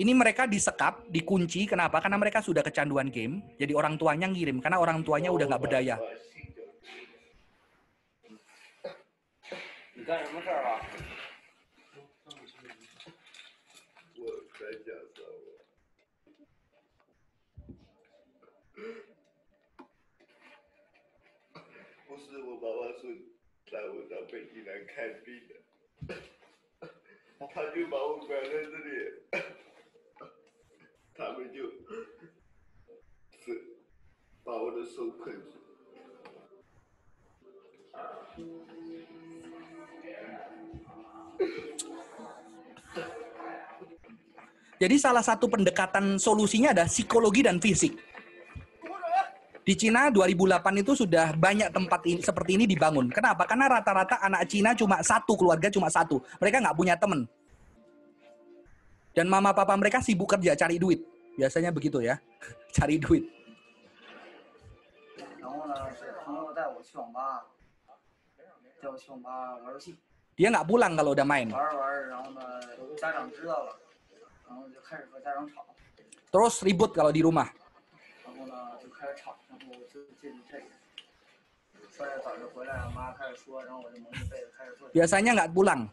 [0.00, 1.68] Ini mereka disekap, dikunci.
[1.68, 2.00] Kenapa?
[2.00, 3.44] Karena mereka sudah kecanduan game.
[3.60, 4.56] Jadi orang tuanya ngirim.
[4.56, 6.00] Karena orang tuanya udah nggak berdaya.
[44.80, 48.00] Jadi salah satu pendekatan solusinya ada psikologi dan fisik.
[49.60, 53.12] Di Cina 2008 itu sudah banyak tempat ini, seperti ini dibangun.
[53.12, 53.44] Kenapa?
[53.44, 56.24] Karena rata-rata anak Cina cuma satu, keluarga cuma satu.
[56.40, 57.28] Mereka nggak punya teman.
[59.12, 61.09] Dan mama papa mereka sibuk kerja cari duit.
[61.40, 62.20] Biasanya begitu ya,
[62.76, 63.24] cari duit.
[70.36, 71.48] Dia nggak pulang kalau udah main.
[76.28, 77.48] Terus ribut kalau di rumah.
[84.92, 85.88] Biasanya nggak pulang.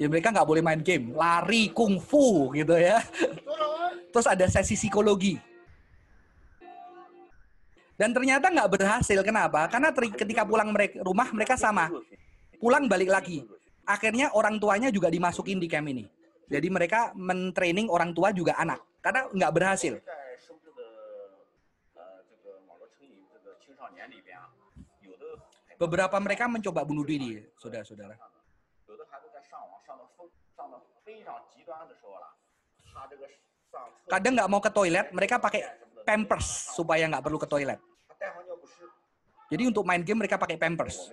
[0.00, 3.04] Ya mereka nggak boleh main game, lari kungfu gitu ya.
[4.08, 5.36] Terus ada sesi psikologi.
[8.00, 9.20] Dan ternyata nggak berhasil.
[9.20, 9.68] Kenapa?
[9.68, 11.92] Karena ketika pulang mereka, rumah mereka sama.
[12.56, 13.44] Pulang balik lagi.
[13.84, 16.08] Akhirnya orang tuanya juga dimasukin di camp ini.
[16.48, 18.80] Jadi mereka mentraining orang tua juga anak.
[19.04, 20.00] Karena nggak berhasil.
[25.80, 28.12] Beberapa mereka mencoba bunuh diri, saudara-saudara.
[34.04, 35.64] Kadang nggak mau ke toilet, mereka pakai
[36.04, 37.80] pampers supaya nggak perlu ke toilet.
[39.48, 41.08] Jadi untuk main game mereka pakai pampers.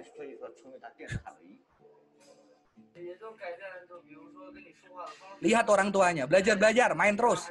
[5.40, 7.48] Lihat orang tuanya, belajar-belajar, main terus.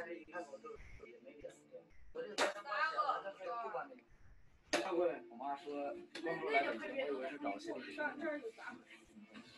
[5.47, 6.77] 妈说问出来，我以
[7.09, 7.95] 为是找兴趣。
[7.95, 8.19] 上？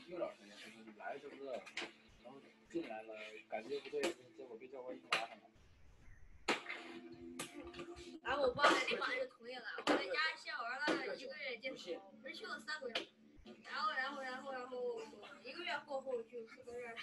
[0.08, 1.44] 又找兴趣，你来就是，
[2.24, 2.40] 然后
[2.72, 3.16] 进来了，
[3.50, 4.00] 感觉不对，
[4.38, 5.30] 结果被教官一巴掌。
[8.22, 8.38] 啊！
[8.38, 9.64] 我爸立马就同意了。
[9.78, 13.08] 我在家先玩了一个月，就是不是去了三个月，
[13.66, 15.02] 然后然后然后然后
[15.44, 16.98] 一个月过后就四个月了。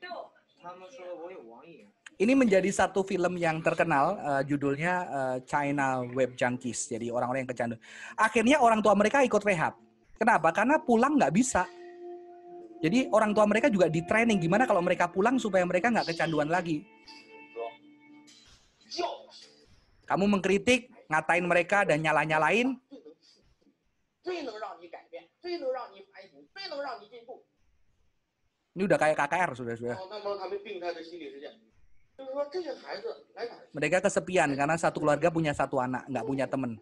[0.00, 0.32] 就
[0.62, 1.92] 他们说我有网瘾。
[2.22, 6.86] Ini menjadi satu film yang terkenal, uh, judulnya uh, China Web Junkies.
[6.86, 7.80] Jadi orang-orang yang kecanduan.
[8.14, 9.74] Akhirnya orang tua mereka ikut rehab.
[10.14, 10.54] Kenapa?
[10.54, 11.66] Karena pulang nggak bisa.
[12.78, 16.46] Jadi orang tua mereka juga di training gimana kalau mereka pulang supaya mereka nggak kecanduan
[16.46, 16.86] lagi.
[20.06, 22.78] Kamu mengkritik, ngatain mereka dan nyala-nyalain.
[28.78, 29.98] Ini udah kayak KKR sudah sudah.
[33.72, 36.76] Mereka kesepian karena satu keluarga punya satu anak, nggak punya teman.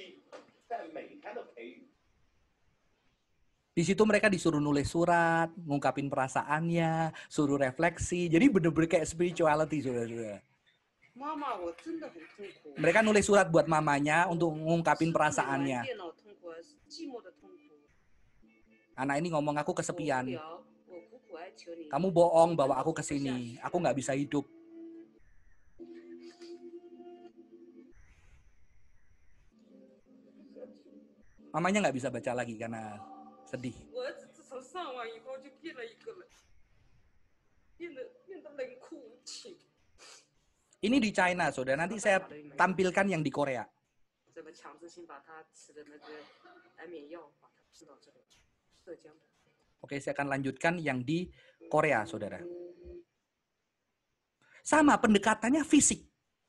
[0.00, 0.29] 你
[3.70, 8.28] Di situ mereka disuruh nulis surat, ngungkapin perasaannya, suruh refleksi.
[8.28, 10.42] Jadi bener-bener kayak spirituality, saudara-saudara.
[12.76, 15.86] Mereka nulis surat buat mamanya untuk ngungkapin perasaannya.
[19.00, 20.34] Anak ini ngomong, aku kesepian.
[21.88, 23.56] Kamu bohong bawa aku ke sini.
[23.64, 24.44] Aku nggak bisa hidup.
[31.50, 32.98] mamanya nggak bisa baca lagi karena
[33.46, 33.74] sedih.
[40.80, 41.84] Ini di China, saudara.
[41.84, 42.24] Nanti saya
[42.56, 43.64] tampilkan yang di Korea.
[49.80, 51.28] Oke, saya akan lanjutkan yang di
[51.68, 52.40] Korea, saudara.
[54.64, 56.04] Sama pendekatannya fisik,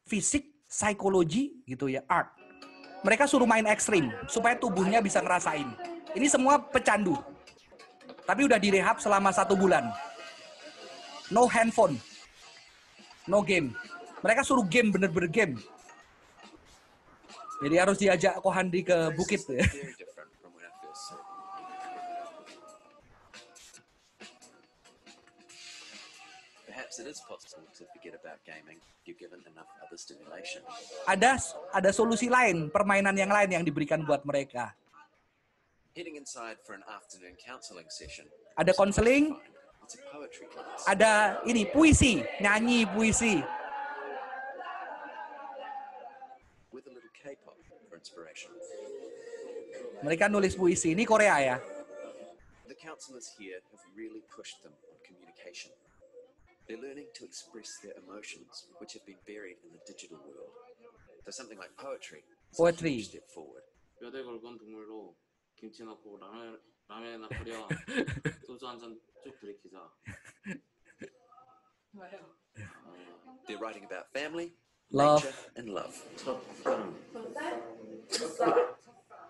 [0.07, 2.40] fisik, psikologi, gitu ya, art.
[3.01, 5.65] Mereka suruh main ekstrim supaya tubuhnya bisa ngerasain.
[6.13, 7.17] Ini semua pecandu.
[8.25, 9.89] Tapi udah direhab selama satu bulan.
[11.33, 11.97] No handphone.
[13.25, 13.73] No game.
[14.21, 15.53] Mereka suruh game, bener-bener game.
[17.61, 19.41] Jadi harus diajak Kohandi ke bukit.
[19.49, 19.65] ya.
[26.91, 30.59] Perhaps it is possible to forget about gaming if you're given enough other stimulation.
[31.07, 31.39] Ada
[31.71, 34.75] ada solusi lain, permainan yang lain yang diberikan buat mereka.
[35.95, 38.27] Heading inside for an afternoon counseling session.
[38.59, 38.99] Ada class.
[40.83, 43.39] ada ini puisi, nyanyi puisi.
[46.75, 47.55] with a little K-pop
[47.87, 48.51] for inspiration.
[50.03, 50.91] Mereka nulis puisi.
[50.91, 51.55] Ini Korea ya.
[52.67, 55.71] The counselors here have really pushed them on communication.
[56.70, 60.50] They're learning to express their emotions, which have been buried in the digital world.
[61.24, 62.22] So something like poetry
[62.52, 62.90] is Poetry.
[62.90, 63.62] a huge step forward.
[64.02, 65.14] 뼈대 굵은 국물로
[65.56, 67.66] 김치 넣고 라면 라면이나 끓여
[68.46, 69.78] 소주 한 잔 쭉 들이키자.
[73.46, 74.52] They're writing about family,
[74.92, 75.24] Love.
[75.24, 75.94] nature, and love.
[76.16, 76.94] 첫 사랑.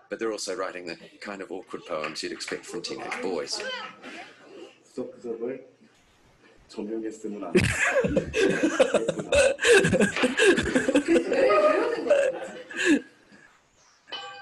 [0.09, 3.61] But they're also writing the kind of awkward poems you'd expect from teenage boys.
[6.71, 7.53] 구석구석을 조명했음은 안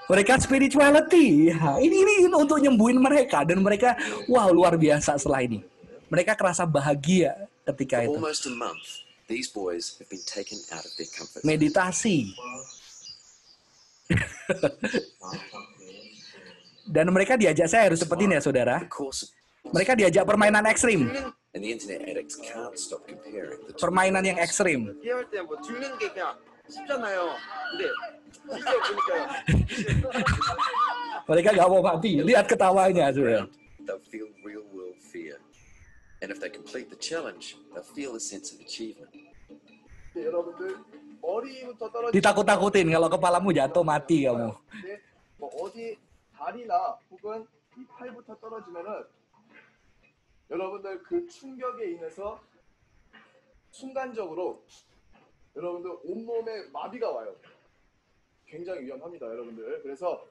[0.06, 1.50] Mereka spirituality.
[1.50, 3.98] Ya, ini ini untuk nyembuhin mereka dan mereka
[4.30, 5.66] wow luar biasa setelah ini.
[6.06, 7.34] Mereka kerasa bahagia
[7.66, 8.14] ketika For itu.
[8.14, 11.50] almost a month, these boys have been taken out of their comfort zone.
[11.50, 12.30] Meditasi.
[16.94, 18.86] dan mereka diajak saya harus seperti ini ya saudara.
[18.86, 19.34] The course
[19.74, 21.10] Mereka diajak permainan ekstrim.
[21.54, 23.80] and the internet addicts can't stop comparing the two.
[23.80, 24.94] Permainan yang ekstrim.
[25.02, 26.36] 이해할 때뭐 죽는 게 그냥
[26.68, 27.36] 쉽잖아요.
[27.72, 27.82] 근데
[28.52, 29.22] 실제 보니까요.
[31.26, 32.22] Mereka nggak mau mati.
[32.22, 33.46] Lihat ketawanya saudara.
[33.86, 35.38] They'll feel real world fear.
[36.22, 39.10] And if they complete the challenge, they'll feel a sense of achievement.
[40.16, 40.80] 여러분들
[41.20, 44.54] 머리부터 떨어지 Ditakut-takutin kalau kepalamu jatuh mati kamu.
[45.36, 45.98] 뭐 어디
[46.32, 47.44] 다리나 혹은
[47.76, 49.04] 이 팔부터 떨어지면은
[50.51, 52.39] 여러분들 그 충격에 인해서
[53.71, 54.63] 순간적으로
[55.55, 57.33] 여러분들 온몸에 마비가 와요.
[58.45, 59.81] 굉장히 위험합니다, 여러분들.
[59.81, 60.27] 그래서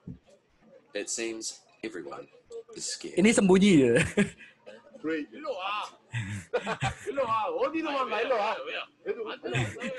[0.95, 2.29] It seems everyone
[2.77, 3.27] is scared.
[3.31, 4.05] Sembunyi ya.
[5.01, 5.85] 브레이 일로 와.
[7.09, 7.47] 일로 와.
[7.49, 8.21] 어디 도망가?
[8.21, 8.57] 일로 와.
[8.65, 8.83] 왜요?
[9.09, 9.49] 얘도 안 돼.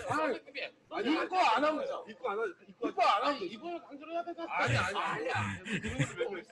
[0.07, 4.23] 아, 아니 입고 안 하면 입고 안 하면 입고 입고 안 하면 이번에 강조를 해야
[4.23, 5.33] 될것 아니 아니 아니야.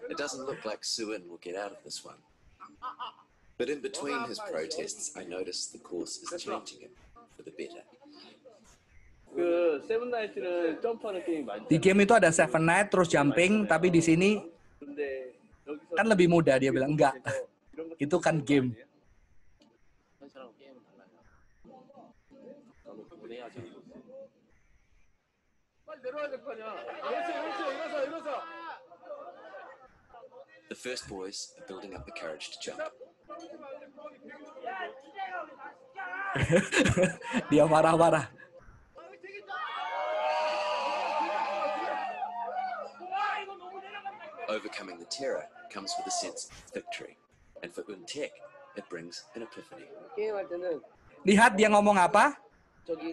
[0.09, 2.17] It doesn't look like Suin will get out of this one.
[3.59, 6.95] But in between his protests, I noticed the course is changing it
[7.35, 7.83] for the better.
[11.67, 14.39] Di game itu ada Seven Night terus jumping, tapi di sini
[15.91, 17.19] kan lebih mudah dia bilang enggak.
[17.99, 18.71] itu kan game.
[30.69, 32.79] The first boys are building up the courage to jump.
[37.51, 38.29] Dia marah-marah.
[44.49, 47.17] Overcoming the terror comes with a sense of victory.
[47.61, 48.33] And for Untek,
[48.73, 49.85] it brings an epiphany.
[51.27, 52.33] Lihat dia ngomong apa?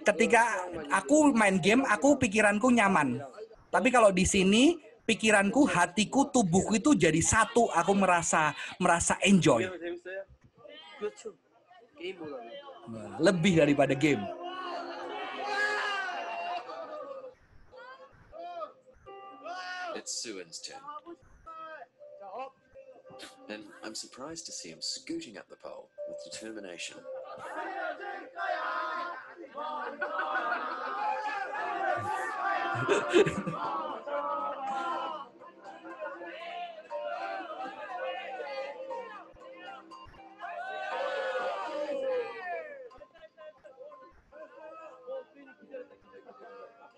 [0.06, 3.20] Ketika aku main game, aku pikiranku nyaman.
[3.68, 7.70] Tapi kalau di sini pikiranku, hatiku, tubuhku itu jadi satu.
[7.70, 8.52] Aku merasa
[8.82, 9.70] merasa enjoy.
[13.22, 14.22] Lebih daripada game.
[19.96, 20.76] It's Suin's turn.
[23.48, 26.98] And I'm surprised to see him scooting up the pole with determination.
[33.58, 33.82] Oh,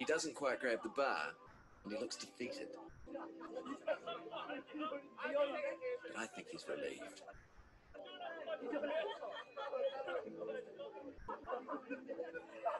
[0.08, 1.36] doesn't quite grab the bar
[1.84, 2.72] and he looks defeated.
[6.08, 7.20] But I think he's relieved.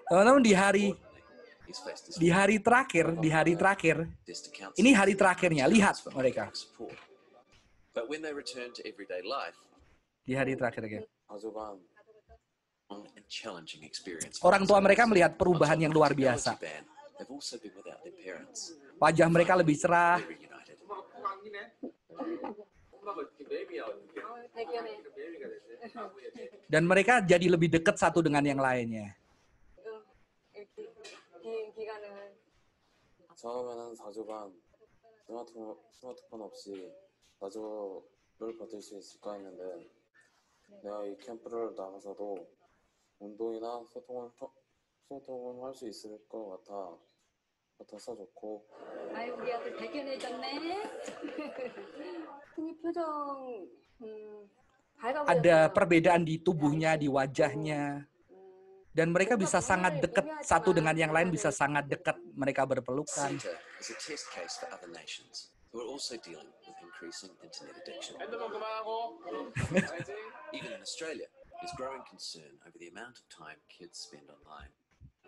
[0.09, 0.97] Oh, namun di hari
[2.17, 4.09] di hari terakhir, di hari terakhir,
[4.81, 5.69] ini hari terakhirnya.
[5.69, 6.49] Lihat mereka.
[10.25, 11.03] Di hari terakhir ya.
[14.41, 16.57] Orang tua mereka melihat perubahan yang luar biasa.
[17.18, 18.74] technology ban, They've also been without their parents.
[19.00, 20.78] Wajah mereka lebih cerah, They're reunited.
[22.94, 24.22] 엄마가 이렇게 매미야 이렇게
[24.54, 24.98] 대견해.
[25.16, 25.78] 매미가 됐어요.
[26.08, 26.50] 아버지가 돼.
[26.72, 29.12] dan mereka jadi lebih dekat satu dengan yang lainnya.
[30.56, 30.88] 이렇게
[31.42, 32.38] 긴 기간을
[33.36, 34.54] 처음에는 4주 반
[35.28, 36.94] 스마트폰, 스마트폰 없이
[37.42, 39.90] 4주를 버틸 수 있을까 했는데
[40.84, 42.48] 내가 이 캠프를 나가서도
[43.20, 44.54] 운동이나 소통을 터-
[45.10, 46.96] 소통을 할 수 있을 것 같아
[47.78, 48.66] 같아서 좋고
[49.14, 50.84] 아이 우리 아들 대견해졌네.
[52.56, 53.68] 흔히 표정
[54.02, 54.50] 음,
[54.98, 55.40] 밝아 보였어요.
[55.40, 61.10] Ada perbedaan di tubuhnya, di wajahnya, 음, dan mereka bisa sangat dekat satu dengan yang
[61.10, 63.36] lain, bisa sangat dekat mereka berpelukan.
[63.38, 67.74] CETA is a test case for other nations who are also dealing with increasing internet
[67.82, 68.16] addiction.
[68.22, 69.18] 핸드폰 그만하고
[69.74, 70.14] 알지?
[70.54, 71.28] Even in Australia,
[71.58, 74.70] there's growing concern over the amount of time kids spend online.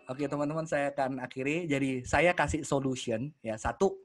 [0.09, 1.69] Oke teman-teman, saya akan akhiri.
[1.69, 3.55] Jadi saya kasih solution ya.
[3.55, 4.01] Satu,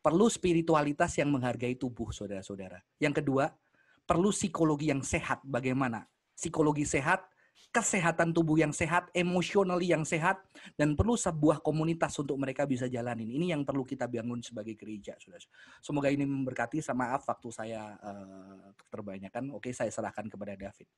[0.00, 2.80] perlu spiritualitas yang menghargai tubuh saudara-saudara.
[3.00, 3.52] Yang kedua,
[4.04, 5.44] perlu psikologi yang sehat.
[5.44, 6.08] Bagaimana?
[6.32, 7.24] Psikologi sehat,
[7.68, 10.40] kesehatan tubuh yang sehat, emotionally yang sehat,
[10.74, 13.28] dan perlu sebuah komunitas untuk mereka bisa jalanin.
[13.28, 15.44] Ini yang perlu kita bangun sebagai gereja, saudara.
[15.84, 16.80] Semoga ini memberkati.
[16.80, 19.52] Sama maaf waktu saya eh, terbanyakan.
[19.52, 20.88] Oke, saya serahkan kepada David.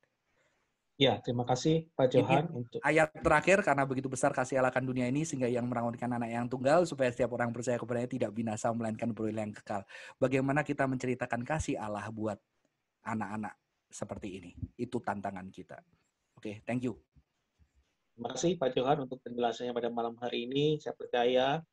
[0.93, 5.09] Ya, terima kasih Pak Johan untuk ayat terakhir karena begitu besar kasih Allah akan dunia
[5.09, 9.09] ini sehingga yang merawatkan anak yang tunggal supaya setiap orang percaya kepadanya tidak binasa melainkan
[9.09, 9.81] beroleh yang kekal.
[10.21, 12.37] Bagaimana kita menceritakan kasih Allah buat
[13.09, 13.57] anak-anak
[13.89, 14.51] seperti ini?
[14.77, 15.81] Itu tantangan kita.
[16.37, 16.93] Oke, thank you.
[18.13, 20.77] Terima kasih Pak Johan untuk penjelasannya pada malam hari ini.
[20.77, 21.65] Saya percaya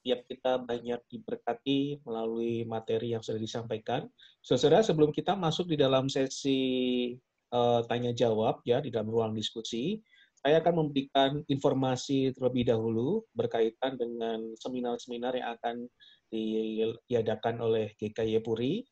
[0.00, 4.08] tiap kita banyak diberkati melalui materi yang sudah disampaikan.
[4.40, 7.12] Saudara, sebelum kita masuk di dalam sesi
[7.52, 10.00] eh, tanya jawab ya di dalam ruang diskusi,
[10.42, 15.86] saya akan memberikan informasi terlebih dahulu berkaitan dengan seminar-seminar yang akan
[16.26, 18.82] di- diadakan oleh GKY Puri.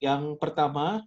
[0.00, 1.04] Yang pertama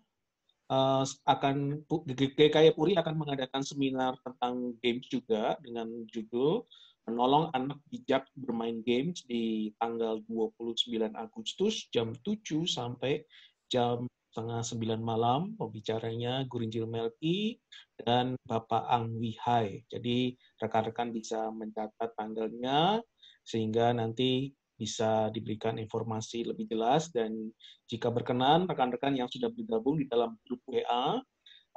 [0.73, 6.65] eh, akan GKY Puri akan mengadakan seminar tentang games juga dengan judul
[7.03, 13.27] Menolong Anak Bijak Bermain Games di tanggal 29 Agustus jam 7 sampai
[13.67, 15.51] jam setengah 9 malam.
[15.59, 17.59] Pembicaranya Gurinjil Melki
[17.99, 19.83] dan Bapak Ang Wihai.
[19.91, 20.33] Jadi
[20.63, 23.03] rekan-rekan bisa mencatat tanggalnya
[23.43, 27.53] sehingga nanti bisa diberikan informasi lebih jelas dan
[27.85, 31.21] jika berkenan rekan-rekan yang sudah bergabung di dalam grup WA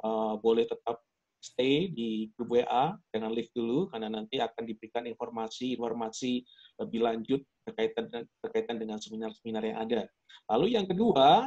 [0.03, 1.01] eh, boleh tetap
[1.37, 6.33] stay di grup WA jangan leave dulu karena nanti akan diberikan informasi-informasi
[6.81, 8.09] lebih lanjut berkaitan
[8.41, 10.01] berkaitan dengan seminar-seminar yang ada.
[10.49, 11.45] Lalu yang kedua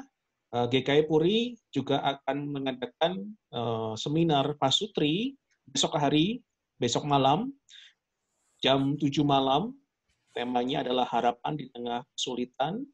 [0.55, 3.13] eh, GKI Puri juga akan mengadakan
[3.51, 5.35] eh, seminar pasutri
[5.67, 6.43] besok hari
[6.81, 7.53] besok malam
[8.61, 9.73] jam 7 malam
[10.37, 12.85] temanya adalah harapan di tengah kesulitan.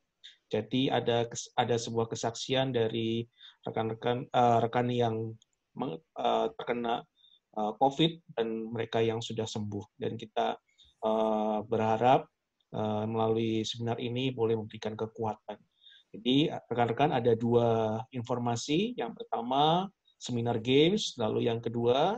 [0.47, 1.27] Jadi ada
[1.59, 3.27] ada sebuah kesaksian dari
[3.67, 5.35] rekan-rekan eh, rekan yang
[5.83, 7.03] eh, terkena
[7.59, 9.99] eh, COVID dan mereka yang sudah sembuh.
[9.99, 10.55] Dan kita
[11.03, 12.31] eh, berharap
[12.73, 15.59] eh, melalui seminar ini boleh memberikan kekuatan.
[16.15, 18.95] Jadi rekan-rekan ada dua informasi.
[18.97, 22.17] Yang pertama seminar games, lalu yang kedua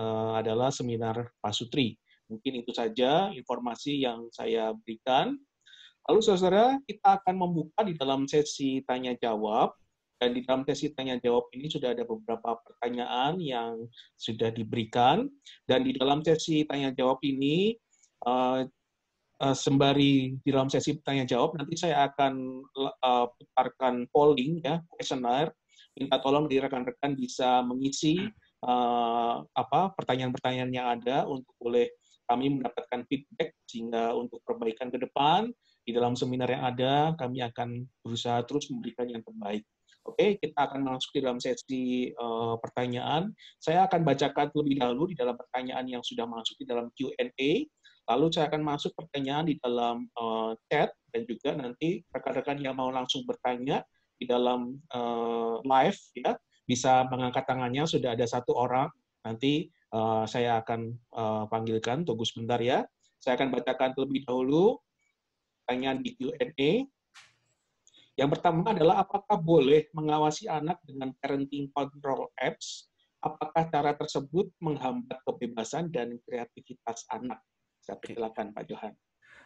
[0.00, 2.00] uh, adalah seminar pasutri.
[2.30, 5.34] Mungkin itu saja informasi yang saya berikan.
[6.06, 9.74] Lalu saudara, kita akan membuka di dalam sesi tanya jawab
[10.20, 13.88] dan di dalam sesi tanya jawab ini sudah ada beberapa pertanyaan yang
[14.20, 15.24] sudah diberikan.
[15.64, 17.72] Dan di dalam sesi tanya jawab ini,
[18.28, 18.60] uh,
[19.40, 22.60] uh, sembari di dalam sesi tanya jawab, nanti saya akan
[23.00, 25.56] uh, putarkan polling, ya, questionnaire.
[25.96, 28.20] Minta tolong di rekan-rekan bisa mengisi
[29.56, 31.88] apa pertanyaan-pertanyaan yang ada untuk boleh
[32.30, 35.50] kami mendapatkan feedback sehingga untuk perbaikan ke depan
[35.82, 39.66] di dalam seminar yang ada kami akan berusaha terus memberikan yang terbaik.
[40.06, 43.36] Oke, kita akan masuk di dalam sesi uh, pertanyaan.
[43.60, 47.68] Saya akan bacakan terlebih dahulu di dalam pertanyaan yang sudah masuk di dalam Q&A.
[48.08, 52.88] Lalu saya akan masuk pertanyaan di dalam uh, chat dan juga nanti rekan-rekan yang mau
[52.88, 53.84] langsung bertanya
[54.16, 56.32] di dalam uh, live ya
[56.64, 57.84] bisa mengangkat tangannya.
[57.84, 58.88] Sudah ada satu orang.
[59.20, 62.02] Nanti uh, saya akan uh, panggilkan.
[62.06, 62.86] Tunggu sebentar ya.
[63.20, 64.80] Saya akan bacakan terlebih dahulu
[65.62, 66.72] pertanyaan di Q&A.
[68.18, 72.90] Yang pertama adalah apakah boleh mengawasi anak dengan parenting control apps?
[73.20, 77.38] Apakah cara tersebut menghambat kebebasan dan kreativitas anak?
[77.84, 78.92] Saya persilakan Pak Johan.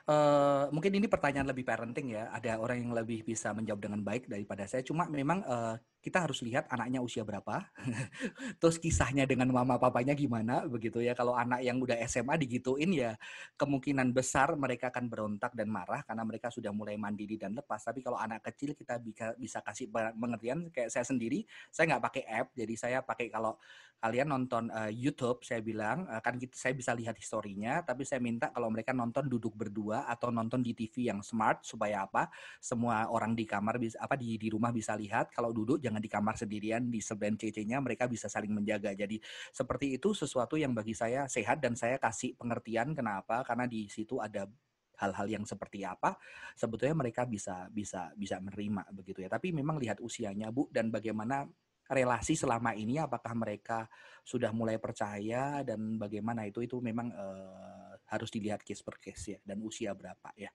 [0.05, 2.31] Uh, mungkin ini pertanyaan lebih parenting ya.
[2.33, 4.85] Ada orang yang lebih bisa menjawab dengan baik daripada saya.
[4.85, 5.75] Cuma memang uh,
[6.05, 7.65] kita harus lihat anaknya usia berapa,
[8.61, 11.17] terus kisahnya dengan mama papanya gimana begitu ya.
[11.17, 13.17] Kalau anak yang udah SMA digituin ya
[13.57, 17.81] kemungkinan besar mereka akan berontak dan marah karena mereka sudah mulai mandiri dan lepas.
[17.81, 22.23] Tapi kalau anak kecil kita bisa bisa kasih pengertian kayak saya sendiri, saya nggak pakai
[22.29, 23.57] app, jadi saya pakai kalau
[24.05, 28.21] kalian nonton uh, YouTube, saya bilang uh, kan kita, saya bisa lihat historinya, tapi saya
[28.21, 32.29] minta kalau mereka nonton duduk berdua atau nonton di TV yang smart supaya apa?
[32.61, 35.31] Semua orang di kamar bisa apa di di rumah bisa lihat.
[35.33, 38.91] Kalau duduk jangan jangan di kamar sendirian di sebelah CC-nya mereka bisa saling menjaga.
[38.99, 39.23] Jadi
[39.55, 44.19] seperti itu sesuatu yang bagi saya sehat dan saya kasih pengertian kenapa karena di situ
[44.19, 44.51] ada
[44.99, 46.15] hal-hal yang seperti apa
[46.55, 49.31] sebetulnya mereka bisa bisa bisa menerima begitu ya.
[49.31, 51.47] Tapi memang lihat usianya Bu dan bagaimana
[51.87, 53.87] relasi selama ini apakah mereka
[54.27, 59.39] sudah mulai percaya dan bagaimana itu itu memang uh, harus dilihat case per case ya
[59.45, 60.49] dan usia berapa ya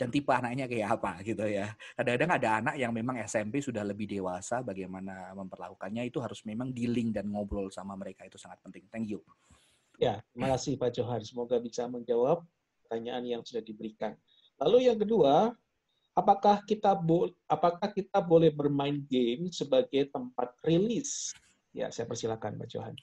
[0.00, 1.76] dan tipe anaknya kayak apa gitu ya.
[1.92, 7.12] Kadang-kadang ada anak yang memang SMP sudah lebih dewasa, bagaimana memperlakukannya itu harus memang dealing
[7.12, 8.88] dan ngobrol sama mereka itu sangat penting.
[8.88, 9.20] Thank you.
[10.00, 11.20] Ya, terima kasih Pak Johan.
[11.20, 12.40] Semoga bisa menjawab
[12.80, 14.16] pertanyaan yang sudah diberikan.
[14.56, 15.52] Lalu yang kedua,
[16.16, 16.96] apakah kita
[17.44, 21.36] apakah kita boleh bermain game sebagai tempat rilis?
[21.76, 22.96] Ya, saya persilakan Pak Johan.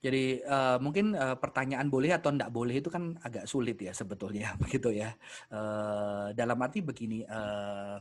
[0.00, 4.56] Jadi uh, mungkin uh, pertanyaan boleh atau tidak boleh itu kan agak sulit ya sebetulnya
[4.62, 5.12] begitu ya.
[5.52, 8.00] Uh, dalam arti begini, uh,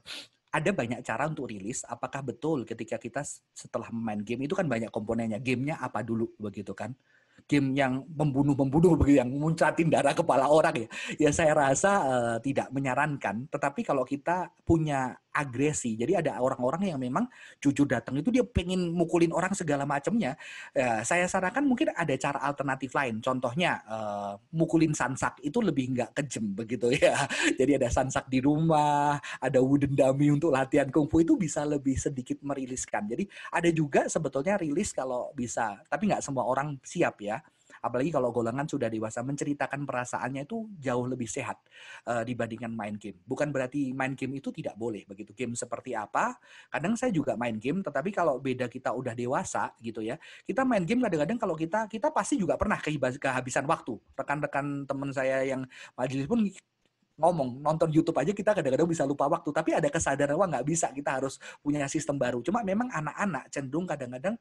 [0.49, 1.83] ada banyak cara untuk rilis.
[1.83, 3.21] Apakah betul ketika kita
[3.51, 5.43] setelah main game itu kan banyak komponennya.
[5.43, 6.95] Gamenya apa dulu begitu kan?
[7.49, 10.87] game yang membunuh-membunuh begitu yang muncatin darah kepala orang ya.
[11.17, 15.95] Ya saya rasa uh, tidak menyarankan, tetapi kalau kita punya agresi.
[15.95, 17.29] Jadi ada orang-orang yang memang
[17.61, 20.35] jujur datang itu dia pengen mukulin orang segala macamnya.
[20.73, 23.21] Ya, saya sarankan mungkin ada cara alternatif lain.
[23.21, 27.15] Contohnya uh, mukulin sansak itu lebih nggak kejem begitu ya.
[27.59, 32.41] Jadi ada sansak di rumah, ada wooden dummy untuk latihan kungfu itu bisa lebih sedikit
[32.41, 33.05] meriliskan.
[33.05, 33.23] Jadi
[33.53, 37.39] ada juga sebetulnya rilis kalau bisa, tapi nggak semua orang siap ya
[37.83, 41.57] apalagi kalau golongan sudah dewasa menceritakan perasaannya itu jauh lebih sehat
[42.07, 43.19] uh, dibandingkan main game.
[43.23, 45.31] Bukan berarti main game itu tidak boleh begitu.
[45.35, 46.37] Game seperti apa?
[46.69, 50.83] Kadang saya juga main game, tetapi kalau beda kita udah dewasa gitu ya, kita main
[50.83, 53.95] game kadang-kadang kalau kita kita pasti juga pernah kehabisan waktu.
[54.15, 55.63] Rekan-rekan teman saya yang
[55.95, 56.45] majelis pun
[57.19, 60.87] ngomong nonton YouTube aja kita kadang-kadang bisa lupa waktu tapi ada kesadaran wah nggak bisa
[60.95, 64.39] kita harus punya sistem baru cuma memang anak-anak cenderung kadang-kadang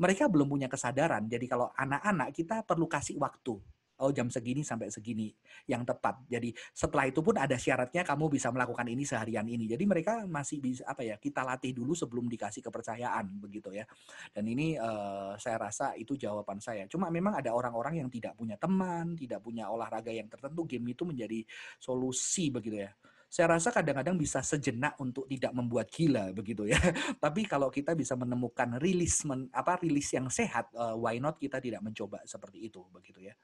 [0.00, 1.28] mereka belum punya kesadaran.
[1.28, 3.60] Jadi kalau anak-anak kita perlu kasih waktu.
[4.00, 5.28] Oh jam segini sampai segini
[5.68, 6.24] yang tepat.
[6.24, 9.68] Jadi setelah itu pun ada syaratnya kamu bisa melakukan ini seharian ini.
[9.68, 13.84] Jadi mereka masih bisa apa ya kita latih dulu sebelum dikasih kepercayaan begitu ya.
[14.32, 16.88] Dan ini uh, saya rasa itu jawaban saya.
[16.88, 20.64] Cuma memang ada orang-orang yang tidak punya teman, tidak punya olahraga yang tertentu.
[20.64, 21.44] Game itu menjadi
[21.76, 22.96] solusi begitu ya
[23.30, 26.74] saya rasa kadang-kadang bisa sejenak untuk tidak membuat gila begitu ya.
[27.24, 31.62] Tapi kalau kita bisa menemukan rilis men, apa rilis yang sehat, uh, why not kita
[31.62, 33.34] tidak mencoba seperti itu begitu ya.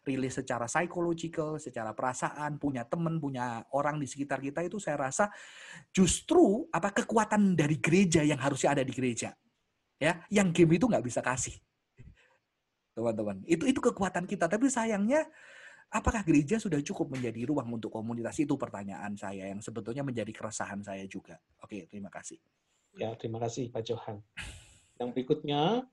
[0.00, 5.28] Rilis secara psychological, secara perasaan, punya teman, punya orang di sekitar kita itu saya rasa
[5.92, 9.36] justru apa kekuatan dari gereja yang harusnya ada di gereja.
[10.00, 11.56] Ya, yang game itu nggak bisa kasih.
[12.96, 14.48] Teman-teman, itu itu kekuatan kita.
[14.48, 15.28] Tapi sayangnya
[15.94, 20.82] apakah gereja sudah cukup menjadi ruang untuk komunitas itu pertanyaan saya yang sebetulnya menjadi keresahan
[20.82, 21.38] saya juga.
[21.62, 22.42] Oke, terima kasih.
[22.98, 24.18] Ya, terima kasih Pak Johan.
[24.98, 25.86] Yang berikutnya,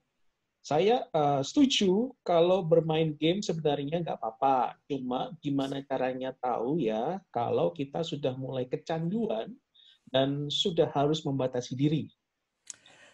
[0.62, 4.78] saya uh, setuju kalau bermain game sebenarnya nggak apa-apa.
[4.90, 9.54] Cuma gimana caranya tahu ya kalau kita sudah mulai kecanduan
[10.10, 12.10] dan sudah harus membatasi diri.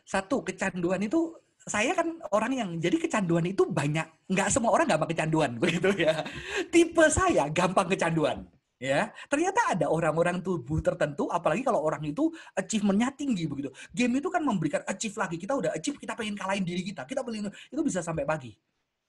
[0.07, 1.35] Satu, kecanduan itu
[1.67, 4.07] saya kan orang yang jadi kecanduan itu banyak.
[4.31, 6.23] Nggak semua orang gampang kecanduan begitu ya.
[6.71, 8.47] Tipe saya gampang kecanduan
[8.79, 9.11] ya.
[9.27, 13.69] Ternyata ada orang-orang tubuh tertentu apalagi kalau orang itu achievementnya tinggi begitu.
[13.91, 15.35] Game itu kan memberikan achieve lagi.
[15.35, 17.03] Kita udah achieve kita pengen kalahin diri kita.
[17.03, 18.55] Kita pengen itu bisa sampai pagi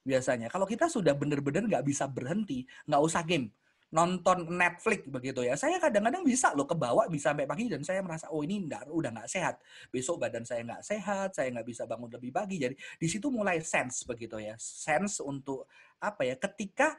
[0.02, 0.50] biasanya.
[0.50, 3.54] Kalau kita sudah bener-bener nggak bisa berhenti nggak usah game
[3.88, 5.56] nonton Netflix begitu ya.
[5.56, 9.10] Saya kadang-kadang bisa loh kebawa bisa sampai pagi dan saya merasa oh ini enggak, udah
[9.12, 9.56] nggak sehat.
[9.88, 12.60] Besok badan saya nggak sehat, saya nggak bisa bangun lebih pagi.
[12.60, 14.54] Jadi di situ mulai sense begitu ya.
[14.60, 15.68] Sense untuk
[16.00, 16.36] apa ya?
[16.36, 16.96] Ketika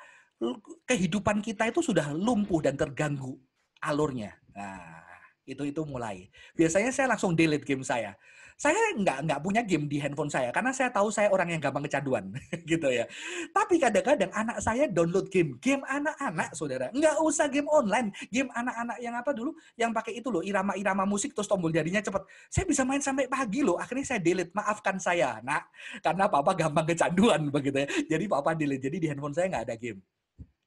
[0.88, 3.38] kehidupan kita itu sudah lumpuh dan terganggu
[3.84, 4.34] alurnya.
[4.56, 5.04] Nah,
[5.44, 6.32] itu itu mulai.
[6.56, 8.16] Biasanya saya langsung delete game saya
[8.60, 11.88] saya nggak nggak punya game di handphone saya karena saya tahu saya orang yang gampang
[11.88, 12.28] kecanduan
[12.72, 13.08] gitu ya.
[13.56, 19.00] Tapi kadang-kadang anak saya download game, game anak-anak saudara, nggak usah game online, game anak-anak
[19.00, 22.20] yang apa dulu, yang pakai itu loh irama-irama musik terus tombol jadinya cepet.
[22.52, 23.80] Saya bisa main sampai pagi loh.
[23.80, 25.72] Akhirnya saya delete, maafkan saya, nak,
[26.04, 27.88] karena papa gampang kecanduan begitu ya.
[28.12, 28.84] Jadi papa delete.
[28.92, 30.04] Jadi di handphone saya nggak ada game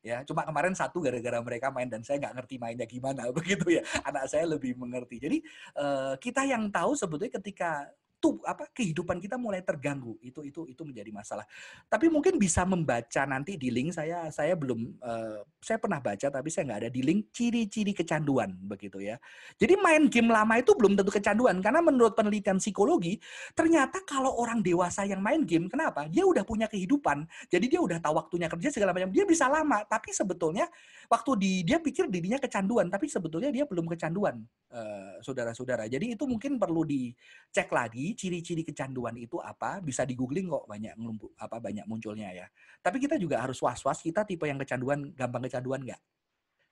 [0.02, 3.82] ya cuma kemarin satu gara-gara mereka main dan saya nggak ngerti mainnya gimana begitu ya.
[4.02, 5.16] Anak saya lebih mengerti.
[5.22, 5.38] Jadi
[5.78, 7.86] uh, kita yang tahu sebetulnya ketika
[8.22, 10.14] tuh apa kehidupan kita mulai terganggu.
[10.22, 11.42] Itu itu itu menjadi masalah.
[11.90, 14.30] Tapi mungkin bisa membaca nanti di link saya.
[14.30, 17.34] Saya belum uh, saya pernah baca tapi saya nggak ada di link.
[17.34, 19.18] Ciri-ciri kecanduan begitu ya.
[19.58, 21.58] Jadi main game lama itu belum tentu kecanduan.
[21.58, 23.18] Karena menurut penelitian psikologi
[23.58, 26.06] ternyata kalau orang dewasa yang main game kenapa?
[26.06, 27.26] Dia udah punya kehidupan.
[27.50, 29.10] Jadi dia udah tahu waktunya kerja segala macam.
[29.10, 30.70] Dia bisa lama tapi sebetulnya
[31.10, 34.38] waktu di dia pikir dirinya kecanduan tapi sebetulnya dia belum kecanduan
[34.70, 35.90] uh, saudara-saudara.
[35.90, 39.82] Jadi itu mungkin perlu dicek lagi ciri-ciri kecanduan itu apa?
[39.82, 40.94] Bisa di googling kok banyak
[41.38, 42.46] apa banyak munculnya ya.
[42.80, 46.00] Tapi kita juga harus was-was kita tipe yang kecanduan gampang kecanduan nggak?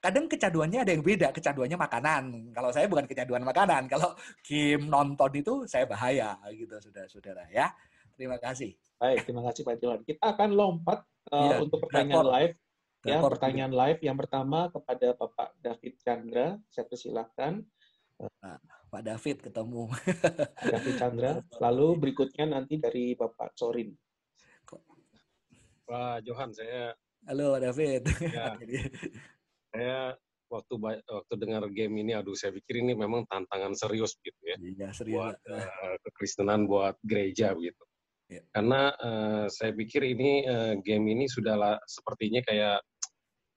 [0.00, 2.22] Kadang kecanduannya ada yang beda, kecanduannya makanan.
[2.56, 7.68] Kalau saya bukan kecanduan makanan, kalau game nonton itu saya bahaya gitu saudara-saudara ya.
[8.16, 8.72] Terima kasih.
[8.96, 10.00] Baik, terima kasih Pak Johan.
[10.04, 12.36] Kita akan lompat uh, ya, untuk pertanyaan rekord.
[12.36, 12.54] live.
[13.00, 16.60] Ya, pertanyaan live yang pertama kepada Bapak David Chandra.
[16.68, 17.64] Saya persilahkan.
[18.20, 18.60] Nah.
[18.90, 19.86] Pak David ketemu.
[20.66, 21.32] David Chandra.
[21.64, 23.94] Lalu berikutnya nanti dari Bapak Sorin.
[25.86, 26.90] Pak Johan, saya.
[27.30, 28.02] Halo Pak David.
[28.34, 28.58] Ya,
[29.70, 29.98] saya
[30.50, 30.74] waktu
[31.06, 34.58] waktu dengar game ini, aduh saya pikir ini memang tantangan serius gitu ya.
[34.58, 35.22] Iya serius.
[35.22, 37.86] Buat uh, kekristenan, buat gereja begitu.
[38.26, 38.42] Ya.
[38.50, 42.82] Karena uh, saya pikir ini uh, game ini sudah lah, sepertinya kayak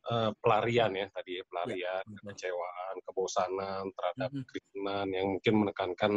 [0.10, 5.08] uh, pelarian ya tadi ya, pelarian, ya, kekecewaan, kebosanan terhadap mm -hmm.
[5.14, 6.14] Yang mungkin menekankan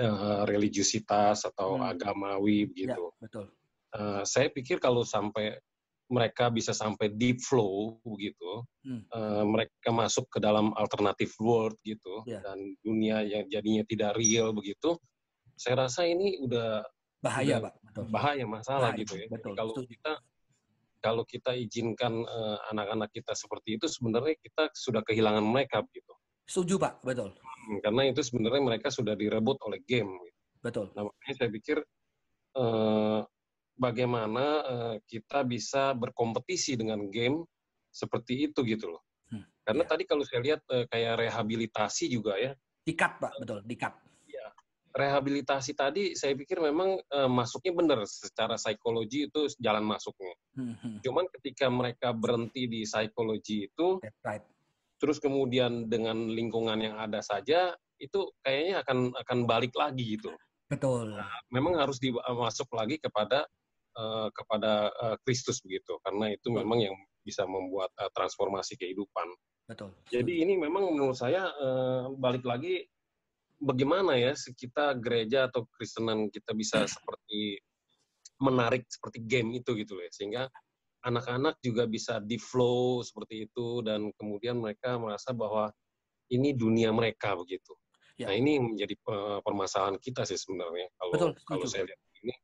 [0.00, 1.90] uh, religiusitas atau hmm.
[1.94, 3.04] agamawi begitu.
[3.14, 3.46] Ya, betul.
[3.94, 5.54] Uh, saya pikir kalau sampai
[6.10, 9.08] mereka bisa sampai deep flow begitu, hmm.
[9.08, 12.44] uh, mereka masuk ke dalam alternative world gitu ya.
[12.44, 14.98] dan dunia yang jadinya tidak real begitu,
[15.56, 16.84] saya rasa ini udah
[17.24, 18.04] bahaya udah pak, betul.
[18.12, 19.26] bahaya masalah bahaya, gitu ya.
[19.32, 20.12] Betul, kalau kita
[21.04, 26.16] kalau kita izinkan uh, anak-anak kita seperti itu, sebenarnya kita sudah kehilangan mereka begitu.
[26.48, 27.36] Setuju Pak, betul.
[27.36, 30.08] Hmm, karena itu sebenarnya mereka sudah direbut oleh game.
[30.08, 30.40] Gitu.
[30.64, 30.86] Betul.
[30.96, 31.78] Nah, makanya saya pikir
[32.56, 33.20] uh,
[33.76, 37.44] bagaimana uh, kita bisa berkompetisi dengan game
[37.92, 39.04] seperti itu gitu loh.
[39.28, 39.88] Hmm, Karena ya.
[39.92, 42.56] tadi kalau saya lihat uh, kayak rehabilitasi juga ya.
[42.80, 43.92] Dikat Pak, betul, dikat
[44.94, 50.34] rehabilitasi tadi saya pikir memang uh, masuknya benar secara psikologi itu jalan masuknya.
[50.54, 51.02] Hmm.
[51.02, 54.46] Cuman ketika mereka berhenti di psikologi itu, right.
[55.02, 60.30] terus kemudian dengan lingkungan yang ada saja itu kayaknya akan akan balik lagi gitu.
[60.70, 61.18] Betul.
[61.18, 63.44] Nah, memang harus dimasuk lagi kepada
[63.98, 66.94] uh, kepada uh, Kristus begitu, karena itu memang yang
[67.26, 69.26] bisa membuat uh, transformasi kehidupan.
[69.66, 69.90] Betul.
[70.06, 72.84] Jadi ini memang menurut saya uh, balik lagi
[73.64, 77.58] bagaimana ya kita gereja atau Kristenan kita bisa seperti
[78.38, 80.42] menarik seperti game itu gitu ya sehingga
[81.04, 85.68] anak-anak juga bisa di flow seperti itu dan kemudian mereka merasa bahwa
[86.32, 87.76] ini dunia mereka begitu.
[88.16, 88.30] Ya.
[88.30, 88.94] Nah ini menjadi
[89.44, 92.34] permasalahan kita sih sebenarnya kalau Betul, kalau saya lihat ini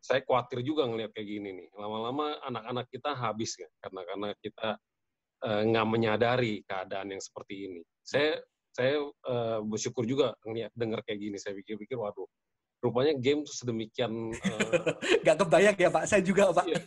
[0.00, 4.68] saya khawatir juga ngelihat kayak gini nih lama-lama anak-anak kita habis ya karena karena kita
[5.44, 7.82] eh, nggak uh, menyadari keadaan yang seperti ini.
[8.00, 8.40] Saya
[8.80, 8.96] saya
[9.28, 11.36] uh, bersyukur juga ngeliat dengar kayak gini.
[11.36, 12.24] Saya pikir-pikir, waduh,
[12.80, 16.08] rupanya game tuh sedemikian uh, nggak kebayang ya pak.
[16.08, 16.64] Saya juga pak.
[16.64, 16.80] Iya,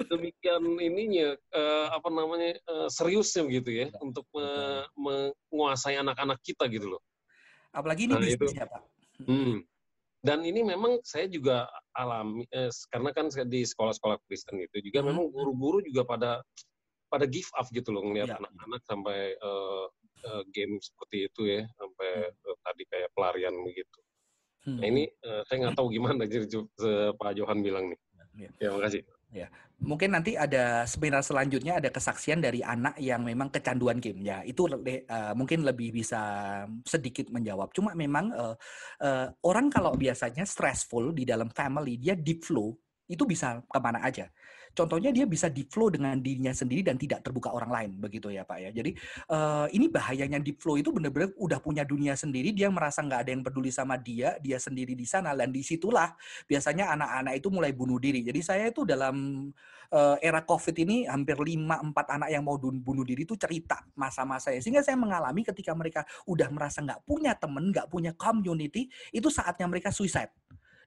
[0.00, 4.00] sedemikian ininya uh, apa namanya uh, seriusnya gitu ya Betul.
[4.08, 4.48] untuk me
[4.96, 7.02] menguasai anak-anak kita gitu loh.
[7.76, 8.82] Apalagi ini nah, bisnis ya Pak.
[9.28, 9.62] Hmm.
[10.20, 11.64] Dan ini memang saya juga
[11.96, 15.08] alami eh, karena kan di sekolah-sekolah Kristen itu juga hmm.
[15.08, 16.30] memang guru-guru juga pada
[17.10, 18.36] pada give up gitu loh ngelihat ya.
[18.38, 19.90] anak-anak sampai uh,
[20.26, 22.48] uh, game seperti itu ya sampai hmm.
[22.48, 23.98] uh, tadi kayak pelarian begitu.
[24.60, 24.78] Hmm.
[24.78, 26.46] Nah ini uh, saya nggak tahu gimana jadi
[27.16, 28.00] Pak Johan bilang nih.
[28.38, 29.02] Ya, ya makasih.
[29.30, 29.46] Ya,
[29.78, 34.42] mungkin nanti ada seminar selanjutnya ada kesaksian dari anak yang memang kecanduan game ya.
[34.42, 36.18] Itu uh, mungkin lebih bisa
[36.82, 37.70] sedikit menjawab.
[37.70, 38.54] Cuma memang uh,
[38.98, 42.74] uh, orang kalau biasanya stressful di dalam family dia deep flow
[43.06, 44.26] itu bisa ke mana aja.
[44.76, 48.44] Contohnya dia bisa deep flow dengan dirinya sendiri dan tidak terbuka orang lain, begitu ya
[48.44, 48.70] Pak ya.
[48.70, 48.94] Jadi
[49.32, 53.30] uh, ini bahayanya deep flow itu benar-benar udah punya dunia sendiri, dia merasa nggak ada
[53.32, 56.12] yang peduli sama dia, dia sendiri di sana dan di situlah
[56.46, 58.20] biasanya anak-anak itu mulai bunuh diri.
[58.26, 59.48] Jadi saya itu dalam
[59.92, 64.50] uh, era COVID ini hampir 5 4 anak yang mau bunuh diri itu cerita masa-masa
[64.50, 64.58] saya.
[64.58, 69.68] Sehingga saya mengalami ketika mereka udah merasa nggak punya temen, nggak punya community, itu saatnya
[69.68, 70.32] mereka suicide.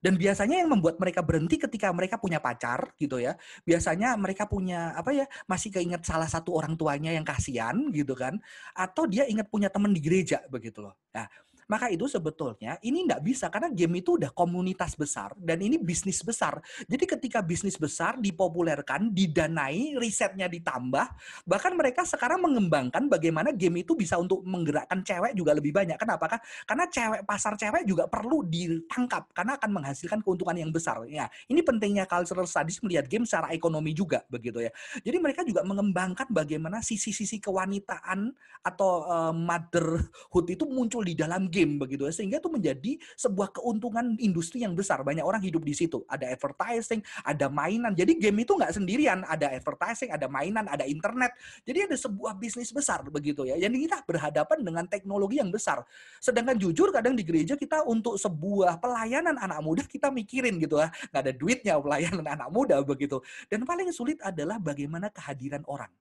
[0.04, 3.40] Dan biasanya yang membuat mereka berhenti ketika mereka punya pacar gitu ya.
[3.64, 8.36] Biasanya mereka punya apa ya, masih keinget salah satu orang tuanya yang kasihan gitu kan.
[8.76, 11.00] Atau dia ingat punya teman di gereja begitu loh.
[11.16, 11.32] Nah,
[11.68, 16.22] maka itu sebetulnya ini tidak bisa karena game itu udah komunitas besar dan ini bisnis
[16.24, 16.60] besar.
[16.88, 21.06] Jadi ketika bisnis besar dipopulerkan, didanai, risetnya ditambah,
[21.48, 25.98] bahkan mereka sekarang mengembangkan bagaimana game itu bisa untuk menggerakkan cewek juga lebih banyak.
[26.00, 26.40] Kenapa?
[26.66, 31.04] Karena cewek pasar cewek juga perlu ditangkap karena akan menghasilkan keuntungan yang besar.
[31.08, 34.72] Ya, ini pentingnya cultural studies melihat game secara ekonomi juga begitu ya.
[35.02, 38.34] Jadi mereka juga mengembangkan bagaimana sisi-sisi kewanitaan
[38.64, 42.14] atau uh, motherhood itu muncul di dalam game begitu ya.
[42.14, 45.06] Sehingga itu menjadi sebuah keuntungan industri yang besar.
[45.06, 46.02] Banyak orang hidup di situ.
[46.10, 47.94] Ada advertising ada mainan.
[47.94, 49.22] Jadi game itu nggak sendirian.
[49.30, 51.38] Ada advertising ada mainan ada internet.
[51.62, 53.54] Jadi ada sebuah bisnis besar begitu ya.
[53.62, 55.86] Jadi kita berhadapan dengan teknologi yang besar.
[56.18, 60.90] Sedangkan jujur kadang di gereja kita untuk sebuah pelayanan anak muda kita mikirin gitu ya.
[61.14, 63.22] Nggak ada duitnya pelayanan anak muda begitu.
[63.46, 65.94] Dan paling sulit adalah bagaimana kehadiran orang.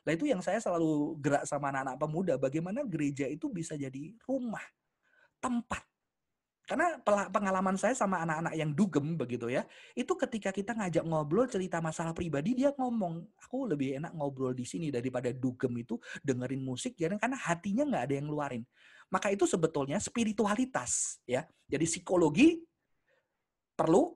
[0.00, 4.64] Nah itu yang saya selalu gerak sama anak-anak pemuda, bagaimana gereja itu bisa jadi rumah
[5.40, 5.82] tempat.
[6.70, 7.02] Karena
[7.34, 9.66] pengalaman saya sama anak-anak yang dugem begitu ya,
[9.98, 14.62] itu ketika kita ngajak ngobrol cerita masalah pribadi, dia ngomong, aku lebih enak ngobrol di
[14.62, 18.62] sini daripada dugem itu dengerin musik, ya, karena hatinya nggak ada yang ngeluarin.
[19.10, 21.42] Maka itu sebetulnya spiritualitas ya.
[21.66, 22.62] Jadi psikologi
[23.74, 24.14] perlu,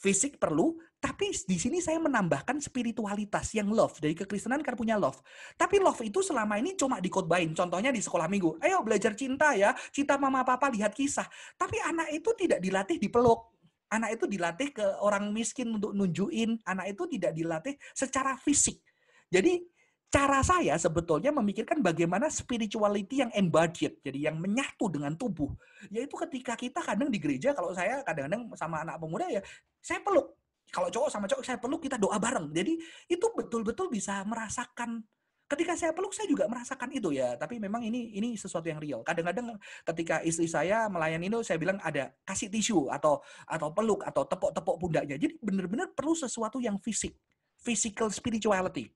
[0.00, 4.00] fisik perlu, tapi di sini saya menambahkan spiritualitas yang love.
[4.00, 5.20] Dari kekristenan kan punya love.
[5.52, 7.52] Tapi love itu selama ini cuma dikotbain.
[7.52, 8.56] Contohnya di sekolah minggu.
[8.64, 9.76] Ayo belajar cinta ya.
[9.92, 11.28] Cinta mama papa lihat kisah.
[11.60, 13.52] Tapi anak itu tidak dilatih dipeluk.
[13.92, 16.56] Anak itu dilatih ke orang miskin untuk nunjukin.
[16.64, 18.80] Anak itu tidak dilatih secara fisik.
[19.28, 19.60] Jadi
[20.08, 25.52] cara saya sebetulnya memikirkan bagaimana spirituality yang embodied, jadi yang menyatu dengan tubuh.
[25.92, 29.44] Yaitu ketika kita kadang di gereja, kalau saya kadang-kadang sama anak pemuda ya,
[29.84, 30.32] saya peluk
[30.74, 32.50] kalau cowok sama cowok saya peluk kita doa bareng.
[32.50, 32.74] Jadi
[33.06, 35.06] itu betul-betul bisa merasakan.
[35.46, 37.38] Ketika saya peluk saya juga merasakan itu ya.
[37.38, 39.06] Tapi memang ini ini sesuatu yang real.
[39.06, 39.54] Kadang-kadang
[39.86, 44.76] ketika istri saya melayani itu saya bilang ada kasih tisu atau atau peluk atau tepuk-tepuk
[44.82, 45.14] pundaknya.
[45.14, 47.14] Jadi benar-benar perlu sesuatu yang fisik
[47.62, 48.90] physical spirituality.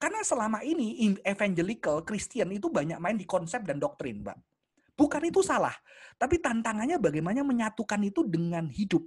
[0.00, 4.40] Karena selama ini evangelical Christian itu banyak main di konsep dan doktrin mbak.
[4.96, 5.76] Bukan itu salah
[6.16, 9.04] tapi tantangannya bagaimana menyatukan itu dengan hidup.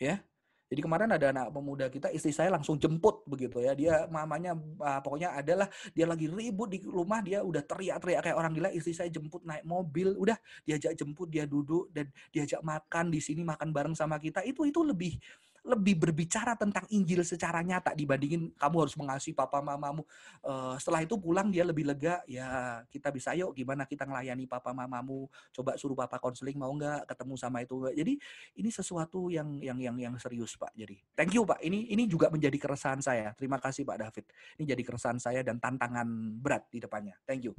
[0.00, 0.24] Ya
[0.70, 3.74] jadi kemarin ada anak pemuda kita, istri saya langsung jemput begitu ya.
[3.74, 8.54] Dia mamanya uh, pokoknya adalah dia lagi ribut di rumah, dia udah teriak-teriak kayak orang
[8.54, 8.70] gila.
[8.70, 13.42] Istri saya jemput naik mobil, udah diajak jemput, dia duduk dan diajak makan di sini
[13.42, 14.46] makan bareng sama kita.
[14.46, 15.18] Itu itu lebih
[15.64, 20.02] lebih berbicara tentang Injil secara nyata dibandingin kamu harus mengasihi papa mamamu.
[20.40, 24.72] Uh, setelah itu pulang dia lebih lega, ya kita bisa yuk gimana kita ngelayani papa
[24.72, 27.76] mamamu, coba suruh papa konseling mau nggak ketemu sama itu.
[27.92, 28.16] Jadi
[28.56, 30.72] ini sesuatu yang yang yang yang serius Pak.
[30.72, 31.60] Jadi thank you Pak.
[31.60, 33.36] Ini ini juga menjadi keresahan saya.
[33.36, 34.24] Terima kasih Pak David.
[34.60, 36.08] Ini jadi keresahan saya dan tantangan
[36.40, 37.16] berat di depannya.
[37.28, 37.54] Thank you.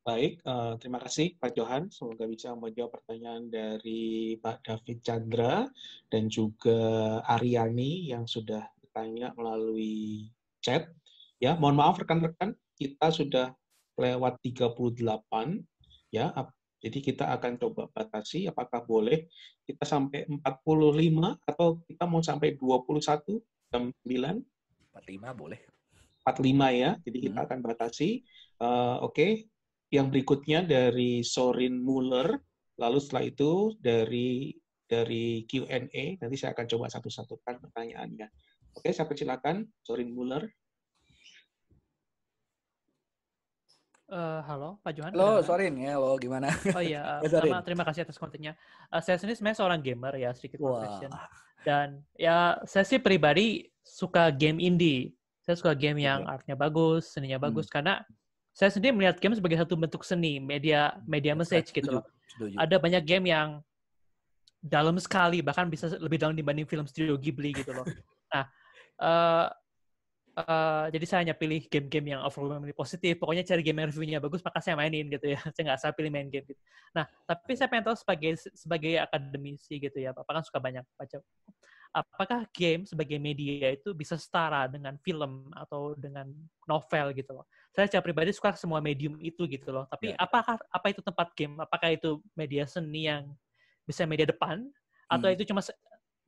[0.00, 1.92] Baik, uh, terima kasih Pak Johan.
[1.92, 5.68] Semoga bisa menjawab pertanyaan dari Pak David Chandra
[6.08, 10.32] dan juga Ariani yang sudah bertanya melalui
[10.64, 10.88] chat.
[11.36, 13.52] Ya, mohon maaf rekan-rekan, kita sudah
[14.00, 15.68] lewat 38
[16.08, 16.32] ya.
[16.80, 19.28] Jadi kita akan coba batasi apakah boleh
[19.68, 23.36] kita sampai 45 atau kita mau sampai 21
[23.68, 24.96] jam 9?
[24.96, 25.60] 45 boleh.
[26.24, 26.96] 45 ya.
[27.04, 27.46] Jadi kita hmm.
[27.52, 28.24] akan batasi.
[28.56, 29.32] Uh, Oke, okay
[29.90, 32.38] yang berikutnya dari Sorin Muller,
[32.78, 34.54] lalu setelah itu dari
[34.86, 38.26] dari Q&A, nanti saya akan coba satu-satukan pertanyaannya.
[38.74, 40.46] Oke, saya persilakan Sorin Muller.
[44.10, 45.14] Uh, halo, Pak Johan.
[45.14, 45.74] Halo, Sorin.
[45.78, 46.50] Ya, halo, gimana?
[46.74, 48.58] Oh iya, uh, pertama terima kasih atas kontennya.
[48.90, 51.10] Uh, saya sendiri sebenarnya seorang gamer ya, sedikit confession.
[51.62, 55.14] Dan ya, saya sih pribadi suka game indie.
[55.46, 57.46] Saya suka game yang artnya bagus, seninya hmm.
[57.46, 58.02] bagus, karena
[58.60, 62.04] saya sendiri melihat game sebagai satu bentuk seni, media media message gitu loh.
[62.60, 63.64] Ada banyak game yang
[64.60, 67.88] dalam sekali, bahkan bisa lebih dalam dibanding film studio Ghibli gitu loh.
[68.30, 68.46] Nah,
[69.02, 69.50] uh,
[70.30, 73.18] Uh, jadi saya hanya pilih game-game yang overwhelmingly positif.
[73.18, 75.40] Pokoknya cari game yang reviewnya bagus, maka saya mainin gitu ya.
[75.58, 76.60] Saya nggak saya pilih main game gitu.
[76.94, 81.18] Nah, tapi saya pengen tahu sebagai sebagai akademisi gitu ya, Bapak kan suka banyak baca.
[81.90, 86.30] Apakah game sebagai media itu bisa setara dengan film atau dengan
[86.70, 87.46] novel gitu loh?
[87.74, 89.90] Saya secara pribadi suka semua medium itu gitu loh.
[89.90, 90.16] Tapi ya.
[90.18, 91.58] apakah apa itu tempat game?
[91.58, 93.34] Apakah itu media seni yang
[93.82, 94.62] bisa media depan?
[95.10, 95.34] Atau hmm.
[95.34, 95.62] itu cuma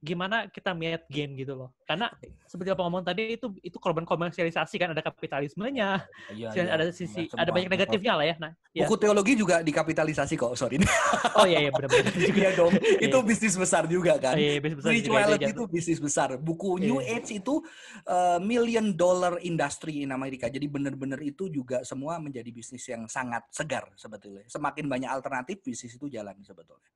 [0.03, 1.71] gimana kita melihat game gitu loh.
[1.87, 2.11] Karena
[2.51, 6.03] seperti apa ngomong tadi itu itu korban komersialisasi kan ada kapitalismenya.
[6.35, 6.75] Iya, iya.
[6.75, 8.35] ada sisi ada banyak negatifnya lah ya.
[8.43, 8.83] Nah, ya.
[8.83, 10.83] buku teologi juga dikapitalisasi kok, sorry.
[11.39, 12.11] Oh iya iya benar-benar.
[12.43, 12.75] Iya dong.
[12.99, 13.29] itu iya.
[13.29, 14.35] bisnis besar juga kan.
[14.35, 16.29] Iya, bisnis besar Spirituality itu bisnis besar.
[16.35, 17.63] Buku New Age itu
[18.11, 20.51] uh, million dollar industry in Amerika.
[20.51, 24.43] Jadi benar-benar itu juga semua menjadi bisnis yang sangat segar sebetulnya.
[24.51, 26.91] Semakin banyak alternatif bisnis itu jalan sebetulnya.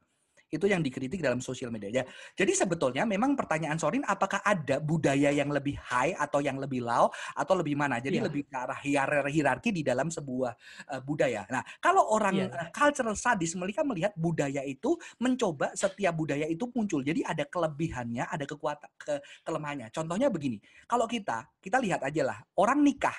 [0.47, 2.03] Itu yang dikritik dalam sosial media.
[2.03, 2.05] Ya.
[2.39, 7.11] Jadi sebetulnya memang pertanyaan Sorin apakah ada budaya yang lebih high atau yang lebih low
[7.35, 7.99] atau lebih mana?
[7.99, 8.27] Jadi yeah.
[8.27, 8.79] lebih ke arah
[9.27, 10.53] hierarki di dalam sebuah
[10.95, 11.45] uh, budaya.
[11.51, 12.55] Nah, kalau orang yeah.
[12.55, 17.03] uh, cultural studies mereka melihat budaya itu mencoba setiap budaya itu muncul.
[17.03, 19.91] Jadi ada kelebihannya, ada kekuatan ke kelemahannya.
[19.91, 20.63] Contohnya begini.
[20.87, 23.15] Kalau kita, kita lihat aja lah, orang nikah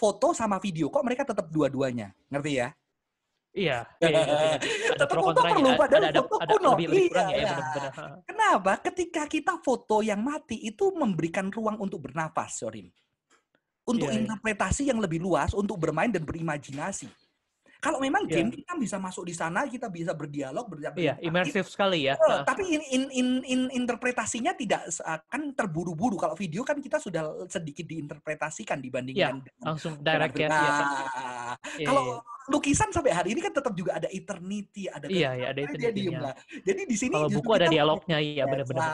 [0.00, 2.16] foto sama video kok mereka tetap dua-duanya.
[2.32, 2.72] Ngerti ya?
[3.50, 4.58] Iya, iya, iya, iya.
[4.94, 7.92] ada pro kontra perlu, ada, ada, ada, ada lebih, lebih iya, kurang ya, benar-benar.
[8.22, 8.72] Kenapa?
[8.78, 12.86] Ketika kita foto yang mati itu memberikan ruang untuk bernafas, Sorin.
[13.82, 14.94] Untuk iya, interpretasi iya.
[14.94, 17.10] yang lebih luas, untuk bermain dan berimajinasi.
[17.80, 18.44] Kalau memang yeah.
[18.44, 21.00] game kita bisa masuk di sana, kita bisa berdialog, berdialog.
[21.00, 22.20] Iya, yeah, imersif sekali ya.
[22.20, 26.20] Uh, tapi in, in, in, in, interpretasinya tidak akan terburu-buru.
[26.20, 30.48] Kalau video kan kita sudah sedikit diinterpretasikan dibandingkan yeah, langsung direct ya.
[30.52, 32.52] Nah, yeah, kalau yeah.
[32.52, 36.04] lukisan sampai hari ini kan tetap juga ada eternity, ada Iya, yeah, ada eternity.
[36.60, 38.88] Jadi di sini kalau buku ada dialognya, iya benar-benar.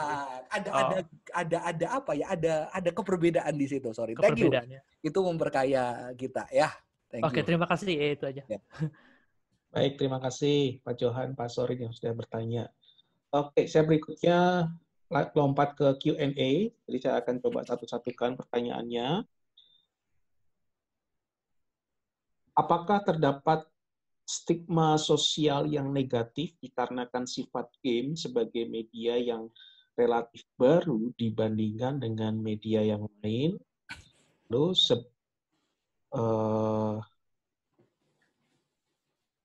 [0.47, 0.79] Ada oh.
[0.79, 0.97] ada
[1.35, 2.25] ada ada apa ya?
[2.31, 3.91] Ada ada keperbedaan di situ.
[3.91, 4.15] Sorry.
[4.15, 4.49] Thank you.
[5.03, 6.71] Itu memperkaya kita ya.
[7.23, 7.93] Oke, terima kasih.
[7.95, 8.43] Ya, itu aja.
[8.47, 8.59] Ya.
[9.73, 12.71] Baik, terima kasih Pak Johan, Pak Sorin yang sudah bertanya.
[13.35, 14.71] Oke, saya berikutnya
[15.11, 16.51] lompat ke Q&A.
[16.87, 19.27] Jadi saya akan coba satu-satukan pertanyaannya.
[22.57, 23.67] Apakah terdapat
[24.25, 29.47] stigma sosial yang negatif dikarenakan sifat game sebagai media yang
[29.93, 33.61] relatif baru dibandingkan dengan media yang lain?
[34.49, 34.73] Lalu
[36.15, 37.01] uh,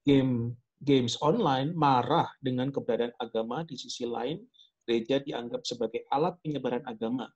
[0.06, 4.42] game games online marah dengan keberadaan agama di sisi lain
[4.82, 7.30] gereja dianggap sebagai alat penyebaran agama.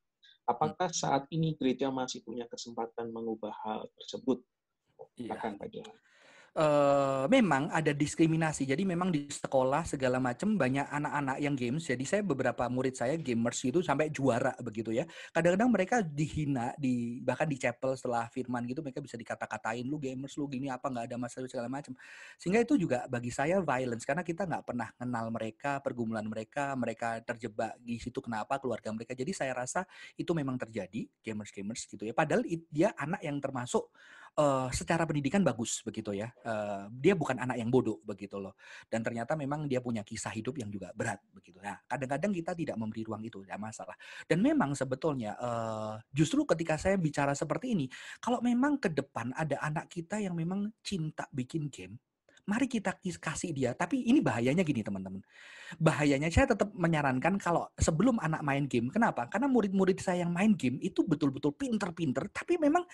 [0.47, 4.43] Apakah saat ini gereja masih punya kesempatan mengubah hal tersebut?
[5.19, 5.39] Iya.
[5.39, 5.97] Pak Johan
[6.57, 8.65] uh, memang ada diskriminasi.
[8.65, 11.87] Jadi memang di sekolah segala macam banyak anak-anak yang games.
[11.87, 15.05] Jadi saya beberapa murid saya gamers itu sampai juara begitu ya.
[15.31, 20.35] Kadang-kadang mereka dihina di bahkan di chapel setelah firman gitu mereka bisa dikata-katain lu gamers
[20.41, 21.93] lu gini apa nggak ada masalah segala macam.
[22.41, 27.21] Sehingga itu juga bagi saya violence karena kita nggak pernah kenal mereka, pergumulan mereka, mereka
[27.21, 29.13] terjebak di situ kenapa keluarga mereka.
[29.13, 29.85] Jadi saya rasa
[30.17, 32.17] itu memang terjadi gamers-gamers gitu ya.
[32.17, 32.43] Padahal
[32.73, 33.93] dia anak yang termasuk
[34.37, 36.31] uh, secara pendidikan bagus begitu ya.
[36.45, 38.55] Uh, dia bukan anak yang bodoh begitu loh.
[38.87, 41.59] Dan ternyata memang dia punya kisah hidup yang juga berat begitu.
[41.61, 43.97] Nah, kadang-kadang kita tidak memberi ruang itu, tidak masalah.
[44.29, 47.87] Dan memang sebetulnya uh, justru ketika saya bicara seperti ini,
[48.21, 51.97] kalau memang ke depan ada anak kita yang memang cinta bikin game,
[52.47, 53.75] mari kita kasih dia.
[53.75, 55.21] Tapi ini bahayanya gini teman-teman.
[55.83, 58.87] Bahayanya saya tetap menyarankan kalau sebelum anak main game.
[58.89, 59.27] Kenapa?
[59.27, 62.31] Karena murid-murid saya yang main game itu betul-betul pinter-pinter.
[62.31, 62.87] Tapi memang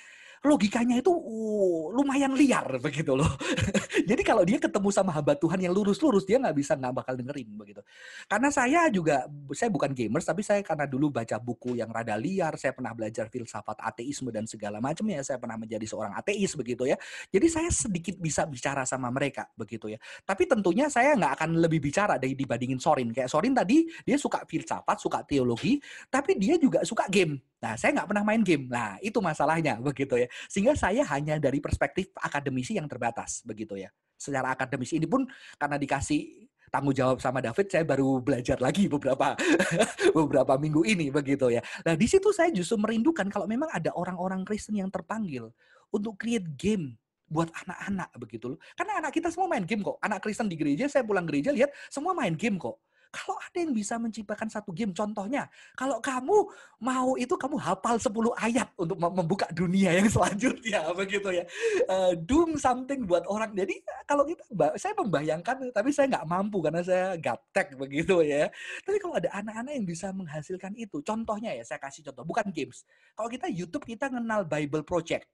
[0.43, 3.31] logikanya itu uh, lumayan liar begitu loh.
[4.11, 7.47] Jadi kalau dia ketemu sama hamba Tuhan yang lurus-lurus, dia nggak bisa nggak bakal dengerin
[7.55, 7.81] begitu.
[8.27, 12.59] Karena saya juga, saya bukan gamers, tapi saya karena dulu baca buku yang rada liar,
[12.59, 16.91] saya pernah belajar filsafat ateisme dan segala macam ya, saya pernah menjadi seorang ateis begitu
[16.91, 16.99] ya.
[17.31, 19.99] Jadi saya sedikit bisa bicara sama mereka begitu ya.
[20.27, 23.15] Tapi tentunya saya nggak akan lebih bicara dari dibandingin Sorin.
[23.15, 25.79] Kayak Sorin tadi, dia suka filsafat, suka teologi,
[26.11, 28.67] tapi dia juga suka game Nah, saya nggak pernah main game.
[28.67, 30.27] Nah, itu masalahnya begitu ya.
[30.47, 33.91] Sehingga saya hanya dari perspektif akademisi yang terbatas begitu ya.
[34.15, 35.27] Secara akademisi ini pun
[35.59, 39.37] karena dikasih tanggung jawab sama David, saya baru belajar lagi beberapa
[40.17, 41.61] beberapa minggu ini begitu ya.
[41.85, 45.53] Nah di situ saya justru merindukan kalau memang ada orang-orang Kristen yang terpanggil
[45.93, 46.97] untuk create game
[47.33, 48.59] buat anak-anak begitu loh.
[48.77, 49.97] Karena anak kita semua main game kok.
[50.05, 52.81] Anak Kristen di gereja, saya pulang gereja lihat semua main game kok.
[53.13, 55.45] Kalau ada yang bisa menciptakan satu game, contohnya,
[55.77, 56.49] kalau kamu
[56.81, 58.09] mau itu kamu hafal 10
[58.41, 61.45] ayat untuk membuka dunia yang selanjutnya, begitu ya.
[61.93, 63.53] Uh, doing something buat orang.
[63.53, 64.41] Jadi kalau kita,
[64.81, 68.49] saya membayangkan, tapi saya nggak mampu karena saya gaptek begitu ya.
[68.81, 72.89] Tapi kalau ada anak-anak yang bisa menghasilkan itu, contohnya ya, saya kasih contoh, bukan games.
[73.13, 75.29] Kalau kita YouTube, kita kenal Bible Project.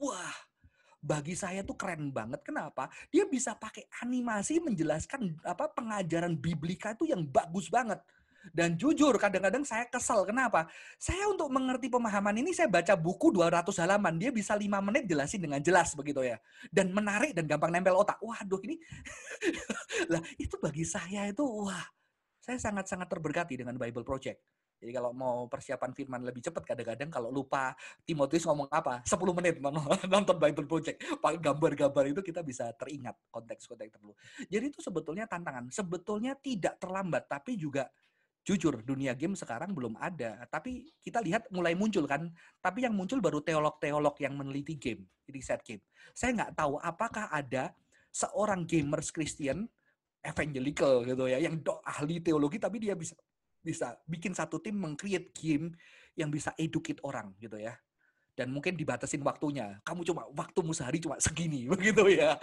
[0.00, 0.53] Wah,
[1.04, 2.40] bagi saya tuh keren banget.
[2.40, 2.88] Kenapa?
[3.12, 8.00] Dia bisa pakai animasi menjelaskan apa pengajaran biblika itu yang bagus banget.
[8.52, 10.28] Dan jujur, kadang-kadang saya kesel.
[10.28, 10.68] Kenapa?
[11.00, 14.20] Saya untuk mengerti pemahaman ini, saya baca buku 200 halaman.
[14.20, 16.36] Dia bisa 5 menit jelasin dengan jelas begitu ya.
[16.68, 18.20] Dan menarik dan gampang nempel otak.
[18.20, 18.76] Waduh, ini...
[20.12, 21.88] lah, itu bagi saya itu, wah.
[22.44, 24.36] Saya sangat-sangat terberkati dengan Bible Project.
[24.78, 27.72] Jadi kalau mau persiapan firman lebih cepat kadang-kadang kalau lupa
[28.04, 29.58] Timotius ngomong apa 10 menit
[30.12, 34.14] nonton Bible Project pakai gambar-gambar itu kita bisa teringat konteks-konteks tertentu.
[34.50, 35.72] Jadi itu sebetulnya tantangan.
[35.72, 37.88] Sebetulnya tidak terlambat tapi juga
[38.44, 40.44] jujur dunia game sekarang belum ada.
[40.52, 42.28] Tapi kita lihat mulai muncul kan.
[42.60, 45.80] Tapi yang muncul baru teolog-teolog yang meneliti game, riset game.
[46.12, 47.72] Saya nggak tahu apakah ada
[48.12, 49.66] seorang gamers Christian
[50.24, 53.12] evangelical gitu ya yang ahli teologi tapi dia bisa
[53.64, 55.72] bisa bikin satu tim mengcreate game
[56.14, 57.74] yang bisa educate orang gitu ya
[58.34, 59.78] dan mungkin dibatasin waktunya.
[59.86, 62.34] Kamu cuma waktumu sehari cuma segini begitu ya.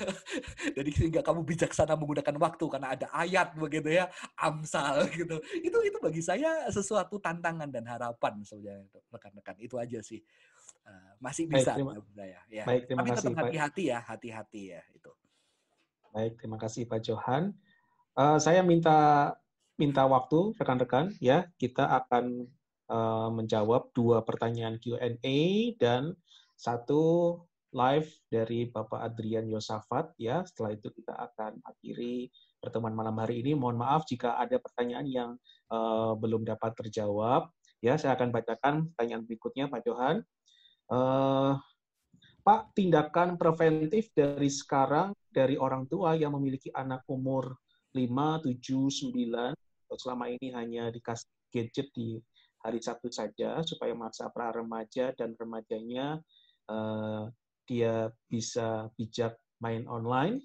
[0.78, 4.06] Jadi sehingga kamu bijaksana menggunakan waktu karena ada ayat begitu ya,
[4.38, 5.42] Amsal gitu.
[5.58, 9.58] Itu itu bagi saya sesuatu tantangan dan harapan sebenarnya rekan-rekan.
[9.58, 10.22] Itu aja sih.
[10.84, 12.64] Uh, masih bisa Baik, terima, saya ya.
[12.68, 15.12] Baik, terima Tapi kasih tetap hati-hati ya, hati-hati ya itu.
[16.14, 17.56] Baik, terima kasih Pak Johan.
[18.14, 19.32] Uh, saya minta
[19.80, 21.46] minta waktu rekan-rekan ya.
[21.58, 22.46] Kita akan
[22.90, 25.38] uh, menjawab dua pertanyaan Q&A
[25.78, 26.14] dan
[26.54, 27.36] satu
[27.74, 30.46] live dari Bapak Adrian Yosafat ya.
[30.46, 32.30] Setelah itu kita akan akhiri
[32.62, 33.58] pertemuan malam hari ini.
[33.58, 35.30] Mohon maaf jika ada pertanyaan yang
[35.74, 37.50] uh, belum dapat terjawab
[37.82, 37.98] ya.
[37.98, 40.22] Saya akan bacakan pertanyaan berikutnya Pak Johan.
[40.86, 41.58] Uh,
[42.44, 47.56] Pak tindakan preventif dari sekarang dari orang tua yang memiliki anak umur
[47.96, 48.04] 5,
[48.44, 49.63] 7, 9
[49.96, 52.18] selama ini hanya dikasih gadget di
[52.64, 56.18] hari Sabtu saja supaya masa pra remaja dan remajanya
[56.72, 57.28] uh,
[57.68, 60.40] dia bisa bijak main online,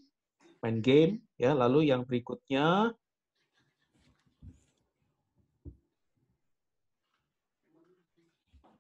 [0.59, 1.55] main game ya.
[1.55, 2.91] Lalu yang berikutnya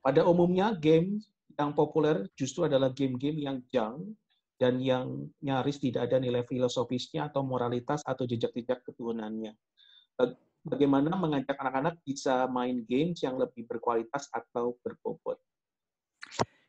[0.03, 1.23] pada umumnya game
[1.59, 4.15] yang populer justru adalah game-game yang jang
[4.59, 9.55] dan yang nyaris tidak ada nilai filosofisnya atau moralitas atau jejak-jejak keturunannya
[10.69, 15.41] bagaimana mengajak anak-anak bisa main games yang lebih berkualitas atau berbobot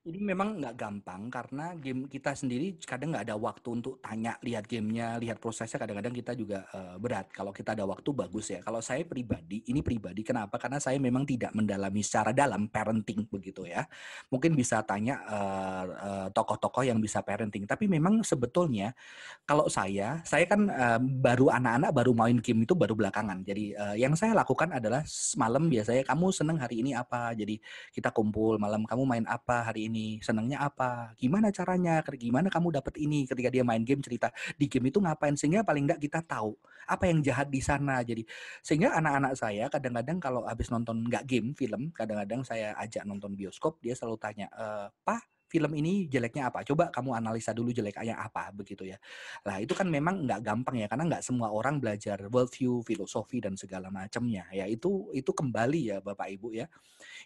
[0.01, 4.65] ini memang nggak gampang karena game kita sendiri kadang nggak ada waktu untuk tanya lihat
[4.65, 5.77] gamenya lihat prosesnya.
[5.77, 7.29] Kadang-kadang kita juga uh, berat.
[7.29, 8.65] Kalau kita ada waktu bagus ya.
[8.65, 10.57] Kalau saya pribadi ini pribadi kenapa?
[10.57, 13.85] Karena saya memang tidak mendalami secara dalam parenting begitu ya.
[14.33, 17.69] Mungkin bisa tanya uh, uh, tokoh-tokoh yang bisa parenting.
[17.69, 18.97] Tapi memang sebetulnya
[19.45, 23.45] kalau saya saya kan uh, baru anak-anak baru main game itu baru belakangan.
[23.45, 25.05] Jadi uh, yang saya lakukan adalah
[25.37, 27.37] malam biasanya kamu seneng hari ini apa?
[27.37, 27.61] Jadi
[27.93, 30.23] kita kumpul malam kamu main apa hari ini ini?
[30.23, 31.11] Senangnya apa?
[31.19, 31.99] Gimana caranya?
[32.07, 33.27] Gimana kamu dapat ini?
[33.27, 36.55] Ketika dia main game cerita di game itu ngapain sehingga paling enggak kita tahu
[36.87, 38.07] apa yang jahat di sana.
[38.07, 38.23] Jadi
[38.63, 43.83] sehingga anak-anak saya kadang-kadang kalau habis nonton nggak game film, kadang-kadang saya ajak nonton bioskop,
[43.83, 46.63] dia selalu tanya, e, "Pak, film ini jeleknya apa?
[46.63, 48.97] Coba kamu analisa dulu jeleknya apa begitu ya.
[49.43, 53.59] Nah itu kan memang nggak gampang ya karena nggak semua orang belajar worldview, filosofi dan
[53.59, 56.71] segala macamnya ya itu itu kembali ya bapak ibu ya.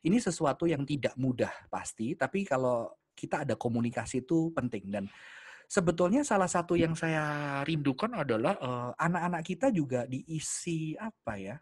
[0.00, 5.04] Ini sesuatu yang tidak mudah pasti tapi kalau kita ada komunikasi itu penting dan
[5.68, 11.56] sebetulnya salah satu yang saya rindukan adalah uh, anak-anak kita juga diisi apa ya?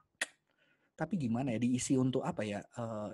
[0.93, 2.63] Tapi gimana ya diisi untuk apa ya?
[2.79, 3.11] Uh,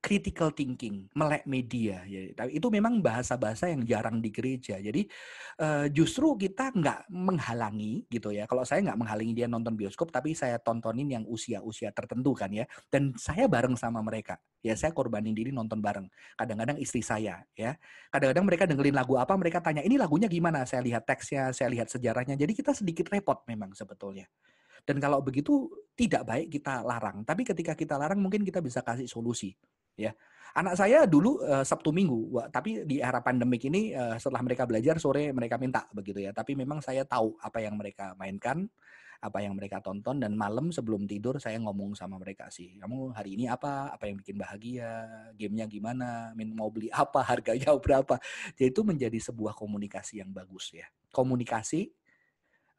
[0.00, 2.04] critical thinking, melek media.
[2.06, 2.30] Ya.
[2.46, 4.78] Itu memang bahasa-bahasa yang jarang di gereja.
[4.78, 5.02] Jadi
[5.58, 8.46] uh, justru kita nggak menghalangi gitu ya.
[8.46, 12.64] Kalau saya nggak menghalangi dia nonton bioskop, tapi saya tontonin yang usia-usia tertentu kan ya.
[12.86, 14.38] Dan saya bareng sama mereka.
[14.62, 16.06] Ya saya korbanin diri nonton bareng.
[16.38, 17.74] Kadang-kadang istri saya ya.
[18.14, 20.62] Kadang-kadang mereka dengerin lagu apa, mereka tanya ini lagunya gimana.
[20.70, 22.38] Saya lihat teksnya, saya lihat sejarahnya.
[22.38, 24.30] Jadi kita sedikit repot memang sebetulnya.
[24.86, 25.66] Dan kalau begitu
[25.98, 27.26] tidak baik kita larang.
[27.26, 29.50] Tapi ketika kita larang mungkin kita bisa kasih solusi
[29.96, 30.12] ya.
[30.56, 34.96] Anak saya dulu uh, Sabtu Minggu, tapi di era pandemik ini uh, setelah mereka belajar
[34.96, 36.32] sore mereka minta begitu ya.
[36.32, 38.64] Tapi memang saya tahu apa yang mereka mainkan,
[39.20, 43.36] apa yang mereka tonton dan malam sebelum tidur saya ngomong sama mereka sih kamu hari
[43.36, 43.92] ini apa?
[43.92, 45.04] Apa yang bikin bahagia?
[45.36, 46.32] Gamenya gimana?
[46.32, 47.20] Min mau beli apa?
[47.28, 48.16] Harganya berapa?
[48.56, 50.88] Jadi itu menjadi sebuah komunikasi yang bagus ya.
[51.12, 51.92] Komunikasi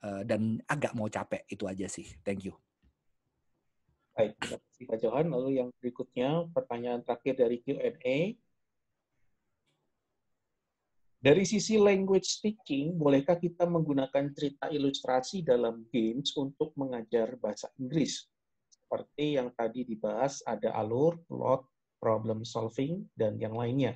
[0.01, 2.09] uh, dan agak mau capek itu aja sih.
[2.25, 2.66] Thank you
[4.17, 5.27] Baik, terima kasih Pak Johan.
[5.29, 8.33] Lalu yang berikutnya, pertanyaan terakhir dari Q&A.
[11.21, 18.25] Dari sisi language teaching, bolehkah kita menggunakan cerita ilustrasi dalam games untuk mengajar bahasa Inggris?
[18.73, 21.69] Seperti yang tadi dibahas, ada alur, plot,
[22.01, 23.93] problem solving, dan yang lainnya.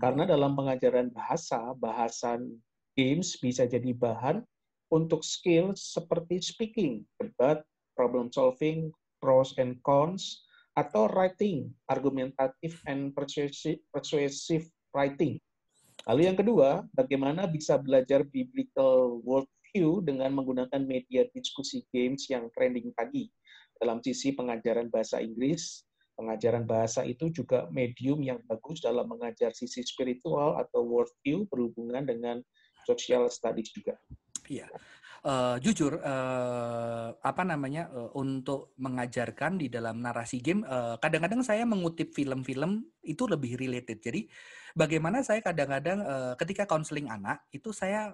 [0.00, 2.56] Karena dalam pengajaran bahasa, bahasan
[2.96, 4.40] games bisa jadi bahan
[4.88, 7.60] untuk skill seperti speaking, debat,
[7.92, 8.88] problem solving,
[9.18, 15.42] pros and cons, atau writing, argumentatif and persuasive, persuasive writing.
[16.06, 22.94] Lalu yang kedua, bagaimana bisa belajar biblical worldview dengan menggunakan media diskusi games yang trending
[22.94, 23.26] tadi.
[23.82, 25.82] Dalam sisi pengajaran bahasa Inggris,
[26.14, 32.36] pengajaran bahasa itu juga medium yang bagus dalam mengajar sisi spiritual atau worldview berhubungan dengan
[32.86, 33.98] social studies juga.
[34.46, 34.70] Iya
[35.22, 40.66] uh, jujur uh, apa namanya uh, untuk mengajarkan di dalam narasi game
[40.98, 44.02] kadang-kadang uh, saya mengutip film-film itu lebih related.
[44.02, 44.26] Jadi
[44.74, 48.10] bagaimana saya kadang-kadang uh, ketika konseling anak itu saya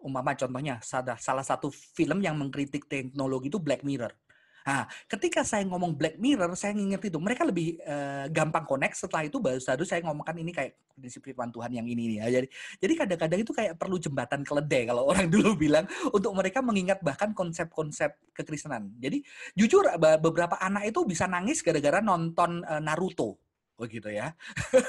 [0.00, 4.12] umpama contohnya salah satu film yang mengkritik teknologi itu Black Mirror
[4.66, 7.18] Nah, ketika saya ngomong Black Mirror, saya nginget itu.
[7.18, 8.96] Mereka lebih uh, gampang connect.
[8.96, 12.20] Setelah itu baru satu saya ngomongkan ini kayak prinsip firman Tuhan yang ini.
[12.20, 12.28] Ya.
[12.28, 12.48] Jadi,
[12.80, 17.32] jadi kadang-kadang itu kayak perlu jembatan keledai kalau orang dulu bilang untuk mereka mengingat bahkan
[17.32, 18.92] konsep-konsep kekristenan.
[19.00, 19.24] Jadi
[19.56, 23.49] jujur beberapa anak itu bisa nangis gara-gara nonton uh, Naruto
[23.80, 24.36] begitu ya.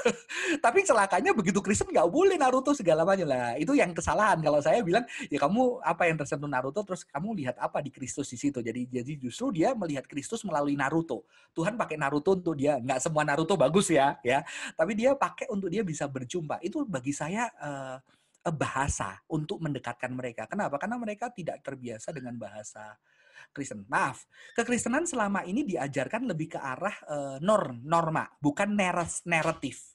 [0.64, 3.56] Tapi celakanya begitu Kristen nggak boleh Naruto segala macam lah.
[3.56, 4.44] Itu yang kesalahan.
[4.44, 8.28] Kalau saya bilang ya kamu apa yang tersentuh Naruto terus kamu lihat apa di Kristus
[8.28, 8.60] di situ.
[8.60, 11.24] Jadi jadi justru dia melihat Kristus melalui Naruto.
[11.56, 12.76] Tuhan pakai Naruto untuk dia.
[12.76, 14.44] Nggak semua Naruto bagus ya, ya.
[14.76, 16.60] Tapi dia pakai untuk dia bisa berjumpa.
[16.60, 17.96] Itu bagi saya uh,
[18.50, 20.50] bahasa untuk mendekatkan mereka.
[20.50, 20.74] Kenapa?
[20.76, 22.98] Karena mereka tidak terbiasa dengan bahasa
[23.50, 23.84] Kristen.
[23.90, 24.24] Maaf,
[24.54, 28.78] kekristenan selama ini diajarkan lebih ke arah uh, norm, norma, bukan
[29.26, 29.91] naratif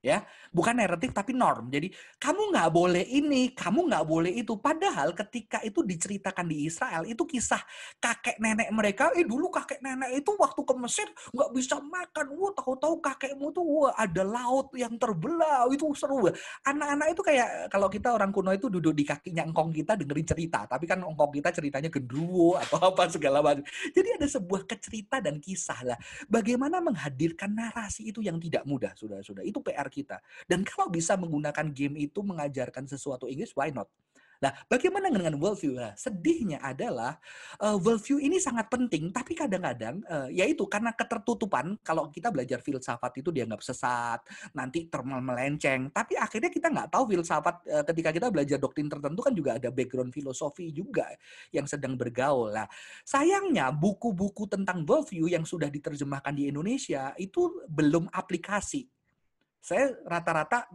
[0.00, 0.22] ya.
[0.48, 1.68] Bukan naratif tapi norm.
[1.68, 4.56] Jadi kamu nggak boleh ini kamu nggak boleh itu.
[4.56, 7.60] Padahal ketika itu diceritakan di Israel itu kisah
[8.00, 12.26] kakek nenek mereka eh dulu kakek nenek itu waktu ke Mesir nggak bisa makan.
[12.38, 15.68] Wah tahu-tahu kakekmu tuh wah ada laut yang terbelah.
[15.68, 16.30] Itu seru
[16.64, 20.64] anak-anak itu kayak kalau kita orang kuno itu duduk di kakinya engkong kita dengerin cerita.
[20.64, 23.64] Tapi kan engkong kita ceritanya gendruwo atau apa segala macam.
[23.92, 25.98] Jadi ada sebuah kecerita dan kisah lah.
[26.30, 30.20] Bagaimana menghadirkan narasi itu yang tidak mudah sudah sudah itu PR kita.
[30.44, 33.88] Dan kalau bisa menggunakan game itu mengajarkan sesuatu Inggris, why not?
[34.38, 35.74] Nah, bagaimana dengan worldview?
[35.74, 37.18] Nah, sedihnya adalah
[37.58, 41.74] uh, worldview ini sangat penting, tapi kadang-kadang uh, yaitu karena ketertutupan.
[41.82, 44.22] Kalau kita belajar filsafat itu dianggap sesat,
[44.54, 45.90] nanti termal melenceng.
[45.90, 49.74] Tapi akhirnya kita nggak tahu filsafat uh, ketika kita belajar doktrin tertentu kan juga ada
[49.74, 51.10] background filosofi juga
[51.50, 52.54] yang sedang bergaul.
[52.54, 52.70] Nah,
[53.02, 58.86] sayangnya buku-buku tentang worldview yang sudah diterjemahkan di Indonesia itu belum aplikasi
[59.60, 60.68] saya rata-rata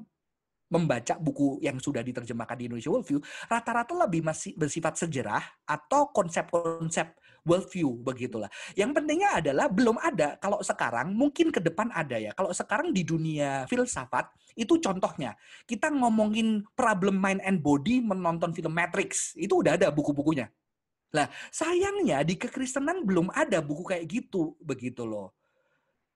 [0.73, 7.13] membaca buku yang sudah diterjemahkan di Indonesia Worldview, rata-rata lebih masih bersifat sejarah atau konsep-konsep
[7.43, 8.47] worldview begitulah.
[8.73, 10.39] Yang pentingnya adalah belum ada.
[10.39, 12.31] Kalau sekarang mungkin ke depan ada ya.
[12.33, 15.35] Kalau sekarang di dunia filsafat itu contohnya
[15.67, 20.49] kita ngomongin problem mind and body menonton film Matrix itu udah ada buku-bukunya.
[21.13, 25.35] Lah sayangnya di kekristenan belum ada buku kayak gitu begitu loh.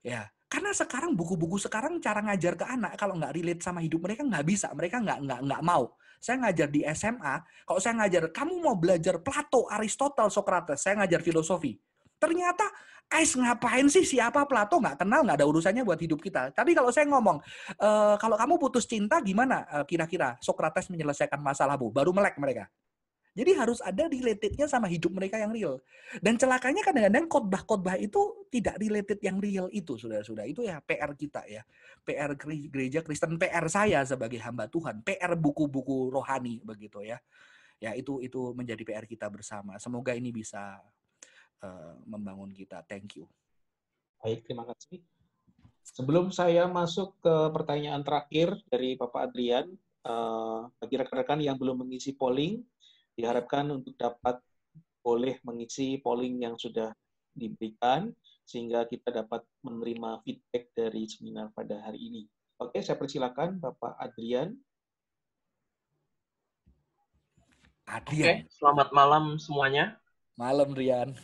[0.02, 4.24] Ya, karena sekarang buku-buku sekarang cara ngajar ke anak kalau nggak relate sama hidup mereka
[4.24, 5.92] nggak bisa, mereka nggak nggak nggak mau.
[6.18, 7.36] Saya ngajar di SMA,
[7.68, 11.78] kalau saya ngajar kamu mau belajar Plato, Aristotle, Socrates, saya ngajar filosofi.
[12.18, 12.66] Ternyata
[13.08, 16.52] Ais ngapain sih siapa Plato nggak kenal nggak ada urusannya buat hidup kita.
[16.52, 17.40] Tapi kalau saya ngomong
[17.80, 22.68] e, kalau kamu putus cinta gimana eh, kira-kira Socrates menyelesaikan masalahmu baru melek mereka.
[23.38, 25.78] Jadi harus ada relatednya sama hidup mereka yang real.
[26.18, 30.42] Dan celakanya kadang-kadang khotbah-khotbah itu tidak related yang real itu, sudah-sudah.
[30.50, 31.62] Itu ya PR kita ya.
[32.02, 32.34] PR
[32.74, 37.22] gereja Kristen, PR saya sebagai hamba Tuhan, PR buku-buku rohani begitu ya.
[37.78, 39.78] Ya itu itu menjadi PR kita bersama.
[39.78, 40.82] Semoga ini bisa
[41.62, 42.82] uh, membangun kita.
[42.90, 43.30] Thank you.
[44.18, 44.98] Baik, terima kasih.
[45.86, 49.70] Sebelum saya masuk ke pertanyaan terakhir dari Bapak Adrian,
[50.04, 52.66] uh, bagi rekan-rekan yang belum mengisi polling,
[53.18, 54.38] diharapkan untuk dapat
[55.02, 56.94] boleh mengisi polling yang sudah
[57.34, 58.14] diberikan
[58.46, 62.22] sehingga kita dapat menerima feedback dari seminar pada hari ini.
[62.62, 64.56] Oke, saya persilakan Bapak Adrian.
[67.88, 68.46] Adrian.
[68.46, 69.98] Oke, selamat malam semuanya.
[70.38, 71.18] Malam Rian.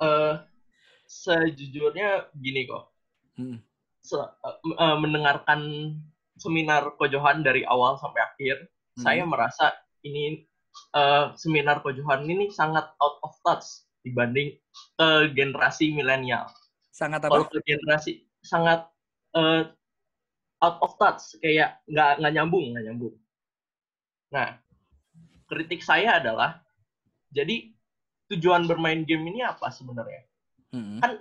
[0.00, 0.40] uh,
[1.22, 2.84] sejujurnya gini kok.
[3.36, 3.58] Hmm.
[4.02, 5.60] Se uh, mendengarkan
[6.38, 8.56] seminar Kojohan dari awal sampai akhir,
[8.98, 9.02] hmm.
[9.02, 9.70] saya merasa
[10.02, 10.46] ini
[10.94, 14.58] uh, seminar Kojohan ini sangat out of touch dibanding
[14.98, 16.50] ke generasi milenial.
[16.92, 17.32] Sangat apa?
[17.32, 18.88] Kalau ke generasi sangat
[19.38, 19.70] uh,
[20.62, 23.14] out of touch, kayak nggak nggak nyambung, nggak nyambung.
[24.32, 24.56] Nah,
[25.50, 26.62] kritik saya adalah,
[27.30, 27.70] jadi
[28.32, 30.22] tujuan bermain game ini apa sebenarnya?
[30.72, 30.98] Hmm.
[31.02, 31.20] Kan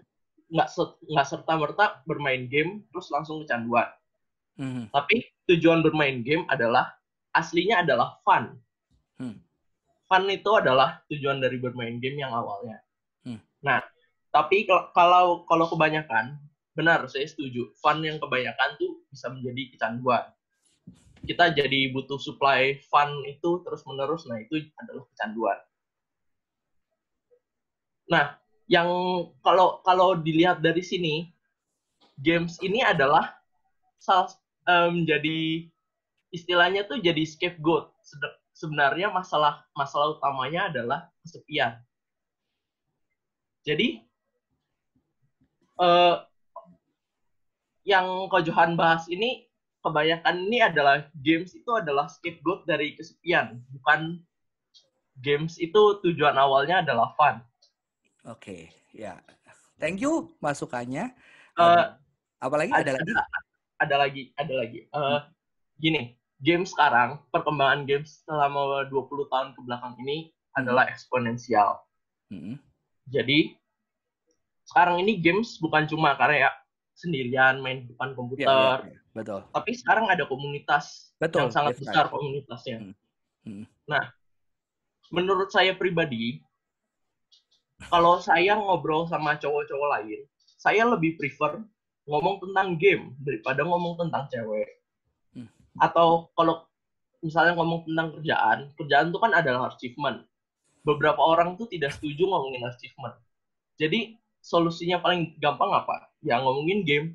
[0.51, 0.67] nggak
[1.11, 3.87] nggak serta merta bermain game terus langsung kecanduan.
[4.59, 4.87] Hmm.
[4.91, 6.91] Tapi tujuan bermain game adalah
[7.35, 8.55] aslinya adalah fun.
[9.21, 9.37] Hmm
[10.11, 12.83] fun itu adalah tujuan dari bermain game yang awalnya.
[13.23, 13.39] Hmm.
[13.63, 13.79] Nah,
[14.27, 16.35] tapi kalau kalau kebanyakan,
[16.75, 17.71] benar saya setuju.
[17.79, 20.27] Fun yang kebanyakan tuh bisa menjadi kecanduan.
[21.23, 24.27] Kita jadi butuh supply fun itu terus menerus.
[24.27, 25.59] Nah itu adalah kecanduan.
[28.11, 28.35] Nah,
[28.67, 28.91] yang
[29.39, 31.31] kalau kalau dilihat dari sini,
[32.19, 33.31] games ini adalah
[33.95, 34.27] salah
[34.67, 35.71] um, jadi
[36.35, 37.95] istilahnya tuh jadi scapegoat
[38.61, 41.81] sebenarnya masalah masalah utamanya adalah kesepian.
[43.65, 44.05] Jadi
[45.81, 46.21] uh,
[47.81, 49.49] yang Ko Johan bahas ini
[49.81, 54.21] kebanyakan ini adalah games itu adalah scapegoat dari kesepian, bukan
[55.17, 57.41] games itu tujuan awalnya adalah fun.
[58.29, 58.61] Oke, okay,
[58.93, 59.17] ya.
[59.81, 61.09] Thank you masukannya.
[61.57, 61.97] Uh,
[62.37, 63.09] Apalagi ada, ada lagi?
[63.09, 63.23] Ada,
[63.81, 64.79] ada lagi, ada lagi.
[64.93, 65.21] Uh, hmm.
[65.81, 66.01] Gini,
[66.41, 70.59] game sekarang, perkembangan game selama 20 tahun ke belakang ini hmm.
[70.59, 71.77] adalah eksponensial.
[72.33, 72.57] Hmm.
[73.07, 73.53] Jadi
[74.65, 76.49] sekarang ini games bukan cuma karya
[76.97, 78.49] sendirian main depan komputer.
[78.49, 78.99] Ya, ya, ya.
[79.11, 79.39] Betul.
[79.53, 81.47] Tapi sekarang ada komunitas Betul.
[81.47, 82.77] yang sangat besar komunitasnya.
[82.81, 82.93] Hmm.
[83.45, 83.65] Hmm.
[83.85, 84.09] Nah,
[85.13, 86.41] menurut saya pribadi,
[87.89, 90.21] kalau saya ngobrol sama cowok-cowok lain,
[90.61, 91.61] saya lebih prefer
[92.05, 94.80] ngomong tentang game daripada ngomong tentang cewek
[95.79, 96.67] atau kalau
[97.21, 100.17] misalnya ngomong tentang kerjaan, kerjaan itu kan adalah achievement.
[100.81, 103.13] Beberapa orang tuh tidak setuju ngomongin achievement.
[103.77, 106.09] Jadi solusinya paling gampang apa?
[106.25, 107.07] Ya ngomongin game.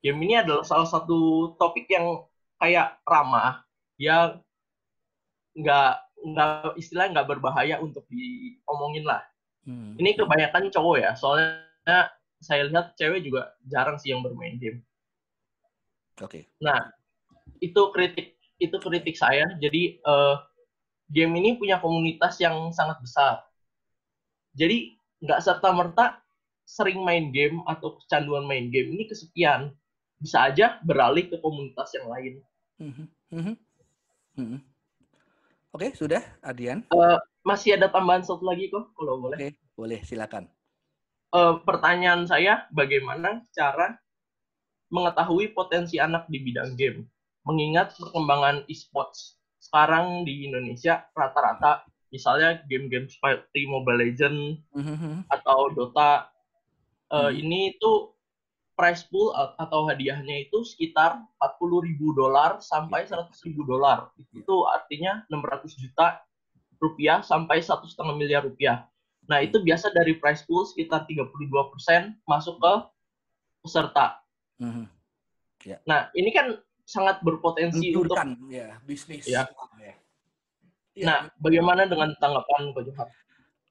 [0.00, 2.24] Game ini adalah salah satu topik yang
[2.56, 3.64] kayak ramah,
[4.00, 4.40] yang
[5.56, 9.20] nggak nggak istilah nggak berbahaya untuk diomongin lah.
[9.68, 9.98] Hmm.
[10.00, 12.08] Ini kebanyakan cowok ya, soalnya
[12.40, 14.80] saya lihat cewek juga jarang sih yang bermain game.
[16.24, 16.44] Oke.
[16.48, 16.64] Okay.
[16.64, 16.95] Nah,
[17.60, 19.46] itu kritik itu kritik saya.
[19.60, 20.40] Jadi uh,
[21.12, 23.44] game ini punya komunitas yang sangat besar.
[24.56, 26.20] Jadi nggak serta merta
[26.66, 29.70] sering main game atau kecanduan main game ini kesepian.
[30.16, 32.34] Bisa aja beralih ke komunitas yang lain.
[32.80, 33.06] Mm -hmm.
[34.36, 34.60] Mm -hmm.
[35.76, 36.88] Oke, sudah, Adrian.
[36.88, 39.36] Uh, masih ada tambahan satu lagi kok, kalau boleh.
[39.36, 40.48] Oke, boleh, silakan.
[41.36, 44.00] Uh, pertanyaan saya, bagaimana cara
[44.88, 47.04] mengetahui potensi anak di bidang game?
[47.46, 54.38] Mengingat perkembangan e-sports sekarang di Indonesia rata-rata misalnya game-game seperti Mobile Legend
[54.74, 55.14] mm-hmm.
[55.30, 56.30] atau Dota
[57.10, 57.38] uh, mm.
[57.38, 58.14] ini itu
[58.76, 63.42] price pool atau hadiahnya itu sekitar 40 ribu dolar sampai 100 iya.
[63.48, 66.20] ribu dolar itu artinya 600 juta
[66.76, 68.84] rupiah sampai satu setengah miliar rupiah
[69.26, 72.72] nah itu biasa dari price pool sekitar 32 persen masuk ke
[73.64, 74.20] peserta
[74.60, 74.86] mm-hmm.
[75.66, 75.80] yeah.
[75.88, 78.14] nah ini kan sangat berpotensi untuk
[78.46, 79.26] ya bisnis.
[79.26, 79.50] Ya.
[79.82, 79.94] ya.
[81.02, 83.08] Nah, bagaimana dengan tanggapan Pak Johar?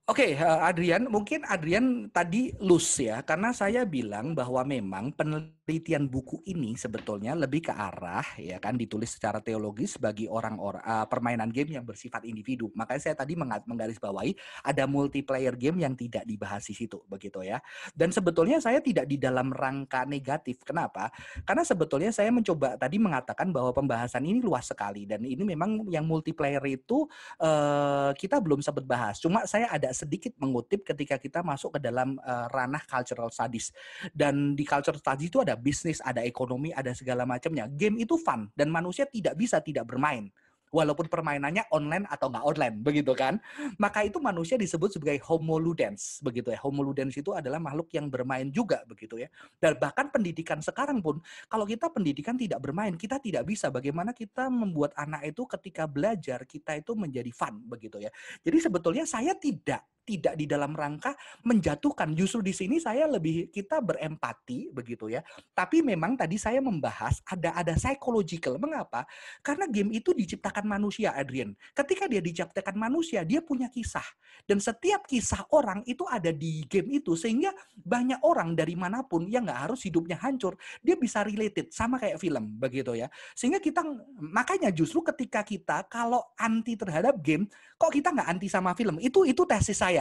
[0.06, 6.06] Oke, okay, eh, Adrian, mungkin Adrian tadi lus ya, karena saya bilang bahwa memang penelitian
[6.06, 11.50] buku ini sebetulnya lebih ke arah ya kan ditulis secara teologis bagi orang-orang uh, permainan
[11.50, 12.70] game yang bersifat individu.
[12.78, 13.34] Makanya saya tadi
[13.66, 17.58] menggarisbawahi ada multiplayer game yang tidak dibahas di situ, begitu ya.
[17.98, 20.62] Dan sebetulnya saya tidak di dalam rangka negatif.
[20.62, 21.10] Kenapa?
[21.50, 26.06] Karena sebetulnya saya mencoba tadi mengatakan bahwa pembahasan ini luas sekali dan ini memang yang
[26.06, 27.10] multiplayer itu
[27.42, 29.18] uh, kita belum sempat bahas.
[29.18, 33.72] Cuma saya ada sedikit mengutip ketika kita masuk ke dalam uh, ranah cultural studies.
[34.12, 37.72] Dan di cultural studies itu ada bisnis, ada ekonomi, ada segala macamnya.
[37.72, 40.28] Game itu fun dan manusia tidak bisa tidak bermain
[40.74, 43.42] walaupun permainannya online atau nggak online, begitu kan?
[43.78, 46.60] Maka itu manusia disebut sebagai homo ludens, begitu ya.
[46.62, 49.30] Homo ludens itu adalah makhluk yang bermain juga, begitu ya.
[49.58, 53.72] Dan bahkan pendidikan sekarang pun, kalau kita pendidikan tidak bermain, kita tidak bisa.
[53.72, 58.12] Bagaimana kita membuat anak itu ketika belajar, kita itu menjadi fun, begitu ya.
[58.44, 62.14] Jadi sebetulnya saya tidak tidak di dalam rangka menjatuhkan.
[62.14, 65.26] Justru di sini saya lebih kita berempati begitu ya.
[65.52, 68.62] Tapi memang tadi saya membahas ada ada psychological.
[68.62, 69.10] Mengapa?
[69.42, 71.58] Karena game itu diciptakan manusia, Adrian.
[71.74, 74.06] Ketika dia diciptakan manusia, dia punya kisah.
[74.46, 79.26] Dan setiap kisah orang itu ada di game itu sehingga banyak orang dari mana pun
[79.26, 83.08] yang nggak harus hidupnya hancur, dia bisa related sama kayak film begitu ya.
[83.34, 83.82] Sehingga kita
[84.20, 87.48] makanya justru ketika kita kalau anti terhadap game,
[87.80, 89.00] kok kita nggak anti sama film?
[89.00, 89.95] Itu itu tesis saya.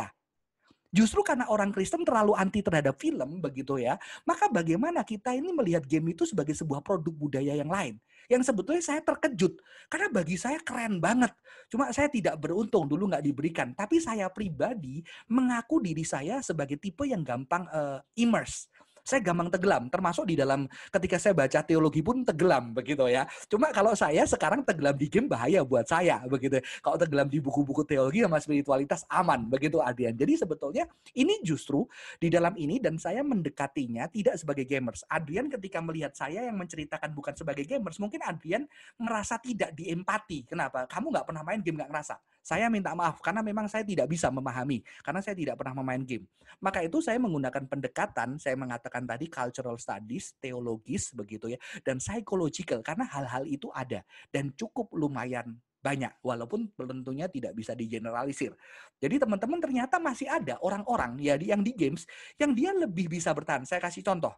[0.94, 5.82] Justru karena orang Kristen terlalu anti terhadap film begitu ya, maka bagaimana kita ini melihat
[5.82, 7.98] game itu sebagai sebuah produk budaya yang lain.
[8.30, 9.58] Yang sebetulnya saya terkejut.
[9.90, 11.34] Karena bagi saya keren banget.
[11.66, 13.74] Cuma saya tidak beruntung dulu nggak diberikan.
[13.74, 18.70] Tapi saya pribadi mengaku diri saya sebagai tipe yang gampang uh, immerse
[19.04, 23.28] saya gampang tenggelam termasuk di dalam ketika saya baca teologi pun tenggelam begitu ya.
[23.46, 27.84] Cuma kalau saya sekarang tenggelam di game bahaya buat saya begitu kalau tenggelam di buku-buku
[27.84, 30.16] teologi sama spiritualitas aman begitu Adrian.
[30.16, 31.84] Jadi sebetulnya ini justru
[32.16, 35.04] di dalam ini dan saya mendekatinya tidak sebagai gamers.
[35.12, 38.64] Adrian ketika melihat saya yang menceritakan bukan sebagai gamers mungkin Adrian
[38.96, 40.48] merasa tidak diempati.
[40.48, 40.88] Kenapa?
[40.88, 44.28] Kamu nggak pernah main game nggak ngerasa saya minta maaf karena memang saya tidak bisa
[44.28, 46.28] memahami karena saya tidak pernah memain game.
[46.60, 52.84] Maka itu saya menggunakan pendekatan, saya mengatakan tadi cultural studies, teologis begitu ya, dan psychological
[52.84, 58.52] karena hal-hal itu ada dan cukup lumayan banyak walaupun tentunya tidak bisa digeneralisir.
[59.00, 62.04] Jadi teman-teman ternyata masih ada orang-orang ya yang di games
[62.36, 63.64] yang dia lebih bisa bertahan.
[63.64, 64.32] Saya kasih contoh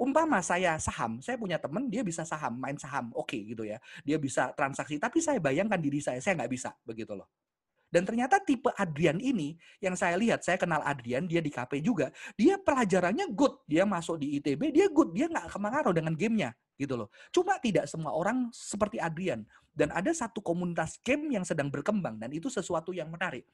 [0.00, 3.76] umpama saya saham, saya punya teman dia bisa saham, main saham, oke okay, gitu ya.
[4.00, 7.28] Dia bisa transaksi, tapi saya bayangkan diri saya, saya nggak bisa begitu loh.
[7.90, 12.14] Dan ternyata tipe Adrian ini yang saya lihat, saya kenal Adrian, dia di KP juga,
[12.38, 16.96] dia pelajarannya good, dia masuk di ITB, dia good, dia nggak kemangaruh dengan gamenya gitu
[16.96, 17.08] loh.
[17.28, 19.44] Cuma tidak semua orang seperti Adrian.
[19.70, 23.46] Dan ada satu komunitas game yang sedang berkembang dan itu sesuatu yang menarik.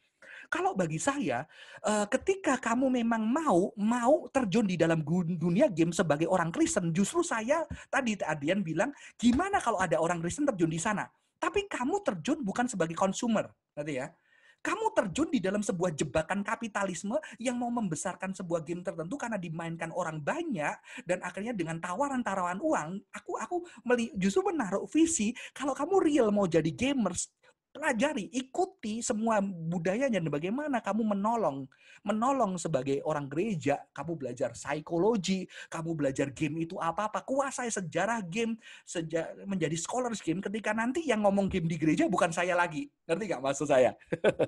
[0.49, 1.45] Kalau bagi saya,
[1.85, 5.05] eh, ketika kamu memang mau mau terjun di dalam
[5.37, 8.91] dunia game sebagai orang Kristen, justru saya tadi Adrian bilang,
[9.21, 11.05] gimana kalau ada orang Kristen terjun di sana?
[11.37, 14.09] Tapi kamu terjun bukan sebagai consumer, nanti ya
[14.67, 19.95] kamu terjun di dalam sebuah jebakan kapitalisme yang mau membesarkan sebuah game tertentu karena dimainkan
[19.95, 20.75] orang banyak
[21.07, 23.57] dan akhirnya dengan tawaran-tawaran uang, aku aku
[24.19, 27.31] justru menaruh visi kalau kamu real mau jadi gamers
[27.77, 31.69] pelajari, ikuti semua budayanya dan bagaimana kamu menolong,
[32.01, 38.57] menolong sebagai orang gereja, kamu belajar psikologi, kamu belajar game itu apa-apa, kuasai sejarah game,
[38.89, 42.89] seja, menjadi scholars game ketika nanti yang ngomong game di gereja bukan saya lagi.
[43.05, 43.93] Ngerti nggak maksud saya?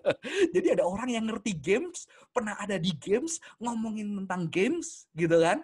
[0.56, 5.60] Jadi ada orang yang ngerti games, pernah ada di games, ngomongin tentang games, gitu kan?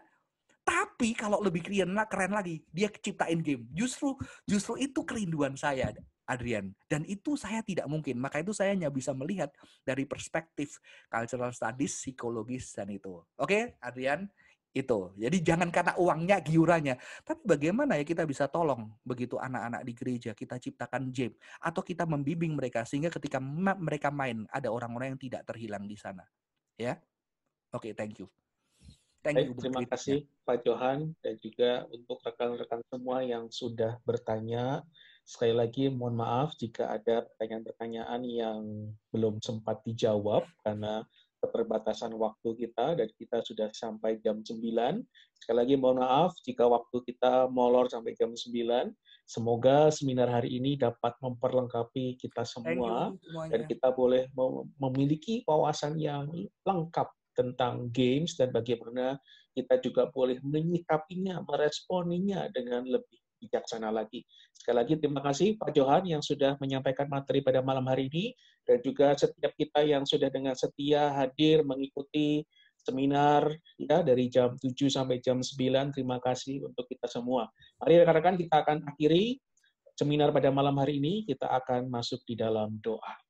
[0.64, 3.68] Tapi kalau lebih keren, keren lagi, dia ciptain game.
[3.76, 4.16] Justru
[4.48, 5.92] justru itu kerinduan saya.
[6.24, 6.72] Adrian.
[6.88, 8.16] Dan itu saya tidak mungkin.
[8.16, 9.52] Maka itu saya hanya bisa melihat
[9.84, 13.20] dari perspektif cultural studies, psikologis, dan itu.
[13.36, 14.28] Oke, Adrian?
[14.74, 15.14] Itu.
[15.14, 16.98] Jadi jangan karena uangnya, giurannya.
[17.22, 21.38] Tapi bagaimana ya kita bisa tolong begitu anak-anak di gereja, kita ciptakan game.
[21.62, 23.38] Atau kita membimbing mereka sehingga ketika
[23.78, 26.26] mereka main, ada orang-orang yang tidak terhilang di sana.
[26.74, 26.98] Ya?
[27.70, 28.26] Oke, thank you.
[29.24, 29.56] Thank you.
[29.56, 34.84] terima kasih Pak Johan dan juga untuk rekan-rekan semua yang sudah bertanya.
[35.24, 38.60] Sekali lagi mohon maaf jika ada pertanyaan-pertanyaan yang
[39.08, 41.00] belum sempat dijawab karena
[41.40, 44.60] keterbatasan waktu kita dan kita sudah sampai jam 9.
[45.40, 48.92] Sekali lagi mohon maaf jika waktu kita molor sampai jam 9.
[49.24, 53.08] Semoga seminar hari ini dapat memperlengkapi kita semua
[53.48, 54.28] dan kita boleh
[54.76, 56.28] memiliki wawasan yang
[56.68, 59.16] lengkap tentang games dan bagaimana
[59.56, 64.24] kita juga boleh menyikapinya, meresponinya dengan lebih bijaksana lagi.
[64.56, 68.32] Sekali lagi terima kasih Pak Johan yang sudah menyampaikan materi pada malam hari ini
[68.64, 72.42] dan juga setiap kita yang sudah dengan setia hadir mengikuti
[72.84, 73.48] seminar
[73.80, 75.96] ya dari jam 7 sampai jam 9.
[75.96, 77.48] Terima kasih untuk kita semua.
[77.80, 79.40] Mari rekan-rekan kita akan akhiri
[79.96, 81.24] seminar pada malam hari ini.
[81.24, 83.23] Kita akan masuk di dalam doa.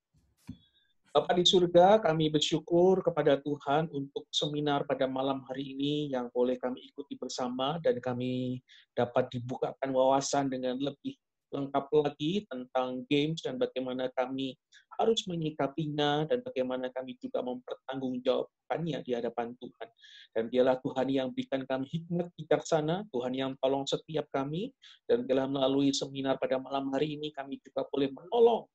[1.14, 6.58] Bapak di surga, kami bersyukur kepada Tuhan untuk seminar pada malam hari ini yang boleh
[6.58, 8.58] kami ikuti bersama dan kami
[8.98, 11.14] dapat dibukakan wawasan dengan lebih
[11.54, 14.58] lengkap lagi tentang games dan bagaimana kami
[14.98, 19.88] harus menyikapinya dan bagaimana kami juga mempertanggungjawabkannya di hadapan Tuhan.
[20.34, 24.74] Dan dialah Tuhan yang berikan kami hikmat bijaksana, Tuhan yang tolong setiap kami,
[25.06, 28.66] dan bila melalui seminar pada malam hari ini kami juga boleh menolong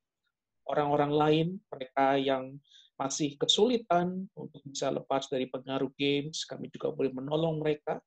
[0.70, 2.56] orang-orang lain, mereka yang
[3.00, 7.98] masih kesulitan untuk bisa lepas dari pengaruh games, kami juga boleh menolong mereka.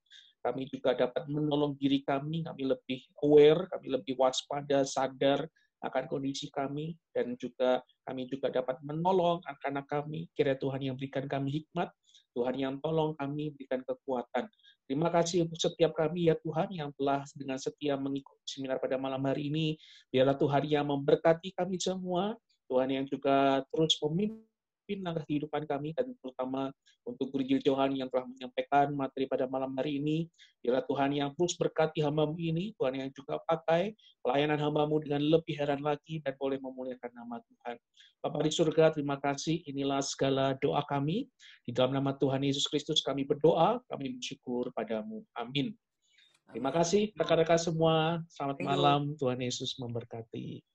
[0.43, 5.47] Kami juga dapat menolong diri kami, kami lebih aware, kami lebih waspada, sadar
[5.83, 10.31] akan kondisi kami dan juga kami juga dapat menolong anak-anak kami.
[10.35, 11.95] Kira Tuhan yang berikan kami hikmat,
[12.35, 14.51] Tuhan yang tolong kami berikan kekuatan.
[14.87, 19.23] Terima kasih untuk setiap kami ya Tuhan yang telah dengan setia mengikuti seminar pada malam
[19.23, 19.79] hari ini.
[20.11, 22.35] Biarlah Tuhan yang memberkati kami semua,
[22.73, 26.73] Tuhan yang juga terus memimpin langkah kehidupan kami dan terutama
[27.05, 30.25] untuk Guru Johan yang telah menyampaikan materi pada malam hari ini.
[30.65, 33.93] Biarlah Tuhan yang terus berkati hambamu ini, Tuhan yang juga pakai
[34.25, 37.77] pelayanan hambamu dengan lebih heran lagi dan boleh memuliakan nama Tuhan.
[38.25, 39.61] Bapak di surga, terima kasih.
[39.69, 41.29] Inilah segala doa kami.
[41.69, 45.27] Di dalam nama Tuhan Yesus Kristus kami berdoa, kami bersyukur padamu.
[45.37, 45.77] Amin.
[46.55, 48.23] Terima kasih rekan-rekan semua.
[48.31, 49.01] Selamat malam.
[49.19, 50.72] Tuhan Yesus memberkati.